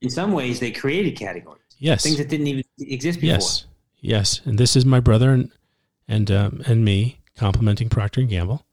in 0.00 0.10
some 0.10 0.32
ways 0.32 0.60
they 0.60 0.70
created 0.70 1.16
categories 1.16 1.62
Yes. 1.78 2.02
things 2.02 2.18
that 2.18 2.28
didn't 2.28 2.46
even 2.48 2.64
exist 2.80 3.20
before 3.20 3.34
Yes. 3.34 3.66
Yes. 4.00 4.40
And 4.44 4.58
this 4.58 4.76
is 4.76 4.84
my 4.84 5.00
brother 5.00 5.30
and 5.32 5.50
and 6.08 6.30
um, 6.30 6.62
and 6.66 6.84
me 6.84 7.20
complimenting 7.36 7.88
Procter 7.88 8.20
and 8.20 8.30
Gamble. 8.30 8.64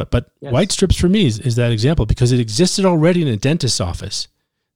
But 0.00 0.10
but 0.10 0.30
Yes. 0.40 0.50
white 0.52 0.72
strips 0.72 0.96
for 0.96 1.10
me 1.10 1.26
is, 1.26 1.38
is 1.40 1.56
that 1.56 1.72
example 1.72 2.06
because 2.06 2.32
it 2.32 2.40
existed 2.40 2.86
already 2.86 3.20
in 3.20 3.28
a 3.28 3.36
dentist's 3.36 3.80
office. 3.80 4.28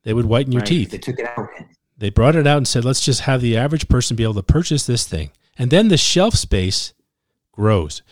They 0.03 0.13
would 0.13 0.27
whiten 0.27 0.53
your 0.53 0.61
Right? 0.61 0.69
teeth. 0.69 0.91
they 0.91 0.99
took 0.99 1.19
it 1.19 1.27
out 1.39 1.49
They 1.97 2.11
brought 2.11 2.37
it 2.37 2.47
out 2.47 2.59
and 2.59 2.69
said, 2.69 2.85
let's 2.85 3.01
just 3.03 3.21
have 3.23 3.41
the 3.41 3.57
average 3.57 3.89
person 3.89 4.17
be 4.17 4.23
able 4.25 4.35
to 4.35 4.43
purchase 4.43 4.85
this 4.85 5.07
thing. 5.07 5.31
And 5.57 5.71
then 5.71 5.89
the 5.89 5.97
shelf 5.97 6.35
space 6.35 6.93
grows. 7.53 8.03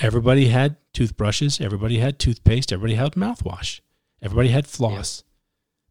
Everybody 0.00 0.46
had 0.48 0.76
toothbrushes, 0.94 1.60
everybody 1.60 1.98
had 1.98 2.18
toothpaste, 2.18 2.72
everybody 2.72 2.94
had 2.94 3.12
mouthwash, 3.12 3.80
everybody 4.22 4.48
had 4.48 4.66
floss, 4.66 5.22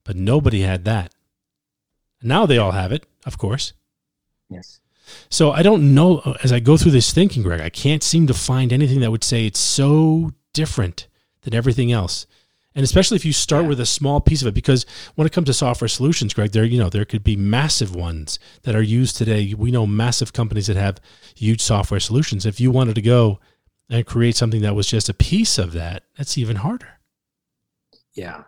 but 0.03 0.15
nobody 0.15 0.61
had 0.61 0.85
that. 0.85 1.13
Now 2.23 2.45
they 2.47 2.57
all 2.57 2.71
have 2.71 2.91
it, 2.91 3.05
of 3.25 3.37
course. 3.37 3.73
yes 4.49 4.79
So 5.29 5.51
I 5.51 5.61
don't 5.61 5.93
know, 5.93 6.21
as 6.43 6.51
I 6.51 6.59
go 6.61 6.77
through 6.77 6.93
this 6.93 7.11
thinking, 7.13 7.43
Greg, 7.43 7.61
I 7.61 7.69
can't 7.69 8.01
seem 8.01 8.25
to 8.27 8.33
find 8.33 8.71
anything 8.73 9.01
that 9.01 9.11
would 9.11 9.23
say 9.23 9.45
it's 9.45 9.59
so 9.59 10.31
different 10.53 11.07
than 11.41 11.53
everything 11.53 11.91
else. 11.91 12.25
And 12.75 12.83
especially 12.83 13.17
if 13.17 13.25
you 13.25 13.33
start 13.33 13.63
Yeah. 13.63 13.69
with 13.69 13.79
a 13.79 13.85
small 13.85 14.19
piece 14.19 14.41
of 14.41 14.47
it, 14.47 14.53
because 14.55 14.85
when 15.15 15.27
it 15.27 15.33
comes 15.33 15.45
to 15.47 15.53
software 15.53 15.87
solutions, 15.87 16.33
Greg, 16.33 16.51
there 16.53 16.63
you 16.65 16.79
know 16.79 16.89
there 16.89 17.05
could 17.05 17.23
be 17.23 17.35
massive 17.35 17.93
ones 17.93 18.39
that 18.63 18.75
are 18.75 18.81
used 18.81 19.15
today. 19.15 19.53
We 19.53 19.69
know 19.69 19.85
massive 19.85 20.33
companies 20.33 20.67
that 20.67 20.75
have 20.77 20.99
huge 21.35 21.61
software 21.61 21.99
solutions. 21.99 22.45
If 22.47 22.59
you 22.59 22.71
wanted 22.71 22.95
to 22.95 23.01
go 23.01 23.39
and 23.89 24.05
create 24.05 24.35
something 24.35 24.61
that 24.61 24.73
was 24.75 24.87
just 24.87 25.07
a 25.09 25.13
piece 25.13 25.59
of 25.59 25.73
that, 25.73 26.03
that's 26.17 26.37
even 26.37 26.55
harder. 26.57 26.99
yeah 28.15 28.43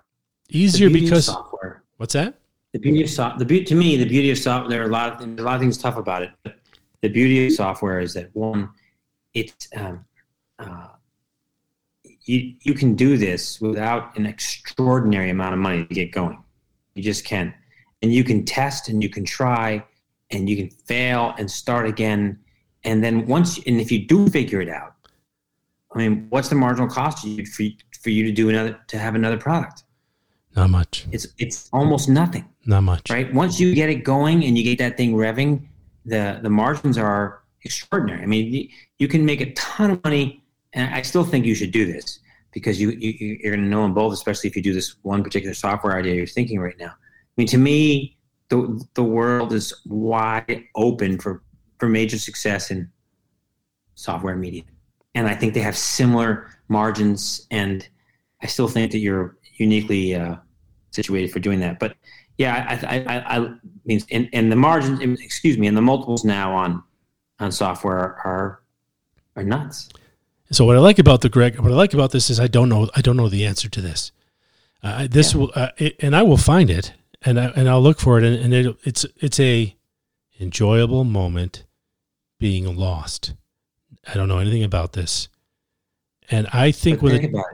Easier 0.50 0.88
The 0.90 0.94
beauty 0.94 1.06
of 1.08 1.10
because 1.10 1.26
software. 1.26 1.84
what's 1.98 2.14
that? 2.14 2.36
The 2.74 2.80
beauty 2.80 3.04
of 3.04 3.10
soft, 3.10 3.40
the 3.40 3.46
beauty 3.46 3.66
to 3.66 3.76
me, 3.76 3.96
the 3.98 4.06
beauty 4.06 4.30
of 4.32 4.38
software. 4.38 4.70
There 4.70 4.82
are 4.84 4.90
a 4.90 4.92
lot 4.92 5.22
of 5.22 5.40
a 5.40 5.42
lot 5.42 5.56
of 5.56 5.62
things 5.62 5.78
tough 5.78 5.98
about 5.98 6.22
it. 6.24 6.32
But 6.44 6.60
the 7.02 7.10
beauty 7.10 7.48
of 7.48 7.54
software 7.54 8.00
is 8.00 8.14
that 8.14 8.30
one, 8.36 8.70
it's 9.34 9.68
um, 9.76 10.06
uh, 10.60 10.88
you 12.26 12.56
you 12.62 12.74
can 12.74 12.96
do 12.96 13.18
this 13.18 13.62
without 13.62 14.18
an 14.18 14.26
extraordinary 14.26 15.30
amount 15.30 15.54
of 15.54 15.60
money 15.60 15.86
to 15.86 15.94
get 15.94 16.12
going. 16.12 16.42
You 16.96 17.04
just 17.04 17.26
can, 17.26 17.54
and 18.02 18.14
you 18.14 18.24
can 18.24 18.46
test 18.46 18.90
and 18.90 19.02
you 19.04 19.10
can 19.10 19.26
try, 19.26 19.84
and 20.32 20.50
you 20.50 20.56
can 20.56 20.70
fail 20.70 21.34
and 21.38 21.50
start 21.50 21.86
again, 21.86 22.40
and 22.84 23.04
then 23.04 23.26
once 23.28 23.58
and 23.66 23.80
if 23.80 23.92
you 23.92 24.06
do 24.06 24.28
figure 24.30 24.62
it 24.62 24.70
out, 24.70 24.96
I 25.94 26.00
mean, 26.00 26.28
what's 26.30 26.50
the 26.50 26.56
marginal 26.56 26.90
cost 26.90 27.20
for 27.22 27.28
you 27.28 27.46
for, 28.02 28.10
you 28.10 28.24
to 28.24 28.32
do 28.32 28.50
another 28.50 28.80
to 28.88 28.98
have 28.98 29.16
another 29.16 29.38
product? 29.38 29.84
Not 30.56 30.70
much. 30.70 31.06
It's 31.12 31.28
it's 31.38 31.70
almost 31.74 32.08
nothing 32.08 32.46
Not 32.66 32.82
much. 32.82 33.10
right? 33.10 33.34
Once 33.34 33.60
you 33.60 33.76
get 33.76 33.90
it 33.90 34.04
going 34.04 34.46
and 34.46 34.58
you 34.58 34.64
get 34.64 34.78
that 34.78 34.96
thing 34.98 35.14
revving, 35.14 35.68
the 36.06 36.40
the 36.42 36.50
margins 36.50 36.98
are 36.98 37.42
extraordinary. 37.64 38.22
I 38.22 38.26
mean, 38.26 38.54
you, 38.54 38.70
you 39.00 39.08
can 39.08 39.26
make 39.26 39.42
a 39.42 39.52
ton 39.54 39.92
of 39.92 40.04
money, 40.04 40.44
and 40.76 40.94
I 40.94 41.02
still 41.02 41.24
think 41.24 41.46
you 41.46 41.56
should 41.56 41.72
do 41.72 41.92
this 41.92 42.20
because 42.52 42.80
you, 42.80 42.92
you 42.92 43.38
you're 43.42 43.56
going 43.56 43.64
to 43.64 43.70
know 43.70 43.82
them 43.82 43.94
both, 43.94 44.14
especially 44.14 44.50
if 44.50 44.56
you 44.56 44.62
do 44.62 44.74
this 44.74 44.96
one 45.02 45.24
particular 45.24 45.54
software 45.54 45.98
idea 45.98 46.14
you're 46.14 46.28
thinking 46.28 46.60
right 46.60 46.78
now. 46.80 46.92
I 46.92 47.34
mean, 47.38 47.48
to 47.48 47.58
me, 47.58 48.18
the 48.50 48.86
the 48.94 49.04
world 49.04 49.54
is 49.54 49.74
wide 49.86 50.66
open 50.76 51.18
for 51.18 51.42
for 51.80 51.90
major 51.90 52.20
success 52.20 52.70
in 52.70 52.90
software 53.96 54.36
media, 54.36 54.64
and 55.16 55.28
I 55.28 55.34
think 55.34 55.54
they 55.54 55.62
have 55.62 55.78
similar 55.78 56.50
margins, 56.68 57.48
and 57.50 57.88
I 58.44 58.48
still 58.48 58.68
think 58.68 58.92
that 58.92 59.00
you're 59.00 59.38
uniquely 59.58 60.16
uh, 60.16 60.36
situated 60.92 61.32
for 61.32 61.40
doing 61.40 61.60
that, 61.62 61.80
but 61.80 61.96
yeah, 62.38 62.66
I, 62.68 62.98
I, 62.98 63.16
I, 63.16 63.38
I 63.38 63.50
mean, 63.86 64.02
and, 64.12 64.30
and 64.34 64.52
the 64.52 64.58
margins, 64.58 65.00
excuse 65.22 65.58
me, 65.58 65.68
and 65.68 65.78
the 65.78 65.82
multiples 65.82 66.26
now 66.26 66.54
on 66.54 66.84
on 67.40 67.52
software 67.52 68.20
are 68.26 68.62
are 69.36 69.44
nuts. 69.44 69.90
So 70.56 70.64
what 70.64 70.78
I 70.78 70.80
like 70.80 71.00
about 71.00 71.20
the 71.20 71.28
Greg, 71.28 71.60
what 71.60 71.70
I 71.70 71.76
like 71.76 71.94
about 71.94 72.12
this 72.12 72.30
is 72.30 72.40
I 72.40 72.48
don't 72.48 72.70
know, 72.70 72.90
I 72.96 73.02
don't 73.02 73.18
know 73.18 73.28
the 73.28 73.46
answer 73.46 73.68
to 73.68 73.82
this. 73.82 74.14
Uh, 74.82 75.06
this 75.12 75.34
Yeah. 75.34 75.40
will, 75.42 75.52
uh, 75.54 75.72
it, 75.78 75.98
and 76.00 76.16
I 76.16 76.22
will 76.22 76.38
find 76.38 76.70
it, 76.70 76.94
and 77.24 77.38
I, 77.38 77.48
and 77.58 77.68
I'll 77.68 77.82
look 77.82 78.00
for 78.00 78.18
it, 78.18 78.24
and, 78.24 78.36
and 78.38 78.54
it, 78.54 78.78
it's 78.86 79.06
it's 79.18 79.38
a 79.42 79.76
enjoyable 80.40 81.04
moment 81.04 81.66
being 82.40 82.74
lost. 82.74 83.34
I 84.08 84.14
don't 84.14 84.30
know 84.30 84.38
anything 84.38 84.64
about 84.64 84.94
this, 84.94 85.28
and 86.32 86.48
I 86.54 86.72
think 86.72 87.00
But 87.00 87.04
with 87.04 87.20
think 87.20 87.34
about. 87.34 87.46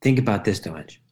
Think 0.00 0.18
about 0.18 0.44
this, 0.46 0.60
Dodge. 0.60 1.02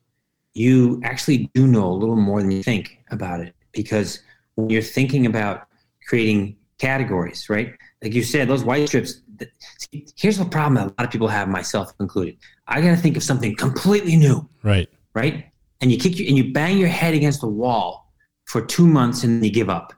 You 0.55 1.03
actually 1.05 1.51
do 1.53 1.67
know 1.67 1.87
a 1.87 1.93
little 1.93 2.17
more 2.17 2.41
than 2.41 2.51
you 2.51 2.63
think 2.63 2.99
about 3.11 3.41
it 3.41 3.55
because 3.73 4.21
when 4.55 4.71
you're 4.71 4.81
thinking 4.81 5.27
about 5.27 5.69
creating 6.07 6.57
categories, 6.79 7.51
right? 7.51 7.75
Like 8.03 8.15
you 8.15 8.23
said, 8.23 8.49
those 8.49 8.65
white 8.65 8.89
strips. 8.89 9.21
See, 9.79 10.07
here's 10.17 10.39
the 10.39 10.45
problem 10.45 10.75
that 10.75 10.83
a 10.87 10.95
lot 10.99 11.07
of 11.07 11.11
people 11.11 11.29
have, 11.29 11.49
myself 11.49 11.93
included. 12.01 12.37
I 12.67 12.81
got 12.81 12.91
to 12.91 12.97
think 12.97 13.17
of 13.17 13.23
something 13.23 13.55
completely 13.57 14.17
new. 14.17 14.49
right, 14.63 14.89
right? 15.15 15.47
And 15.81 15.91
you 15.91 15.99
kick 15.99 16.19
you 16.19 16.27
and 16.29 16.37
you 16.37 16.53
bang 16.53 16.79
your 16.79 16.89
head 16.89 17.13
against 17.15 17.41
the 17.41 17.49
wall 17.49 18.13
for 18.47 18.65
two 18.65 18.87
months 18.87 19.25
and 19.25 19.45
you 19.45 19.51
give 19.51 19.69
up. 19.69 19.93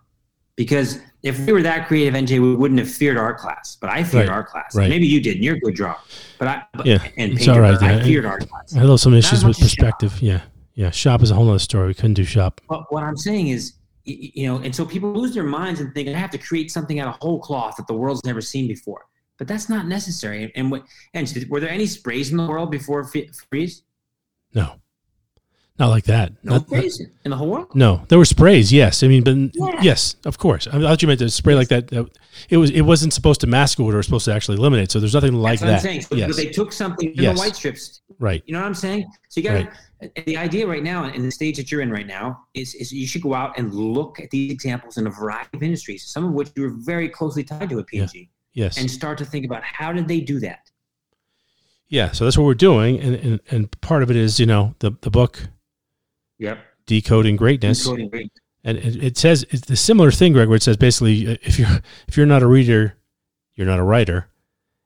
Because 0.56 1.00
if 1.22 1.38
we 1.46 1.52
were 1.52 1.62
that 1.62 1.88
creative, 1.88 2.14
NJ, 2.14 2.40
we 2.40 2.54
wouldn't 2.54 2.78
have 2.78 2.88
feared 2.90 3.16
art 3.18 3.38
class. 3.38 3.76
But 3.80 3.90
I 3.90 4.02
feared 4.04 4.28
Right, 4.28 4.34
art 4.34 4.46
class. 4.48 4.74
right. 4.76 4.88
Maybe 4.88 5.06
you 5.06 5.20
didn't. 5.20 5.42
you're 5.42 5.56
a 5.56 5.60
good 5.60 5.74
drawer. 5.74 5.96
But 6.38 6.48
I, 6.48 6.62
but, 6.72 6.86
Yeah, 6.86 6.98
and 7.16 7.32
it's 7.32 7.44
painter, 7.44 7.52
all 7.64 7.70
right, 7.72 7.82
I 7.82 7.96
yeah. 7.96 8.04
feared 8.04 8.24
art 8.24 8.48
class. 8.48 8.74
I 8.76 8.80
had 8.80 8.98
some 8.98 9.14
issues 9.14 9.44
with 9.44 9.60
as 9.60 9.70
shop. 9.70 9.98
perspective. 10.00 10.22
Yeah, 10.22 10.42
yeah. 10.74 10.90
Shop 10.90 11.22
is 11.22 11.30
a 11.30 11.34
whole 11.34 11.48
other 11.50 11.58
story. 11.58 11.88
We 11.88 11.94
couldn't 11.94 12.14
do 12.14 12.24
shop. 12.24 12.60
But 12.68 12.84
what 12.92 13.02
I'm 13.02 13.16
saying 13.16 13.48
is, 13.48 13.74
you 14.04 14.46
know, 14.46 14.58
and 14.58 14.74
so 14.74 14.84
people 14.84 15.12
lose 15.12 15.34
their 15.34 15.42
minds 15.44 15.80
and 15.80 15.92
think 15.92 16.08
I 16.08 16.12
have 16.12 16.30
to 16.30 16.38
create 16.38 16.70
something 16.70 17.00
out 17.00 17.08
of 17.08 17.16
whole 17.20 17.40
cloth 17.40 17.76
that 17.78 17.86
the 17.88 17.94
world's 17.94 18.22
never 18.24 18.40
seen 18.40 18.68
before. 18.68 19.02
But 19.38 19.48
that's 19.48 19.68
not 19.68 19.86
necessary. 19.86 20.52
And 20.54 20.70
what? 20.70 20.84
And 21.12 21.46
were 21.48 21.60
there 21.60 21.70
any 21.70 21.86
sprays 21.86 22.30
in 22.30 22.36
the 22.36 22.46
world 22.46 22.70
before 22.70 23.04
Febreze? 23.04 23.82
No, 24.54 24.74
Not 25.76 25.88
like 25.88 26.04
that. 26.04 26.32
No 26.44 26.52
Not- 26.52 26.68
sprays 26.68 27.00
in 27.24 27.30
the 27.32 27.36
whole 27.36 27.50
world. 27.50 27.74
No, 27.74 28.04
there 28.08 28.16
were 28.18 28.24
sprays. 28.24 28.72
Yes, 28.72 29.02
I 29.02 29.08
mean, 29.08 29.24
but 29.24 29.36
Yeah. 29.54 29.82
yes, 29.82 30.14
of 30.24 30.38
course. 30.38 30.68
I 30.68 30.78
thought 30.80 31.02
you 31.02 31.08
meant 31.08 31.20
a 31.20 31.28
spray 31.28 31.56
like 31.56 31.66
that. 31.68 31.92
uh, 31.92 32.04
It 32.48 32.58
was. 32.58 32.70
It 32.70 32.82
wasn't 32.82 33.12
supposed 33.12 33.40
to 33.40 33.48
mask 33.48 33.80
what 33.80 33.92
it 33.92 33.96
was 33.96 34.06
supposed 34.06 34.26
to 34.26 34.32
actually 34.32 34.58
eliminate. 34.58 34.92
So 34.92 35.00
there's 35.00 35.14
nothing 35.14 35.34
like 35.34 35.58
That's 35.58 35.62
what 35.62 35.68
I'm 35.70 35.74
that. 35.74 35.82
saying. 35.82 36.00
So, 36.02 36.14
yes, 36.14 36.36
they 36.36 36.46
took 36.46 36.72
something 36.72 37.12
from 37.12 37.24
Yes. 37.24 37.34
the 37.36 37.40
white 37.40 37.56
strips. 37.56 38.02
right. 38.20 38.40
You 38.46 38.52
know 38.54 38.60
what 38.60 38.66
I'm 38.68 38.74
saying? 38.74 39.04
So 39.30 39.40
you 39.40 39.48
got 39.48 39.54
to 40.02 40.22
the 40.26 40.36
idea 40.36 40.64
right 40.66 40.82
now, 40.84 41.10
in 41.12 41.22
the 41.22 41.30
stage 41.32 41.56
that 41.56 41.72
you're 41.72 41.80
in 41.80 41.90
right 41.90 42.06
now, 42.06 42.44
is, 42.54 42.74
is 42.76 42.92
you 42.92 43.06
should 43.08 43.22
go 43.22 43.34
out 43.34 43.58
and 43.58 43.74
look 43.74 44.20
at 44.20 44.30
these 44.30 44.52
examples 44.52 44.96
in 44.98 45.06
a 45.08 45.10
variety 45.10 45.48
of 45.54 45.62
industries, 45.64 46.04
some 46.04 46.24
of 46.24 46.32
which 46.32 46.50
you're 46.54 46.70
very 46.92 47.08
closely 47.08 47.42
tied 47.42 47.68
to 47.70 47.78
at 47.80 47.86
P&G, 47.88 48.28
Yes. 48.54 48.78
and 48.78 48.90
start 48.90 49.18
to 49.18 49.24
think 49.24 49.44
about 49.44 49.62
how 49.62 49.92
did 49.92 50.08
they 50.08 50.20
do 50.20 50.40
that? 50.40 50.70
yeah. 51.88 52.10
So 52.12 52.24
that's 52.24 52.38
what 52.38 52.44
we're 52.44 52.54
doing, 52.54 52.98
and, 53.00 53.14
and 53.16 53.40
and 53.50 53.80
part 53.80 54.02
of 54.02 54.10
it 54.10 54.16
is 54.16 54.40
you 54.40 54.46
know 54.46 54.74
the 54.78 54.92
the 55.02 55.10
book 55.10 55.48
Yep. 56.38 56.58
decoding 56.86 57.36
greatness, 57.36 57.86
Encoding 57.86 58.10
great. 58.10 58.32
and 58.64 58.78
it, 58.78 59.02
it 59.02 59.16
says 59.18 59.44
it's 59.50 59.66
the 59.66 59.76
similar 59.76 60.10
thing, 60.10 60.32
Greg, 60.32 60.48
where 60.48 60.56
it 60.56 60.62
says 60.62 60.76
basically 60.76 61.28
uh, 61.28 61.36
if 61.42 61.58
you're 61.58 61.80
if 62.08 62.16
you're 62.16 62.26
not 62.26 62.42
a 62.42 62.46
reader, 62.46 62.96
you're 63.54 63.66
not 63.66 63.78
a 63.78 63.82
writer. 63.84 64.28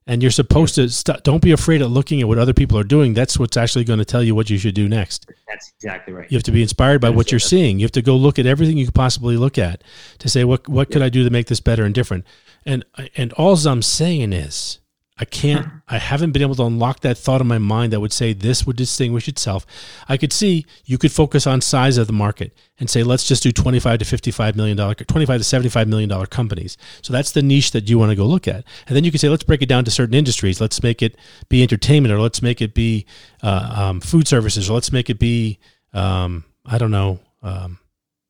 And 0.08 0.22
you're 0.22 0.32
supposed 0.32 0.74
to 0.76 0.88
st- 0.88 1.22
don't 1.22 1.42
be 1.42 1.52
afraid 1.52 1.82
of 1.82 1.92
looking 1.92 2.20
at 2.20 2.26
what 2.26 2.38
other 2.38 2.54
people 2.54 2.76
are 2.78 2.84
doing. 2.84 3.14
That's 3.14 3.38
what's 3.38 3.56
actually 3.56 3.84
going 3.84 4.00
to 4.00 4.04
tell 4.04 4.22
you 4.22 4.34
what 4.34 4.50
you 4.50 4.58
should 4.58 4.74
do 4.74 4.88
next. 4.88 5.30
That's 5.46 5.70
exactly 5.76 6.14
right. 6.14 6.30
You 6.32 6.36
have 6.36 6.42
to 6.44 6.50
be 6.50 6.62
inspired 6.62 7.00
by 7.00 7.08
That's 7.08 7.16
what 7.16 7.30
you're 7.30 7.38
seeing. 7.38 7.78
You 7.78 7.84
have 7.84 7.92
to 7.92 8.02
go 8.02 8.16
look 8.16 8.38
at 8.38 8.46
everything 8.46 8.78
you 8.78 8.86
could 8.86 8.94
possibly 8.94 9.36
look 9.36 9.58
at 9.58 9.84
to 10.18 10.28
say 10.28 10.42
what 10.44 10.66
what 10.66 10.90
could 10.90 11.02
I 11.02 11.10
do 11.10 11.22
to 11.22 11.30
make 11.30 11.46
this 11.46 11.60
better 11.60 11.84
and 11.84 11.94
different. 11.94 12.24
And 12.66 12.84
and 13.16 13.32
all 13.34 13.54
I'm 13.66 13.82
saying 13.82 14.32
is 14.32 14.80
I 15.20 15.24
can't 15.24 15.66
I 15.88 15.98
haven't 15.98 16.32
been 16.32 16.42
able 16.42 16.54
to 16.56 16.64
unlock 16.64 17.00
that 17.00 17.18
thought 17.18 17.40
in 17.40 17.46
my 17.46 17.58
mind 17.58 17.92
that 17.92 18.00
would 18.00 18.12
say 18.12 18.32
this 18.32 18.66
would 18.66 18.76
distinguish 18.76 19.26
itself. 19.26 19.66
I 20.08 20.16
could 20.16 20.32
see 20.32 20.64
you 20.84 20.96
could 20.98 21.10
focus 21.10 21.46
on 21.46 21.60
size 21.60 21.98
of 21.98 22.06
the 22.06 22.12
market 22.12 22.56
and 22.78 22.88
say 22.88 23.02
let's 23.02 23.24
just 23.24 23.42
do 23.42 23.50
25 23.50 23.98
to 23.98 24.04
55 24.04 24.56
million 24.56 24.76
dollar 24.76 24.94
25 24.94 25.40
to 25.40 25.44
75 25.44 25.88
million 25.88 26.08
dollar 26.08 26.26
companies. 26.26 26.76
So 27.02 27.12
that's 27.12 27.32
the 27.32 27.42
niche 27.42 27.72
that 27.72 27.88
you 27.88 27.98
want 27.98 28.10
to 28.10 28.16
go 28.16 28.26
look 28.26 28.46
at. 28.46 28.64
And 28.86 28.96
then 28.96 29.04
you 29.04 29.10
could 29.10 29.20
say 29.20 29.28
let's 29.28 29.44
break 29.44 29.62
it 29.62 29.68
down 29.68 29.84
to 29.86 29.90
certain 29.90 30.14
industries. 30.14 30.60
Let's 30.60 30.82
make 30.82 31.02
it 31.02 31.16
be 31.48 31.62
entertainment 31.62 32.12
or 32.14 32.20
let's 32.20 32.42
make 32.42 32.62
it 32.62 32.74
be 32.74 33.06
uh, 33.42 33.74
um, 33.76 34.00
food 34.00 34.28
services 34.28 34.70
or 34.70 34.74
let's 34.74 34.92
make 34.92 35.10
it 35.10 35.18
be 35.18 35.58
um, 35.92 36.44
I 36.64 36.78
don't 36.78 36.90
know 36.90 37.18
um, 37.42 37.78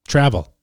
travel 0.06 0.54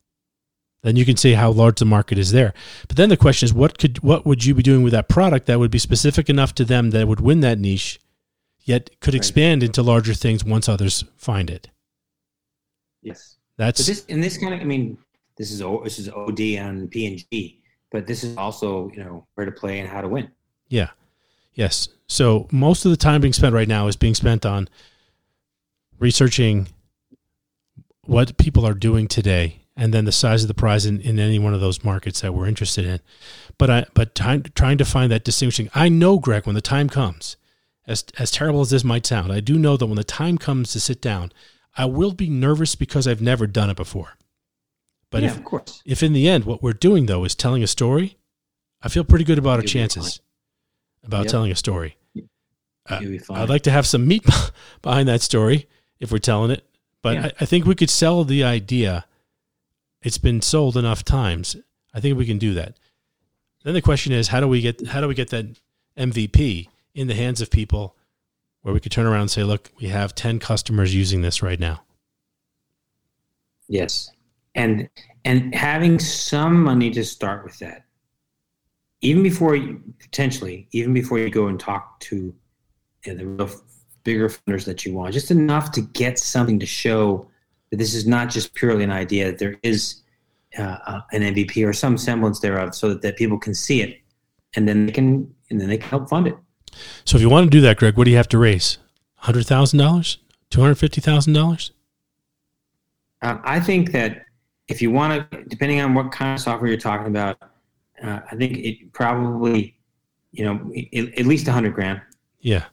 then 0.86 0.96
you 0.96 1.04
can 1.04 1.18
see 1.18 1.34
how 1.34 1.50
large 1.52 1.80
the 1.80 1.86
market 1.86 2.18
is 2.20 2.32
there. 2.32 2.54
But 2.88 2.96
then 2.98 3.10
the 3.10 3.18
question 3.18 3.46
is, 3.48 3.54
what 3.54 3.78
could 3.80 4.04
what 4.04 4.26
would 4.26 4.46
you 4.46 4.54
be 4.54 4.62
doing 4.62 4.84
with 4.84 4.94
that 4.94 5.10
product 5.10 5.48
that 5.48 5.58
would 5.60 5.72
be 5.72 5.80
specific 5.80 6.30
enough 6.30 6.54
to 6.56 6.64
them 6.66 6.92
that 6.92 7.08
would 7.08 7.20
win 7.20 7.40
that 7.42 7.58
niche, 7.60 8.00
yet 8.64 8.92
could 9.02 9.14
Right. 9.16 9.20
expand 9.20 9.64
into 9.64 9.82
larger 9.82 10.14
things 10.14 10.46
once 10.46 10.70
others 10.70 11.04
find 11.18 11.50
it? 11.50 11.70
Yes. 13.02 13.38
That's 13.58 13.82
But 13.82 13.88
this 13.88 14.06
in 14.06 14.22
this 14.22 14.38
kind 14.38 14.54
of, 14.54 14.60
I 14.62 14.64
mean, 14.64 14.98
this 15.38 15.52
is 15.52 15.62
O- 15.62 15.84
this 15.84 15.98
is 15.98 16.08
OD 16.10 16.58
on 16.60 16.88
P&G, 16.88 17.62
but 17.92 18.06
this 18.06 18.24
is 18.24 18.38
also 18.38 18.90
you 18.92 19.04
know 19.04 19.26
where 19.34 19.46
to 19.46 19.52
play 19.52 19.80
and 19.80 19.90
how 19.90 20.02
to 20.02 20.08
win. 20.08 20.30
yeah, 20.70 20.90
yes. 21.56 21.88
So 22.08 22.48
most 22.52 22.86
of 22.86 22.92
the 22.92 22.98
time 22.98 23.22
being 23.22 23.34
spent 23.34 23.56
right 23.56 23.68
now 23.68 23.88
is 23.88 23.96
being 23.96 24.14
spent 24.14 24.46
on 24.46 24.70
researching 26.00 26.68
what 28.04 28.38
people 28.38 28.66
are 28.68 28.76
doing 28.76 29.08
today 29.08 29.62
and 29.78 29.94
then 29.94 30.06
the 30.06 30.12
size 30.12 30.44
of 30.44 30.48
the 30.48 30.54
prize 30.54 30.86
in, 30.86 31.02
in 31.02 31.20
any 31.20 31.38
one 31.40 31.54
of 31.54 31.60
those 31.62 31.84
markets 31.84 32.22
that 32.22 32.34
we're 32.34 32.48
interested 32.48 32.86
in. 32.86 33.00
But 33.58 33.70
I 33.70 33.86
but 33.94 34.16
trying 34.16 34.44
trying 34.56 34.78
to 34.78 34.86
find 34.86 35.12
that 35.12 35.24
distinguishing. 35.24 35.70
I 35.76 35.90
know, 35.90 36.18
Greg, 36.20 36.46
when 36.46 36.56
the 36.56 36.62
time 36.62 36.90
comes, 36.90 37.38
as 37.88 38.06
as 38.18 38.32
terrible 38.32 38.62
as 38.62 38.70
this 38.70 38.84
might 38.84 39.06
sound, 39.06 39.32
I 39.32 39.40
do 39.40 39.58
know 39.60 39.78
that 39.78 39.86
when 39.86 39.96
the 39.98 40.04
time 40.04 40.38
comes 40.38 40.72
to 40.74 40.80
sit 40.80 41.02
down, 41.02 41.32
I 41.78 41.86
will 41.86 42.14
be 42.14 42.30
nervous 42.30 42.76
because 42.76 43.08
I've 43.08 43.22
never 43.22 43.48
done 43.48 43.70
it 43.70 43.78
before. 43.78 44.14
But 45.12 45.24
yeah, 45.24 45.30
if 45.30 45.38
of 45.38 45.44
course. 45.46 45.82
if 45.86 46.04
in 46.04 46.14
the 46.14 46.28
end 46.28 46.46
what 46.46 46.62
we're 46.64 46.74
doing 46.74 47.06
though 47.06 47.24
is 47.24 47.36
telling 47.36 47.64
a 47.64 47.68
story, 47.68 48.18
I 48.82 48.90
feel 48.90 49.04
pretty 49.04 49.26
good 49.26 49.38
about 49.38 49.52
our 49.52 49.56
You'll 49.58 49.64
be 49.64 49.68
chances 49.70 50.20
about 51.04 51.26
Yep. 51.26 51.32
telling 51.32 51.52
a 51.52 51.56
story. 51.56 51.98
Uh, 52.90 53.00
You'll 53.02 53.12
be 53.12 53.18
fine. 53.20 53.38
I'd 53.38 53.50
like 53.50 53.64
to 53.64 53.72
have 53.72 53.86
some 53.86 54.08
meat 54.08 54.26
behind 54.82 55.08
that 55.08 55.22
story 55.22 55.68
if 56.00 56.12
we're 56.12 56.18
telling 56.18 56.52
it, 56.52 56.66
but 57.02 57.14
Yeah. 57.16 57.26
I, 57.26 57.32
I 57.42 57.46
think 57.46 57.66
we 57.66 57.76
could 57.76 57.90
sell 57.90 58.24
the 58.24 58.44
idea. 58.44 59.06
It's 60.06 60.20
been 60.20 60.40
sold 60.40 60.78
enough 60.78 61.04
times. 61.04 61.56
I 61.92 62.00
think 62.00 62.16
we 62.16 62.28
can 62.28 62.38
do 62.38 62.54
that. 62.54 62.78
Then 63.64 63.74
the 63.74 63.82
question 63.82 64.14
is, 64.14 64.28
how 64.28 64.40
do 64.40 64.48
we 64.48 64.62
get 64.62 64.86
how 64.86 65.02
do 65.02 65.08
we 65.08 65.16
get 65.16 65.32
that 65.32 65.60
MVP 65.98 66.68
in 66.94 67.08
the 67.08 67.16
hands 67.16 67.42
of 67.42 67.50
people 67.50 67.98
where 68.62 68.72
we 68.72 68.80
could 68.80 68.92
turn 68.92 69.08
around 69.08 69.22
and 69.22 69.32
say, 69.32 69.44
look, 69.44 69.72
we 69.82 69.88
have 69.88 70.14
ten 70.14 70.38
customers 70.38 70.94
using 70.94 71.24
this 71.24 71.42
right 71.42 71.60
now. 71.60 71.82
Yes, 73.68 74.12
and 74.54 74.88
and 75.26 75.56
having 75.56 75.98
some 75.98 76.62
money 76.62 76.92
to 76.92 77.04
start 77.04 77.44
with 77.44 77.58
that, 77.58 77.86
even 79.02 79.24
before 79.24 79.56
you 79.56 79.82
potentially, 79.98 80.68
even 80.72 80.94
before 80.94 81.18
you 81.18 81.32
go 81.32 81.48
and 81.48 81.60
talk 81.60 82.00
to 82.02 82.32
you 83.06 83.12
know, 83.12 83.16
the 83.16 83.26
real 83.26 83.50
bigger 84.04 84.30
funders 84.30 84.66
that 84.66 84.86
you 84.86 84.94
want, 84.94 85.16
just 85.16 85.32
enough 85.32 85.72
to 85.72 85.82
get 85.82 86.20
something 86.20 86.60
to 86.60 86.68
show 86.68 87.28
that 87.72 87.78
this 87.78 87.94
is 87.94 88.06
not 88.08 88.30
just 88.30 88.54
purely 88.54 88.84
an 88.84 88.92
idea. 88.92 89.28
That 89.28 89.40
there 89.40 89.58
is 89.64 90.04
uh, 90.58 90.78
uh, 90.86 91.02
an 91.12 91.22
MVP 91.22 91.68
or 91.68 91.74
some 91.74 91.98
semblance 91.98 92.40
thereof, 92.40 92.76
so 92.76 92.90
that, 92.90 93.02
that 93.02 93.18
people 93.18 93.38
can 93.38 93.54
see 93.54 93.82
it, 93.82 94.02
and 94.56 94.68
then 94.68 94.86
they 94.86 94.92
can 94.92 95.34
and 95.50 95.60
then 95.60 95.70
they 95.70 95.78
can 95.78 95.90
help 95.90 96.10
fund 96.10 96.28
it. 96.28 96.38
So 97.06 97.18
if 97.18 97.22
you 97.22 97.30
want 97.30 97.46
to 97.46 97.50
do 97.50 97.62
that, 97.62 97.78
Greg, 97.78 97.98
what 97.98 98.06
do 98.06 98.12
you 98.12 98.18
have 98.18 98.30
to 98.30 98.38
raise? 98.38 98.78
Hundred 99.16 99.46
thousand 99.46 99.80
dollars? 99.80 100.18
Two 100.50 100.62
hundred 100.62 100.76
fifty 100.76 101.02
thousand 101.02 101.34
dollars? 101.34 101.72
Uh, 103.22 103.38
I 103.44 103.60
think 103.60 103.92
that 103.92 104.26
if 104.68 104.82
you 104.82 104.92
want 104.92 105.32
to, 105.32 105.44
depending 105.46 105.82
on 105.82 105.94
what 105.94 106.12
kind 106.12 106.34
of 106.34 106.42
software 106.42 106.70
you're 106.70 106.80
talking 106.80 107.08
about, 107.08 107.38
uh, 108.04 108.20
I 108.32 108.36
think 108.36 108.58
it 108.58 108.94
probably, 108.94 109.78
you 110.32 110.44
know, 110.44 110.72
at, 110.94 111.20
at 111.20 111.26
least 111.26 111.48
a 111.48 111.52
hundred 111.52 111.74
grand. 111.74 112.02
Yeah. 112.40 112.66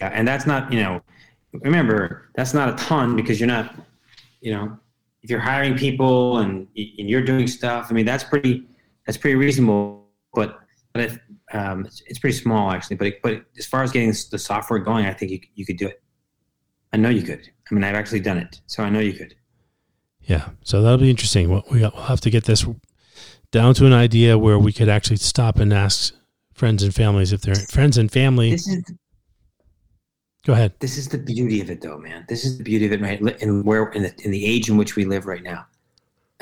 Yeah, 0.00 0.08
and 0.08 0.28
that's 0.28 0.46
not, 0.46 0.72
you 0.72 0.80
know, 0.80 1.02
remember 1.52 2.30
that's 2.34 2.54
not 2.54 2.68
a 2.68 2.84
ton 2.84 3.16
because 3.16 3.40
you're 3.40 3.46
not, 3.46 3.74
you 4.40 4.52
know, 4.52 4.78
if 5.22 5.30
you're 5.30 5.40
hiring 5.40 5.76
people 5.76 6.38
and 6.38 6.66
and 6.76 7.10
you're 7.10 7.22
doing 7.22 7.46
stuff. 7.46 7.88
I 7.90 7.94
mean, 7.94 8.06
that's 8.06 8.24
pretty, 8.24 8.66
that's 9.06 9.18
pretty 9.18 9.36
reasonable. 9.36 10.08
But 10.34 10.58
but 10.92 11.04
if, 11.04 11.18
um, 11.52 11.86
it's, 11.86 12.02
it's 12.06 12.18
pretty 12.18 12.36
small 12.36 12.70
actually. 12.70 12.96
But 12.96 13.14
but 13.22 13.42
as 13.58 13.66
far 13.66 13.82
as 13.82 13.92
getting 13.92 14.10
the 14.30 14.38
software 14.38 14.78
going, 14.78 15.06
I 15.06 15.12
think 15.12 15.32
you 15.32 15.40
you 15.54 15.66
could 15.66 15.76
do 15.76 15.88
it. 15.88 16.02
I 16.92 16.96
know 16.96 17.08
you 17.08 17.22
could. 17.22 17.50
I 17.70 17.74
mean, 17.74 17.84
I've 17.84 17.94
actually 17.94 18.20
done 18.20 18.38
it, 18.38 18.60
so 18.66 18.82
I 18.82 18.90
know 18.90 19.00
you 19.00 19.12
could. 19.12 19.34
Yeah, 20.22 20.50
so 20.62 20.82
that'll 20.82 20.98
be 20.98 21.10
interesting. 21.10 21.50
We'll, 21.50 21.64
we'll 21.70 21.90
have 21.90 22.20
to 22.22 22.30
get 22.30 22.44
this 22.44 22.66
down 23.50 23.74
to 23.74 23.86
an 23.86 23.92
idea 23.92 24.38
where 24.38 24.58
we 24.58 24.72
could 24.72 24.88
actually 24.88 25.16
stop 25.16 25.58
and 25.58 25.72
ask 25.72 26.14
friends 26.52 26.82
and 26.82 26.94
families 26.94 27.32
if 27.32 27.40
they're 27.40 27.54
friends 27.54 27.96
and 27.96 28.10
family. 28.10 28.58
Go 30.46 30.52
ahead. 30.52 30.72
this 30.78 30.96
is 30.96 31.08
the 31.08 31.18
beauty 31.18 31.60
of 31.60 31.70
it, 31.70 31.80
though, 31.80 31.98
man. 31.98 32.24
This 32.28 32.44
is 32.44 32.58
the 32.58 32.64
beauty 32.64 32.86
of 32.86 32.92
it, 32.92 33.00
right? 33.00 33.20
In 33.42 33.64
where 33.64 33.88
in 33.90 34.02
the 34.02 34.14
in 34.24 34.30
the 34.30 34.44
age 34.44 34.70
in 34.70 34.76
which 34.76 34.96
we 34.96 35.04
live 35.04 35.26
right 35.26 35.42
now, 35.42 35.66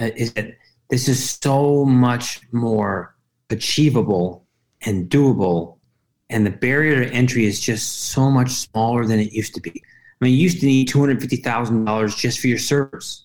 uh, 0.00 0.11
is 0.16 0.32
that 0.35 0.56
this 0.90 1.09
is 1.09 1.38
so 1.42 1.85
much 1.85 2.40
more 2.52 3.16
achievable 3.50 4.46
and 4.82 5.09
doable, 5.11 5.78
and 6.30 6.46
the 6.46 6.50
barrier 6.50 7.04
to 7.04 7.12
entry 7.12 7.46
is 7.46 7.61
just 7.61 8.11
so 8.11 8.30
much 8.30 8.50
smaller 8.50 9.06
than 9.06 9.18
it 9.18 9.32
used 9.32 9.54
to 9.54 9.61
be. 9.61 9.70
I 10.20 10.24
mean, 10.24 10.35
you 10.35 10.40
used 10.40 10.61
to 10.61 10.66
need 10.66 10.88
two 10.88 11.00
hundred 11.00 11.20
fifty 11.20 11.37
thousand 11.37 11.85
dollars 11.85 12.14
just 12.14 12.38
for 12.38 12.48
your 12.48 12.59
servers, 12.59 13.24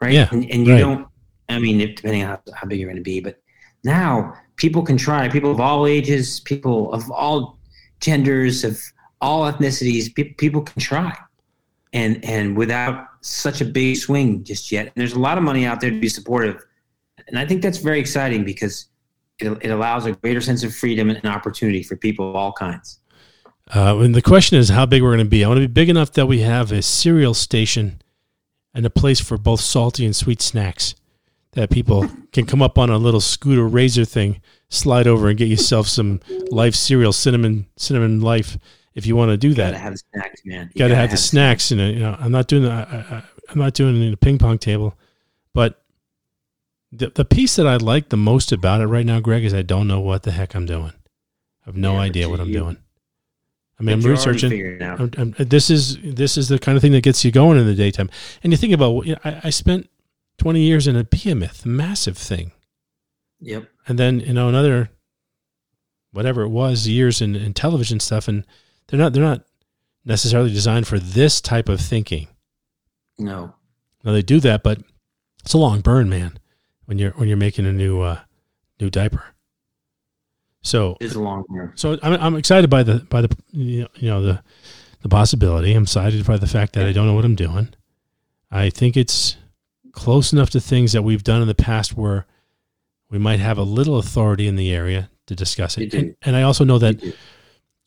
right? 0.00 0.12
Yeah, 0.12 0.28
and, 0.30 0.48
and 0.50 0.66
you 0.66 0.72
right. 0.74 0.80
don't. 0.80 1.08
I 1.48 1.58
mean, 1.58 1.78
depending 1.78 2.22
on 2.24 2.28
how, 2.28 2.40
how 2.54 2.66
big 2.66 2.80
you're 2.80 2.88
going 2.88 2.96
to 2.96 3.02
be, 3.02 3.20
but 3.20 3.40
now 3.84 4.34
people 4.56 4.82
can 4.82 4.96
try. 4.96 5.28
People 5.28 5.50
of 5.50 5.60
all 5.60 5.86
ages, 5.86 6.40
people 6.40 6.92
of 6.92 7.10
all 7.10 7.58
genders, 8.00 8.64
of 8.64 8.80
all 9.22 9.50
ethnicities, 9.50 10.14
pe- 10.14 10.34
people 10.34 10.60
can 10.60 10.82
try, 10.82 11.16
and 11.94 12.22
and 12.24 12.56
without 12.56 13.06
such 13.22 13.62
a 13.62 13.64
big 13.64 13.96
swing 13.96 14.44
just 14.44 14.70
yet. 14.70 14.86
And 14.86 14.94
there's 14.96 15.14
a 15.14 15.18
lot 15.18 15.38
of 15.38 15.44
money 15.44 15.64
out 15.64 15.80
there 15.80 15.90
to 15.90 16.00
be 16.00 16.08
supportive, 16.08 16.62
and 17.28 17.38
I 17.38 17.46
think 17.46 17.62
that's 17.62 17.78
very 17.78 18.00
exciting 18.00 18.44
because 18.44 18.88
it, 19.38 19.50
it 19.62 19.70
allows 19.70 20.04
a 20.04 20.12
greater 20.12 20.40
sense 20.40 20.62
of 20.62 20.74
freedom 20.74 21.08
and 21.08 21.24
opportunity 21.24 21.82
for 21.82 21.96
people 21.96 22.28
of 22.28 22.36
all 22.36 22.52
kinds. 22.52 22.98
Uh, 23.74 23.96
and 23.98 24.14
the 24.14 24.22
question 24.22 24.58
is 24.58 24.68
how 24.68 24.84
big 24.84 25.02
we're 25.02 25.14
going 25.14 25.18
to 25.18 25.24
be. 25.24 25.44
I 25.44 25.48
want 25.48 25.58
to 25.58 25.68
be 25.68 25.72
big 25.72 25.88
enough 25.88 26.12
that 26.12 26.26
we 26.26 26.40
have 26.40 26.72
a 26.72 26.82
cereal 26.82 27.32
station 27.32 28.02
and 28.74 28.84
a 28.84 28.90
place 28.90 29.20
for 29.20 29.38
both 29.38 29.60
salty 29.60 30.04
and 30.04 30.14
sweet 30.14 30.42
snacks 30.42 30.94
that 31.52 31.70
people 31.70 32.08
can 32.32 32.46
come 32.46 32.62
up 32.62 32.78
on 32.78 32.90
a 32.90 32.96
little 32.96 33.20
scooter 33.20 33.66
razor 33.66 34.04
thing, 34.04 34.40
slide 34.68 35.06
over 35.06 35.28
and 35.28 35.38
get 35.38 35.48
yourself 35.48 35.86
some 35.86 36.20
life 36.50 36.74
cereal, 36.74 37.12
cinnamon 37.12 37.66
cinnamon 37.76 38.20
life. 38.20 38.58
If 38.94 39.06
you 39.06 39.16
want 39.16 39.30
to 39.30 39.36
do 39.36 39.48
You 39.48 39.54
that, 39.54 39.72
gotta 39.72 39.78
have 39.78 39.92
the 39.94 39.98
snacks, 40.12 40.42
man. 40.44 40.70
You 40.74 40.78
got 40.78 40.84
to 40.88 40.90
gotta 40.90 40.96
have 40.96 41.10
the 41.10 41.16
snacks. 41.16 41.70
And 41.70 41.80
you 41.80 42.00
know, 42.00 42.16
I'm 42.18 42.30
not 42.32 42.46
doing. 42.46 42.66
I, 42.66 42.82
I, 42.82 43.22
I'm 43.48 43.58
not 43.58 43.74
doing 43.74 43.96
it 44.00 44.06
in 44.06 44.12
a 44.12 44.16
ping 44.16 44.38
pong 44.38 44.58
table, 44.58 44.94
but 45.54 45.82
the 46.92 47.08
the 47.14 47.24
piece 47.24 47.56
that 47.56 47.66
I 47.66 47.76
like 47.76 48.10
the 48.10 48.16
most 48.18 48.52
about 48.52 48.80
it 48.82 48.86
right 48.86 49.06
now, 49.06 49.20
Greg, 49.20 49.44
is 49.44 49.54
I 49.54 49.62
don't 49.62 49.88
know 49.88 50.00
what 50.00 50.24
the 50.24 50.30
heck 50.32 50.54
I'm 50.54 50.66
doing. 50.66 50.92
I 51.64 51.66
have 51.70 51.76
no 51.76 51.94
Yeah, 51.94 52.00
idea 52.00 52.28
what 52.28 52.40
I'm 52.40 52.48
you- 52.48 52.58
doing. 52.58 52.76
I 53.80 53.82
mean, 53.84 53.94
I'm 53.94 53.98
But 54.00 54.06
you're 54.08 54.16
already 54.16 54.28
researching. 54.30 54.50
figuring 54.50 54.76
it 54.76 54.82
out. 54.82 55.00
I'm, 55.18 55.34
I'm, 55.38 55.46
this 55.48 55.70
is 55.70 55.96
this 56.02 56.36
is 56.36 56.48
the 56.48 56.58
kind 56.58 56.76
of 56.76 56.82
thing 56.82 56.92
that 56.92 57.02
gets 57.02 57.24
you 57.24 57.32
going 57.32 57.58
in 57.58 57.66
the 57.66 57.74
daytime. 57.74 58.10
And 58.44 58.52
you 58.52 58.56
think 58.56 58.72
about, 58.74 59.06
you 59.06 59.14
know, 59.14 59.20
I, 59.24 59.40
I 59.44 59.50
spent 59.50 59.88
20 60.38 60.60
years 60.60 60.86
in 60.86 60.94
a 60.96 61.02
behemoth, 61.02 61.64
massive 61.66 62.16
thing, 62.18 62.52
Yep. 63.40 63.64
and 63.88 63.98
then 63.98 64.20
you 64.20 64.34
know 64.34 64.48
another, 64.48 64.90
whatever 66.12 66.42
it 66.42 66.48
was, 66.50 66.86
years 66.86 67.20
in, 67.22 67.34
in 67.34 67.54
television 67.54 67.98
stuff, 67.98 68.28
and 68.28 68.44
they're 68.92 68.98
not 69.00 69.14
they're 69.14 69.24
not 69.24 69.46
necessarily 70.04 70.52
designed 70.52 70.86
for 70.86 70.98
this 70.98 71.40
type 71.40 71.70
of 71.70 71.80
thinking. 71.80 72.28
No. 73.18 73.54
Now 74.04 74.12
they 74.12 74.20
do 74.20 74.38
that, 74.40 74.62
but 74.62 74.82
it's 75.42 75.54
a 75.54 75.58
long 75.58 75.80
burn, 75.80 76.10
man. 76.10 76.38
When 76.84 76.98
you're 76.98 77.12
when 77.12 77.26
you're 77.26 77.38
making 77.38 77.64
a 77.64 77.72
new 77.72 78.02
uh, 78.02 78.20
new 78.78 78.90
diaper. 78.90 79.24
So 80.60 80.98
It's 81.00 81.14
a 81.14 81.20
long 81.20 81.44
burn. 81.48 81.72
so 81.74 81.98
I'm 82.02 82.20
I'm 82.20 82.36
excited 82.36 82.68
by 82.68 82.82
the 82.82 82.98
by 83.08 83.22
the 83.22 83.34
you 83.50 83.88
know, 84.02 84.22
the 84.22 84.42
the 85.00 85.08
possibility. 85.08 85.72
I'm 85.72 85.84
excited 85.84 86.26
by 86.26 86.36
the 86.36 86.46
fact 86.46 86.74
that 86.74 86.86
I 86.86 86.92
don't 86.92 87.06
know 87.06 87.14
what 87.14 87.24
I'm 87.24 87.34
doing. 87.34 87.70
I 88.50 88.68
think 88.68 88.98
it's 88.98 89.38
close 89.92 90.34
enough 90.34 90.50
to 90.50 90.60
things 90.60 90.92
that 90.92 91.00
we've 91.02 91.24
done 91.24 91.40
in 91.40 91.48
the 91.48 91.54
past 91.54 91.96
where 91.96 92.26
we 93.08 93.18
might 93.18 93.40
have 93.40 93.56
a 93.56 93.62
little 93.62 93.96
authority 93.96 94.46
in 94.46 94.56
the 94.56 94.70
area 94.70 95.08
to 95.28 95.34
discuss 95.34 95.78
it. 95.78 95.94
And, 95.94 96.14
and 96.20 96.36
I 96.36 96.42
also 96.42 96.62
know 96.64 96.78
that. 96.78 97.02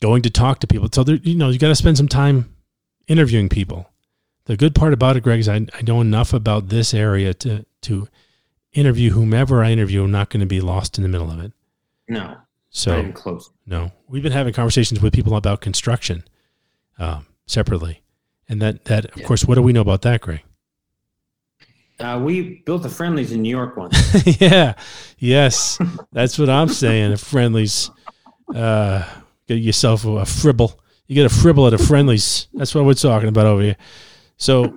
Going 0.02 0.22
to 0.22 0.30
talk 0.30 0.60
to 0.60 0.66
people. 0.66 0.88
So 0.92 1.02
there, 1.04 1.16
you 1.16 1.34
know, 1.34 1.48
you 1.48 1.58
got 1.58 1.68
to 1.68 1.74
spend 1.74 1.96
some 1.96 2.08
time 2.08 2.54
interviewing 3.08 3.48
people. 3.48 3.90
The 4.44 4.56
good 4.56 4.74
part 4.74 4.92
about 4.92 5.16
it, 5.16 5.22
Greg, 5.22 5.40
is 5.40 5.48
I, 5.48 5.66
I 5.74 5.82
know 5.86 6.00
enough 6.00 6.32
about 6.32 6.68
this 6.68 6.92
area 6.94 7.32
to 7.34 7.64
to 7.82 8.08
interview 8.72 9.10
whomever 9.12 9.64
I 9.64 9.70
interview. 9.72 10.04
I'm 10.04 10.10
not 10.10 10.28
going 10.30 10.40
to 10.40 10.46
be 10.46 10.60
lost 10.60 10.98
in 10.98 11.02
the 11.02 11.08
middle 11.08 11.30
of 11.30 11.40
it. 11.40 11.52
No. 12.08 12.36
So 12.70 13.10
close. 13.12 13.50
no, 13.66 13.90
we've 14.06 14.22
been 14.22 14.32
having 14.32 14.52
conversations 14.52 15.00
with 15.00 15.14
people 15.14 15.34
about 15.34 15.62
construction 15.62 16.24
um, 16.98 17.26
separately, 17.46 18.02
and 18.50 18.60
that 18.60 18.84
that 18.84 19.06
of 19.06 19.16
Yeah. 19.16 19.26
course, 19.26 19.46
what 19.46 19.54
do 19.54 19.62
we 19.62 19.72
know 19.72 19.80
about 19.80 20.02
that, 20.02 20.20
Greg? 20.20 20.42
Uh, 21.98 22.20
we 22.22 22.62
built 22.66 22.82
the 22.82 22.90
Friendly's 22.90 23.32
in 23.32 23.40
New 23.40 23.48
York 23.48 23.76
once. 23.78 23.96
yeah, 24.40 24.74
yes, 25.18 25.78
that's 26.12 26.38
what 26.38 26.50
I'm 26.50 26.68
saying. 26.68 27.12
A 27.12 27.16
Friendly's, 27.16 27.90
uh, 28.54 29.02
get 29.46 29.56
yourself 29.56 30.04
a, 30.04 30.24
fribble. 30.24 30.78
You 31.06 31.14
get 31.14 31.26
a 31.26 31.34
fribble 31.34 31.66
at 31.66 31.74
a 31.74 31.78
Friendly's. 31.78 32.48
That's 32.54 32.74
what 32.74 32.84
we're 32.84 32.94
talking 32.94 33.28
about 33.28 33.46
over 33.46 33.62
here. 33.62 33.76
So, 34.36 34.74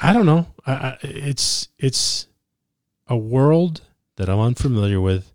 I 0.00 0.12
don't 0.12 0.26
know. 0.26 0.46
I, 0.66 0.72
I, 0.72 0.98
it's 1.02 1.68
it's 1.78 2.26
a 3.06 3.16
world 3.16 3.82
that 4.16 4.28
I'm 4.28 4.40
unfamiliar 4.40 5.00
with. 5.00 5.32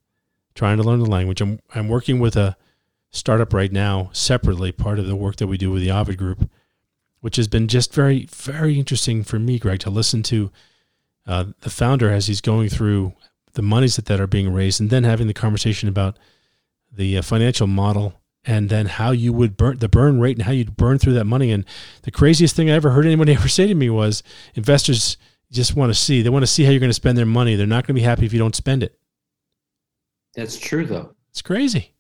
Trying 0.56 0.78
to 0.78 0.84
learn 0.84 1.00
the 1.00 1.10
language. 1.10 1.40
I'm 1.42 1.60
I'm 1.74 1.88
working 1.88 2.20
with 2.20 2.36
a 2.36 2.58
startup 3.12 3.54
right 3.54 3.72
now, 3.72 4.10
separately, 4.12 4.72
part 4.72 5.00
of 5.00 5.08
the 5.08 5.16
work 5.16 5.38
that 5.38 5.48
we 5.48 5.58
do 5.58 5.72
with 5.72 5.82
the 5.82 5.92
Ovid 5.92 6.18
Group, 6.18 6.50
which 7.22 7.38
has 7.38 7.48
been 7.48 7.68
just 7.68 7.94
very 7.94 8.26
very 8.26 8.78
interesting 8.78 9.24
for 9.24 9.40
me, 9.40 9.58
Greg, 9.58 9.80
to 9.82 9.90
listen 9.90 10.22
to 10.24 10.52
uh, 11.26 11.46
the 11.62 11.70
founder 11.70 12.10
as 12.10 12.28
he's 12.28 12.42
going 12.42 12.68
through 12.68 13.14
the 13.54 13.62
monies 13.62 13.96
that, 13.96 14.06
that 14.06 14.20
are 14.20 14.28
being 14.28 14.54
raised 14.54 14.82
and 14.82 14.90
then 14.90 15.04
having 15.04 15.28
the 15.28 15.34
conversation 15.34 15.88
about 15.88 16.18
the 16.92 17.18
uh, 17.18 17.22
financial 17.22 17.68
model 17.68 18.16
and 18.50 18.68
then 18.68 18.88
how 18.88 19.12
you 19.12 19.32
would 19.32 19.56
burn 19.56 19.78
the 19.78 19.88
burn 19.88 20.20
rate 20.20 20.36
and 20.36 20.44
how 20.44 20.52
you'd 20.52 20.76
burn 20.76 20.98
through 20.98 21.14
that 21.14 21.26
money. 21.26 21.52
And 21.52 21.64
the 22.02 22.10
craziest 22.10 22.56
thing 22.56 22.68
I 22.68 22.74
ever 22.74 22.90
heard 22.90 23.06
anybody 23.06 23.34
ever 23.36 23.48
say 23.48 23.68
to 23.68 23.76
me 23.76 23.92
was 23.92 24.24
investors 24.56 25.18
just 25.52 25.76
want 25.76 25.92
to 25.92 25.94
see, 25.94 26.24
they 26.24 26.30
want 26.30 26.42
to 26.42 26.48
see 26.48 26.64
how 26.64 26.72
you're 26.72 26.80
going 26.80 26.90
to 26.90 26.96
spend 26.96 27.16
their 27.16 27.28
money. 27.28 27.56
They're 27.56 27.68
not 27.68 27.86
going 27.86 27.96
to 27.96 28.02
be 28.02 28.06
happy 28.06 28.26
if 28.26 28.34
you 28.34 28.40
don't 28.40 28.56
spend 28.56 28.82
it. 28.82 28.98
That's 30.34 30.58
true, 30.58 30.84
though. 30.84 31.14
It's 31.30 31.44
crazy. 31.44 31.94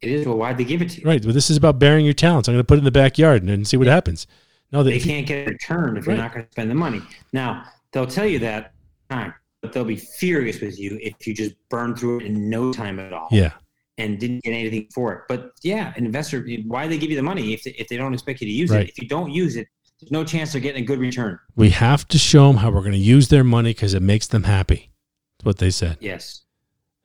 It 0.00 0.10
is. 0.10 0.26
Well, 0.26 0.38
why'd 0.38 0.56
they 0.56 0.64
give 0.64 0.80
it 0.80 0.90
to 0.90 1.00
you? 1.02 1.06
Right. 1.06 1.22
Well, 1.22 1.34
this 1.34 1.50
is 1.50 1.58
about 1.58 1.78
bearing 1.78 2.06
your 2.06 2.14
talents. 2.14 2.48
I'm 2.48 2.54
going 2.54 2.64
to 2.64 2.66
put 2.66 2.76
it 2.76 2.78
in 2.78 2.84
the 2.84 2.90
backyard 2.90 3.42
and, 3.42 3.50
and 3.50 3.68
see 3.68 3.76
what 3.76 3.86
happens. 3.86 4.26
No, 4.72 4.82
They 4.82 4.98
they, 4.98 5.00
can't 5.04 5.26
get 5.26 5.46
a 5.46 5.50
return 5.50 5.98
if 5.98 6.06
you're 6.06 6.16
not 6.16 6.32
going 6.32 6.46
to 6.46 6.52
spend 6.52 6.70
the 6.70 6.74
money. 6.74 7.02
Now, 7.34 7.64
they'll 7.92 8.06
tell 8.06 8.26
you 8.26 8.38
that 8.38 8.72
time, 9.10 9.34
but 9.60 9.74
they'll 9.74 9.84
be 9.84 9.96
furious 9.96 10.62
with 10.62 10.78
you 10.78 10.98
if 11.02 11.26
you 11.26 11.34
just 11.34 11.54
burn 11.68 11.94
through 11.94 12.20
it 12.20 12.26
in 12.26 12.48
no 12.48 12.72
time 12.72 12.98
at 12.98 13.12
all. 13.12 13.28
yeah. 13.30 13.52
And 13.98 14.18
didn't 14.18 14.42
get 14.42 14.50
anything 14.52 14.88
for 14.94 15.12
it. 15.12 15.20
But 15.28 15.52
yeah, 15.62 15.92
an 15.96 16.04
investor, 16.04 16.46
why 16.66 16.88
they 16.88 16.98
give 16.98 17.10
you 17.10 17.16
the 17.16 17.22
money 17.22 17.52
if 17.52 17.62
they, 17.62 17.70
if 17.72 17.88
they 17.88 17.96
don't 17.96 18.12
expect 18.12 18.40
you 18.40 18.46
to 18.46 18.52
use 18.52 18.70
Right. 18.70 18.84
it? 18.84 18.90
If 18.90 19.00
you 19.00 19.08
don't 19.08 19.30
use 19.30 19.56
it, 19.56 19.68
there's 20.00 20.10
no 20.10 20.24
chance 20.24 20.52
they're 20.52 20.60
getting 20.60 20.82
a 20.82 20.86
good 20.86 20.98
return. 20.98 21.38
We 21.54 21.70
have 21.70 22.06
to 22.08 22.18
show 22.18 22.48
them 22.48 22.56
how 22.56 22.70
we're 22.70 22.80
going 22.80 22.92
to 22.92 22.98
use 22.98 23.28
their 23.28 23.44
money 23.44 23.70
because 23.70 23.94
it 23.94 24.02
makes 24.02 24.26
them 24.26 24.42
happy. 24.44 24.90
That's 25.38 25.46
what 25.46 25.58
they 25.58 25.70
said. 25.70 25.98
Yes. 26.00 26.42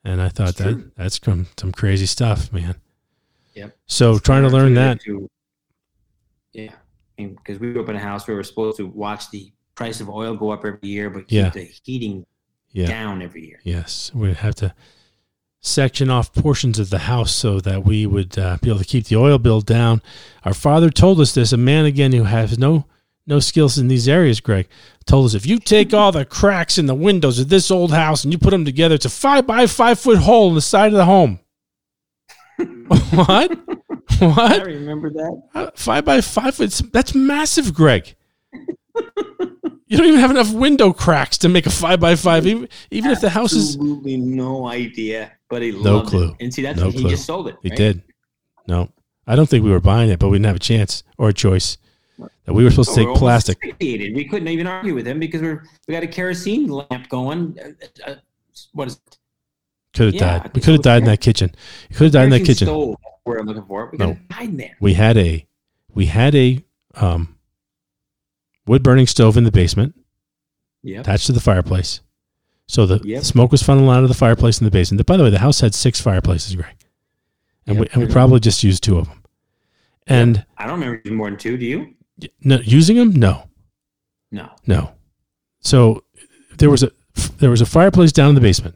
And 0.03 0.21
I 0.21 0.29
thought 0.29 0.49
It's 0.49 0.57
that 0.59 0.73
true. 0.73 0.91
that's 0.97 1.19
some, 1.23 1.47
some 1.57 1.71
crazy 1.71 2.05
stuff, 2.07 2.51
man. 2.51 2.75
Yep. 3.53 3.77
So 3.85 4.17
trying 4.17 4.43
to 4.43 4.49
learn 4.49 4.73
that. 4.75 5.01
To, 5.01 5.29
yeah, 6.53 6.71
because 7.17 7.59
we 7.59 7.73
grew 7.73 7.83
up 7.83 7.89
in 7.89 7.95
a 7.95 7.99
house 7.99 8.27
where 8.27 8.35
we 8.35 8.39
were 8.39 8.43
supposed 8.43 8.77
to 8.77 8.87
watch 8.87 9.29
the 9.29 9.51
price 9.75 10.01
of 10.01 10.09
oil 10.09 10.35
go 10.35 10.49
up 10.51 10.65
every 10.65 10.79
year, 10.89 11.09
but 11.09 11.27
keep 11.27 11.31
Yeah. 11.37 11.49
the 11.49 11.69
heating 11.83 12.25
Yeah. 12.71 12.87
down 12.87 13.21
every 13.21 13.45
year. 13.45 13.59
Yes, 13.63 14.11
we 14.13 14.33
have 14.33 14.55
to 14.55 14.73
section 15.61 16.09
off 16.09 16.33
portions 16.33 16.79
of 16.79 16.89
the 16.89 16.99
house 16.99 17.33
so 17.33 17.59
that 17.59 17.83
we 17.83 18.05
would 18.05 18.37
uh, 18.37 18.57
be 18.61 18.69
able 18.69 18.79
to 18.79 18.85
keep 18.85 19.05
the 19.07 19.15
oil 19.15 19.37
bill 19.37 19.61
down. 19.61 20.01
Our 20.45 20.53
father 20.53 20.89
told 20.89 21.19
us 21.19 21.33
this. 21.33 21.51
A 21.51 21.57
man 21.57 21.85
again 21.85 22.11
who 22.13 22.23
has 22.23 22.57
no 22.57 22.85
no 23.27 23.39
skills 23.39 23.77
in 23.77 23.87
these 23.89 24.07
areas, 24.07 24.39
Greg, 24.39 24.67
told 25.05 25.27
us 25.27 25.33
if 25.35 25.45
you 25.45 25.59
take 25.59 25.93
all 25.93 26.11
the 26.11 26.25
cracks 26.25 26.77
in 26.79 26.87
the 26.87 26.95
windows 26.95 27.37
of 27.39 27.49
this 27.49 27.69
old 27.69 27.91
house 27.91 28.23
and 28.23 28.33
you 28.33 28.39
put 28.39 28.49
them 28.51 28.65
together, 28.65 28.95
it's 28.95 29.05
a 29.05 29.09
five 29.09 29.45
by 29.45 29.67
five 29.67 29.99
foot 29.99 30.17
hole 30.17 30.49
in 30.49 30.55
the 30.55 30.61
side 30.61 30.87
of 30.93 30.97
the 30.97 31.05
home. 31.05 31.39
what? 33.11 33.59
What? 34.19 34.61
I 34.61 34.63
remember 34.65 35.11
that. 35.11 35.43
Uh, 35.55 35.71
Five 35.75 36.03
by 36.03 36.19
five 36.19 36.55
foot? 36.55 36.81
That's 36.91 37.15
massive, 37.15 37.73
Greg. 37.73 38.15
You 39.89 39.97
don't 39.97 40.05
even 40.07 40.19
have 40.19 40.29
enough 40.31 40.53
window 40.53 40.93
cracks 40.93 41.37
to 41.39 41.49
make 41.49 41.65
a 41.65 41.71
five 41.71 41.99
by 41.99 42.15
five. 42.15 42.45
Even 42.45 42.69
even 42.91 43.09
if 43.11 43.21
the 43.21 43.29
house 43.29 43.53
is 43.53 43.75
Absolutely 43.75 44.17
no 44.17 44.67
idea, 44.67 45.31
but 45.49 45.63
he 45.63 45.71
No 45.71 45.95
loved 45.97 46.09
clue. 46.09 46.29
it. 46.29 46.35
And 46.39 46.53
see, 46.53 46.61
that's 46.61 46.79
No 46.79 46.91
he 46.91 47.01
clue. 47.01 47.09
just 47.09 47.25
sold 47.25 47.47
it. 47.47 47.55
He 47.63 47.69
right? 47.69 47.77
did. 47.77 48.03
No, 48.67 48.89
I 49.25 49.35
don't 49.35 49.49
think 49.49 49.65
we 49.65 49.71
were 49.71 49.79
buying 49.79 50.11
it, 50.11 50.19
but 50.19 50.29
we 50.29 50.37
didn't 50.37 50.45
have 50.45 50.55
a 50.57 50.59
chance 50.59 51.03
or 51.17 51.29
a 51.29 51.33
choice. 51.33 51.77
That 52.45 52.53
we 52.53 52.63
were 52.63 52.69
supposed 52.69 52.93
to 52.93 53.03
we're 53.03 53.13
take 53.13 53.17
plastic. 53.17 53.57
asphyxiated. 53.63 54.13
We 54.15 54.25
couldn't 54.25 54.47
even 54.49 54.67
argue 54.67 54.93
with 54.93 55.07
him 55.07 55.19
because 55.19 55.41
we're 55.41 55.63
we 55.87 55.93
got 55.95 56.03
a 56.03 56.07
kerosene 56.07 56.67
lamp 56.67 57.09
going. 57.09 57.57
Uh, 58.05 58.11
uh, 58.11 58.15
what 58.73 58.89
is 58.89 58.95
it? 59.07 59.17
Could 59.95 60.05
have 60.07 60.13
yeah, 60.15 60.39
died. 60.39 60.51
We 60.53 60.61
could 60.61 60.71
have 60.73 60.77
was 60.79 60.83
died 60.83 60.97
in 60.99 61.05
that 61.05 61.21
kitchen. 61.21 61.51
You 61.89 61.95
could 61.95 62.03
have 62.05 62.13
died 62.13 62.23
in 62.25 62.29
that 62.29 62.45
kitchen. 62.45 62.67
Stove, 62.67 62.95
that's 63.03 63.15
where 63.23 63.39
I'm 63.39 63.47
looking 63.47 63.65
for 63.65 63.85
it. 63.85 63.91
We 63.93 63.97
No. 63.97 64.13
got 64.13 64.29
to 64.29 64.35
hide 64.35 64.49
in 64.49 64.57
there. 64.57 64.77
We 64.79 64.93
had 64.93 65.17
a 65.17 65.47
we 65.95 66.05
had 66.05 66.35
a 66.35 66.63
um, 66.93 67.38
wood 68.69 68.83
burning 68.83 69.07
stove 69.07 69.35
in 69.35 69.43
the 69.43 69.51
basement 69.51 69.95
Yep. 70.83 71.01
attached 71.01 71.25
to 71.25 71.33
the 71.33 71.39
fireplace. 71.41 72.01
So 72.67 72.85
the 72.85 73.01
Yep. 73.03 73.23
smoke 73.23 73.51
was 73.51 73.63
funneling 73.63 73.93
out 73.93 74.03
of 74.03 74.09
the 74.09 74.15
fireplace 74.15 74.59
in 74.61 74.65
the 74.65 74.71
basement. 74.71 75.05
By 75.07 75.17
the 75.17 75.23
way, 75.23 75.29
the 75.31 75.39
house 75.39 75.59
had 75.59 75.73
six 75.73 75.99
fireplaces, 75.99 76.55
Greg, 76.55 76.75
and 77.65 77.77
Yep. 77.77 77.81
we 77.81 77.89
and 77.93 78.07
we 78.07 78.13
probably 78.13 78.39
just 78.39 78.63
used 78.63 78.83
two 78.83 78.97
of 78.97 79.07
them. 79.07 79.23
And 80.05 80.45
I 80.57 80.65
don't 80.67 80.79
remember 80.79 81.01
using 81.03 81.17
more 81.17 81.29
than 81.29 81.39
two. 81.39 81.57
Do 81.57 81.65
you? 81.65 81.95
no, 82.43 82.59
using 82.63 82.97
them, 82.97 83.11
no, 83.13 83.49
No. 84.31 84.49
no. 84.67 84.91
So 85.61 86.03
there 86.59 86.69
was 86.69 86.83
a 86.83 86.91
there 87.39 87.49
was 87.49 87.61
a 87.61 87.65
fireplace 87.65 88.11
down 88.11 88.29
in 88.29 88.35
the 88.35 88.41
basement. 88.41 88.75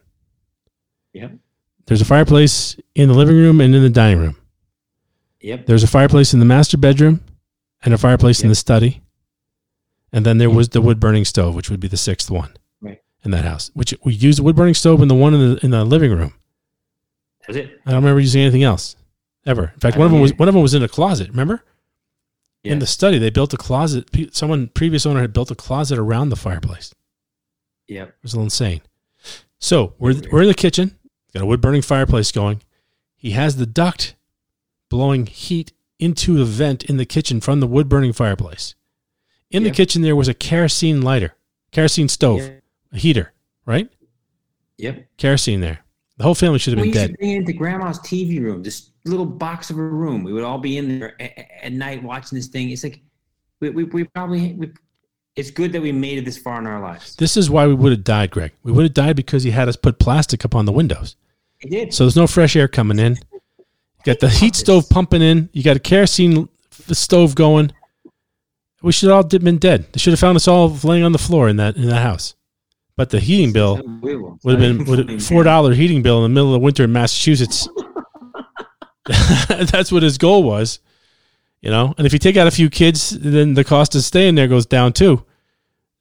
Yep. 1.13 1.37
There's 1.85 2.01
a 2.01 2.05
fireplace 2.05 2.77
in 2.95 3.09
the 3.09 3.13
living 3.15 3.35
room 3.35 3.61
and 3.61 3.75
in 3.75 3.83
the 3.83 3.89
dining 3.91 4.19
room. 4.19 4.37
Yep. 5.41 5.67
There's 5.67 5.83
a 5.83 5.87
fireplace 5.87 6.33
in 6.33 6.39
the 6.39 6.45
master 6.45 6.77
bedroom 6.77 7.21
and 7.83 7.93
a 7.93 7.97
fireplace 7.97 8.41
in 8.41 8.49
the 8.49 8.55
study. 8.55 9.02
And 10.13 10.25
then 10.25 10.37
there 10.37 10.49
was 10.49 10.69
the 10.69 10.79
wood 10.81 10.99
burning 10.99 11.25
stove, 11.25 11.55
which 11.55 11.69
would 11.69 11.79
be 11.79 11.87
the 11.89 11.97
sixth 11.97 12.29
one 12.29 12.53
Right. 12.81 13.01
in 13.25 13.31
that 13.31 13.43
house. 13.43 13.71
Which 13.73 13.93
we 14.05 14.13
used 14.13 14.37
the 14.39 14.43
wood 14.43 14.55
burning 14.55 14.75
stove 14.75 15.01
in 15.01 15.07
the 15.07 15.15
one 15.15 15.33
in 15.33 15.55
the 15.55 15.65
in 15.65 15.71
the 15.71 15.83
living 15.83 16.11
room. 16.11 16.33
That's 17.47 17.57
it. 17.57 17.81
I 17.85 17.91
don't 17.91 18.03
remember 18.03 18.21
using 18.21 18.41
anything 18.41 18.63
else 18.63 18.95
ever. 19.45 19.71
In 19.73 19.79
fact, 19.79 19.95
I 19.97 19.99
one 19.99 20.05
of 20.05 20.11
them 20.11 20.21
was 20.21 20.33
one 20.35 20.47
of 20.47 20.53
them 20.53 20.61
was 20.61 20.73
in 20.75 20.83
a 20.83 20.87
closet. 20.87 21.29
Remember? 21.29 21.63
In 22.63 22.79
the 22.79 22.87
study, 22.87 23.17
they 23.17 23.29
built 23.29 23.53
a 23.53 23.57
closet. 23.57 24.09
Someone 24.33 24.69
previous 24.69 25.05
owner 25.05 25.19
had 25.19 25.33
built 25.33 25.51
a 25.51 25.55
closet 25.55 25.99
around 25.99 26.29
the 26.29 26.37
fireplace. 26.37 26.93
Yeah, 27.89 28.03
It 28.03 28.13
was 28.23 28.31
a 28.33 28.37
little 28.37 28.45
insane. 28.45 28.81
So 29.59 29.95
we're 29.99 30.15
we're 30.31 30.43
in 30.43 30.47
the 30.47 30.53
kitchen. 30.53 30.97
Got 31.33 31.43
a 31.43 31.45
wood 31.45 31.59
burning 31.59 31.81
fireplace 31.81 32.31
going. 32.31 32.61
He 33.17 33.31
has 33.31 33.57
the 33.57 33.65
duct 33.65 34.15
blowing 34.89 35.25
heat 35.25 35.73
into 35.99 36.41
a 36.41 36.45
vent 36.45 36.83
in 36.83 36.95
the 36.97 37.05
kitchen 37.05 37.41
from 37.41 37.59
the 37.59 37.67
wood 37.67 37.89
burning 37.89 38.13
fireplace. 38.13 38.75
In 39.53 39.63
Yep. 39.63 39.71
the 39.71 39.75
kitchen 39.77 40.01
there 40.01 40.15
was 40.15 40.27
a 40.27 40.33
kerosene 40.33 41.01
lighter, 41.01 41.35
kerosene 41.71 42.09
stove, 42.09 42.39
Yep. 42.39 42.63
a 42.93 42.97
heater, 42.97 43.33
right? 43.65 43.87
Yep. 44.79 45.05
Kerosene 45.17 45.61
there. 45.61 45.79
The 46.17 46.23
whole 46.23 46.35
family 46.35 46.59
should 46.59 46.73
have 46.73 46.81
We 46.85 46.91
been 46.91 46.99
used 46.99 47.07
dead. 47.07 47.11
to 47.11 47.17
bring 47.17 47.31
it 47.31 47.35
into 47.37 47.53
grandma's 47.53 47.99
TV 47.99 48.39
room, 48.41 48.63
this 48.63 48.89
little 49.05 49.25
box 49.25 49.69
of 49.69 49.77
a 49.77 49.81
room. 49.83 50.23
We 50.23 50.33
would 50.33 50.43
all 50.43 50.57
be 50.57 50.77
in 50.77 50.99
there 50.99 51.21
at, 51.21 51.37
at 51.65 51.71
night 51.73 52.03
watching 52.03 52.35
this 52.35 52.47
thing. 52.47 52.69
It's 52.71 52.83
like 52.83 52.99
we, 53.61 53.69
we, 53.69 53.83
we 53.85 54.03
probably 54.05 54.53
we, 54.53 54.71
it's 55.35 55.51
good 55.51 55.71
that 55.73 55.81
we 55.81 55.91
made 55.91 56.17
it 56.17 56.25
this 56.25 56.37
far 56.37 56.59
in 56.59 56.67
our 56.67 56.79
lives. 56.81 57.15
This 57.15 57.37
is 57.37 57.49
why 57.49 57.67
we 57.67 57.73
would 57.75 57.91
have 57.91 58.03
died, 58.03 58.31
Greg. 58.31 58.51
We 58.63 58.71
would 58.71 58.83
have 58.83 58.93
died 58.93 59.15
because 59.15 59.43
he 59.43 59.51
had 59.51 59.67
us 59.69 59.75
put 59.75 59.99
plastic 59.99 60.43
up 60.45 60.55
on 60.55 60.65
the 60.65 60.71
windows. 60.71 61.15
It 61.61 61.69
did. 61.69 61.93
So 61.93 62.03
there's 62.05 62.15
no 62.15 62.27
fresh 62.27 62.55
air 62.55 62.67
coming 62.67 62.99
in. 62.99 63.17
got 64.03 64.19
the 64.19 64.29
heat 64.29 64.55
stove 64.55 64.89
pumping 64.89 65.21
in. 65.21 65.49
You 65.53 65.63
got 65.63 65.77
a 65.77 65.79
kerosene 65.79 66.49
stove 66.71 67.35
going. 67.35 67.71
We 68.83 68.91
should 68.91 69.09
all 69.09 69.23
have 69.23 69.43
been 69.43 69.57
dead. 69.57 69.91
They 69.93 69.99
should 69.99 70.11
have 70.11 70.19
found 70.19 70.35
us 70.35 70.47
all 70.47 70.69
laying 70.83 71.03
on 71.03 71.13
the 71.13 71.17
floor 71.17 71.47
in 71.47 71.55
that 71.55 71.77
in 71.77 71.87
that 71.87 72.03
house. 72.03 72.35
But 72.95 73.09
the 73.09 73.19
heating 73.19 73.53
bill 73.53 73.81
would 74.43 74.59
have 74.59 74.59
been 74.59 74.85
would 74.87 75.09
have, 75.09 75.23
four 75.23 75.43
dollar 75.43 75.73
heating 75.73 76.03
bill 76.03 76.17
in 76.17 76.31
the 76.31 76.35
middle 76.35 76.53
of 76.53 76.59
the 76.59 76.63
winter 76.63 76.83
in 76.83 76.91
Massachusetts. 76.91 77.67
That's 79.49 79.91
what 79.91 80.03
his 80.03 80.17
goal 80.17 80.43
was, 80.43 80.79
you 81.61 81.69
know. 81.69 81.93
And 81.97 82.05
if 82.05 82.13
you 82.13 82.19
take 82.19 82.37
out 82.37 82.47
a 82.47 82.51
few 82.51 82.69
kids, 82.69 83.09
then 83.09 83.53
the 83.53 83.63
cost 83.63 83.95
of 83.95 84.03
staying 84.03 84.35
there 84.35 84.47
goes 84.47 84.65
down 84.65 84.93
too. 84.93 85.25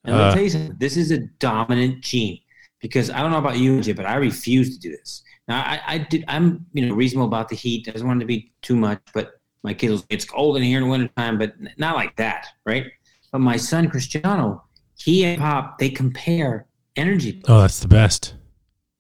And 0.05 0.15
I'll 0.15 0.31
uh, 0.31 0.35
tell 0.35 0.43
you 0.43 0.51
something. 0.51 0.77
This 0.79 0.97
is 0.97 1.11
a 1.11 1.19
dominant 1.19 2.01
gene 2.01 2.41
because 2.81 3.11
I 3.11 3.21
don't 3.21 3.31
know 3.31 3.39
about 3.39 3.59
you, 3.59 3.81
Jay, 3.81 3.93
but 3.93 4.07
I 4.07 4.17
refuse 4.17 4.77
to 4.77 4.81
do 4.81 4.91
this. 4.91 5.23
Now 5.49 5.63
I, 5.63 5.81
I 5.87 5.99
did. 5.99 6.25
I'm 6.29 6.67
you 6.73 6.87
know 6.87 6.95
reasonable 6.95 7.27
about 7.27 7.49
the 7.49 7.57
heat. 7.57 7.87
Doesn't 7.87 8.07
want 8.07 8.21
it 8.21 8.25
to 8.25 8.27
be 8.27 8.53
too 8.63 8.77
much, 8.77 9.01
but 9.15 9.41
my 9.63 9.75
kids, 9.75 10.05
it's 10.09 10.25
cold 10.25 10.57
in 10.57 10.63
here 10.63 10.79
in 10.79 10.85
the 10.85 10.91
wintertime, 10.91 11.39
but 11.39 11.55
not 11.77 11.97
like 11.97 12.17
that, 12.17 12.49
right? 12.67 12.87
But 13.31 13.41
my 13.41 13.57
son 13.57 13.89
Cristiano, 13.89 14.65
he 14.97 15.25
and 15.25 15.41
Pop, 15.41 15.79
they 15.79 15.89
compare 15.89 16.67
energy. 16.97 17.33
Bills. 17.33 17.45
Oh, 17.49 17.61
that's 17.61 17.81
the 17.81 17.89
best. 17.89 18.35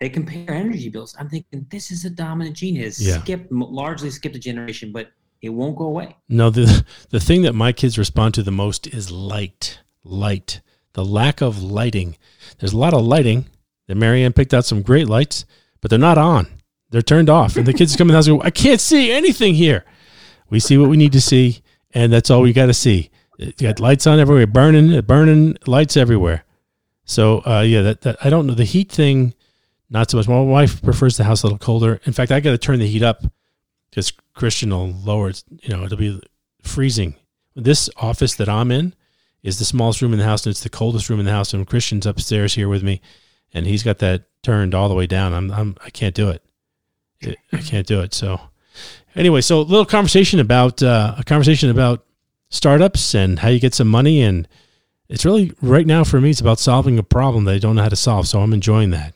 They 0.00 0.08
compare 0.08 0.50
energy 0.50 0.88
bills. 0.88 1.14
I'm 1.18 1.28
thinking 1.28 1.64
this 1.70 1.92
is 1.92 2.04
a 2.04 2.10
dominant 2.10 2.56
gene. 2.56 2.76
It's 2.76 3.00
yeah. 3.00 3.20
skipped 3.20 3.52
largely 3.52 4.10
skipped 4.10 4.34
a 4.34 4.38
generation, 4.38 4.90
but 4.90 5.12
it 5.42 5.50
won't 5.50 5.76
go 5.76 5.84
away. 5.84 6.16
No, 6.28 6.50
the 6.50 6.84
the 7.10 7.20
thing 7.20 7.42
that 7.42 7.54
my 7.54 7.72
kids 7.72 7.98
respond 7.98 8.34
to 8.34 8.42
the 8.42 8.50
most 8.50 8.88
is 8.88 9.10
light. 9.12 9.78
Light. 10.02 10.60
The 10.94 11.04
lack 11.04 11.40
of 11.40 11.62
lighting. 11.62 12.16
There's 12.58 12.72
a 12.72 12.78
lot 12.78 12.94
of 12.94 13.04
lighting. 13.04 13.46
That 13.86 13.96
Marianne 13.96 14.32
picked 14.32 14.54
out 14.54 14.64
some 14.64 14.82
great 14.82 15.08
lights, 15.08 15.44
but 15.80 15.90
they're 15.90 15.98
not 15.98 16.18
on. 16.18 16.46
They're 16.90 17.02
turned 17.02 17.30
off. 17.30 17.56
And 17.56 17.66
the 17.66 17.72
kids 17.72 17.96
come 17.96 18.08
in 18.08 18.12
the 18.12 18.18
house 18.18 18.26
and 18.26 18.38
go, 18.38 18.44
I 18.44 18.50
can't 18.50 18.80
see 18.80 19.10
anything 19.10 19.54
here. 19.54 19.84
We 20.52 20.60
see 20.60 20.76
what 20.76 20.90
we 20.90 20.98
need 20.98 21.12
to 21.12 21.20
see, 21.20 21.62
and 21.94 22.12
that's 22.12 22.30
all 22.30 22.42
we 22.42 22.52
got 22.52 22.66
to 22.66 22.74
see. 22.74 23.08
You 23.38 23.52
got 23.52 23.80
lights 23.80 24.06
on 24.06 24.20
everywhere, 24.20 24.46
burning, 24.46 25.00
burning 25.00 25.56
lights 25.66 25.96
everywhere. 25.96 26.44
So 27.06 27.38
uh, 27.46 27.62
yeah, 27.66 27.80
that, 27.80 28.02
that 28.02 28.16
I 28.22 28.28
don't 28.28 28.46
know 28.46 28.52
the 28.52 28.64
heat 28.64 28.92
thing, 28.92 29.32
not 29.88 30.10
so 30.10 30.18
much. 30.18 30.28
My 30.28 30.42
wife 30.42 30.82
prefers 30.82 31.16
the 31.16 31.24
house 31.24 31.42
a 31.42 31.46
little 31.46 31.58
colder. 31.58 32.02
In 32.04 32.12
fact, 32.12 32.30
I 32.30 32.40
got 32.40 32.50
to 32.50 32.58
turn 32.58 32.80
the 32.80 32.86
heat 32.86 33.02
up 33.02 33.24
because 33.88 34.12
Christian 34.34 34.68
will 34.68 34.92
lower 34.92 35.30
it. 35.30 35.42
You 35.48 35.74
know, 35.74 35.84
it'll 35.84 35.96
be 35.96 36.20
freezing. 36.60 37.14
This 37.56 37.88
office 37.96 38.34
that 38.34 38.50
I'm 38.50 38.70
in 38.70 38.94
is 39.42 39.58
the 39.58 39.64
smallest 39.64 40.02
room 40.02 40.12
in 40.12 40.18
the 40.18 40.26
house, 40.26 40.44
and 40.44 40.50
it's 40.50 40.62
the 40.62 40.68
coldest 40.68 41.08
room 41.08 41.18
in 41.18 41.24
the 41.24 41.32
house. 41.32 41.54
And 41.54 41.66
Christian's 41.66 42.04
upstairs 42.04 42.52
here 42.52 42.68
with 42.68 42.82
me, 42.82 43.00
and 43.54 43.64
he's 43.64 43.82
got 43.82 44.00
that 44.00 44.24
turned 44.42 44.74
all 44.74 44.90
the 44.90 44.94
way 44.94 45.06
down. 45.06 45.32
I'm, 45.32 45.50
I'm 45.50 45.76
I 45.82 45.88
can't 45.88 46.14
do 46.14 46.28
it. 46.28 46.44
it 47.22 47.38
I 47.54 47.62
can't 47.62 47.86
do 47.86 48.02
it. 48.02 48.12
So 48.12 48.38
anyway, 49.16 49.40
so 49.40 49.60
a 49.60 49.62
little 49.62 49.86
conversation 49.86 50.40
about 50.40 50.82
uh, 50.82 51.14
a 51.18 51.24
conversation 51.24 51.70
about 51.70 52.04
startups 52.50 53.14
and 53.14 53.38
how 53.38 53.48
you 53.48 53.58
get 53.58 53.74
some 53.74 53.88
money 53.88 54.22
and 54.22 54.46
it's 55.08 55.24
really 55.24 55.52
right 55.60 55.86
now 55.86 56.04
for 56.04 56.20
me 56.20 56.30
it's 56.30 56.40
about 56.40 56.58
solving 56.58 56.98
a 56.98 57.02
problem 57.02 57.44
that 57.44 57.54
I 57.54 57.58
don't 57.58 57.76
know 57.76 57.82
how 57.82 57.88
to 57.88 57.96
solve. 57.96 58.26
So 58.26 58.40
I'm 58.40 58.52
enjoying 58.52 58.90
that. 58.90 59.14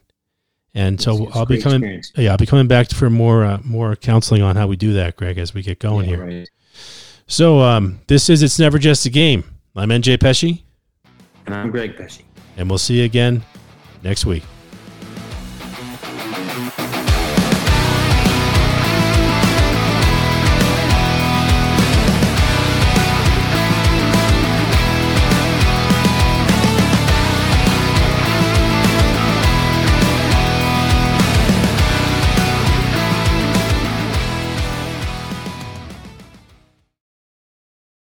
And 0.74 1.00
so 1.00 1.24
it's, 1.24 1.36
I'll 1.36 1.46
be 1.46 1.60
coming 1.60 1.82
experience. 1.82 2.12
yeah, 2.16 2.32
I'll 2.32 2.36
be 2.36 2.44
coming 2.44 2.68
back 2.68 2.90
for 2.90 3.08
more 3.08 3.44
uh, 3.44 3.58
more 3.64 3.96
counseling 3.96 4.42
on 4.42 4.56
how 4.56 4.66
we 4.66 4.76
do 4.76 4.92
that, 4.94 5.16
Greg, 5.16 5.38
as 5.38 5.54
we 5.54 5.62
get 5.62 5.78
going 5.78 6.08
yeah, 6.08 6.16
here. 6.16 6.26
Right. 6.26 6.50
So 7.26 7.60
um, 7.60 8.00
this 8.08 8.28
is 8.28 8.42
It's 8.42 8.58
Never 8.58 8.78
Just 8.78 9.06
a 9.06 9.10
Game. 9.10 9.44
I'm 9.74 9.88
NJ 9.88 10.20
Pesce. 10.20 10.62
And 11.46 11.54
I'm 11.54 11.70
Greg 11.70 11.96
Pesce. 11.96 12.22
And 12.58 12.68
we'll 12.68 12.78
see 12.78 12.98
you 12.98 13.04
again 13.04 13.42
next 14.02 14.26
week. 14.26 14.42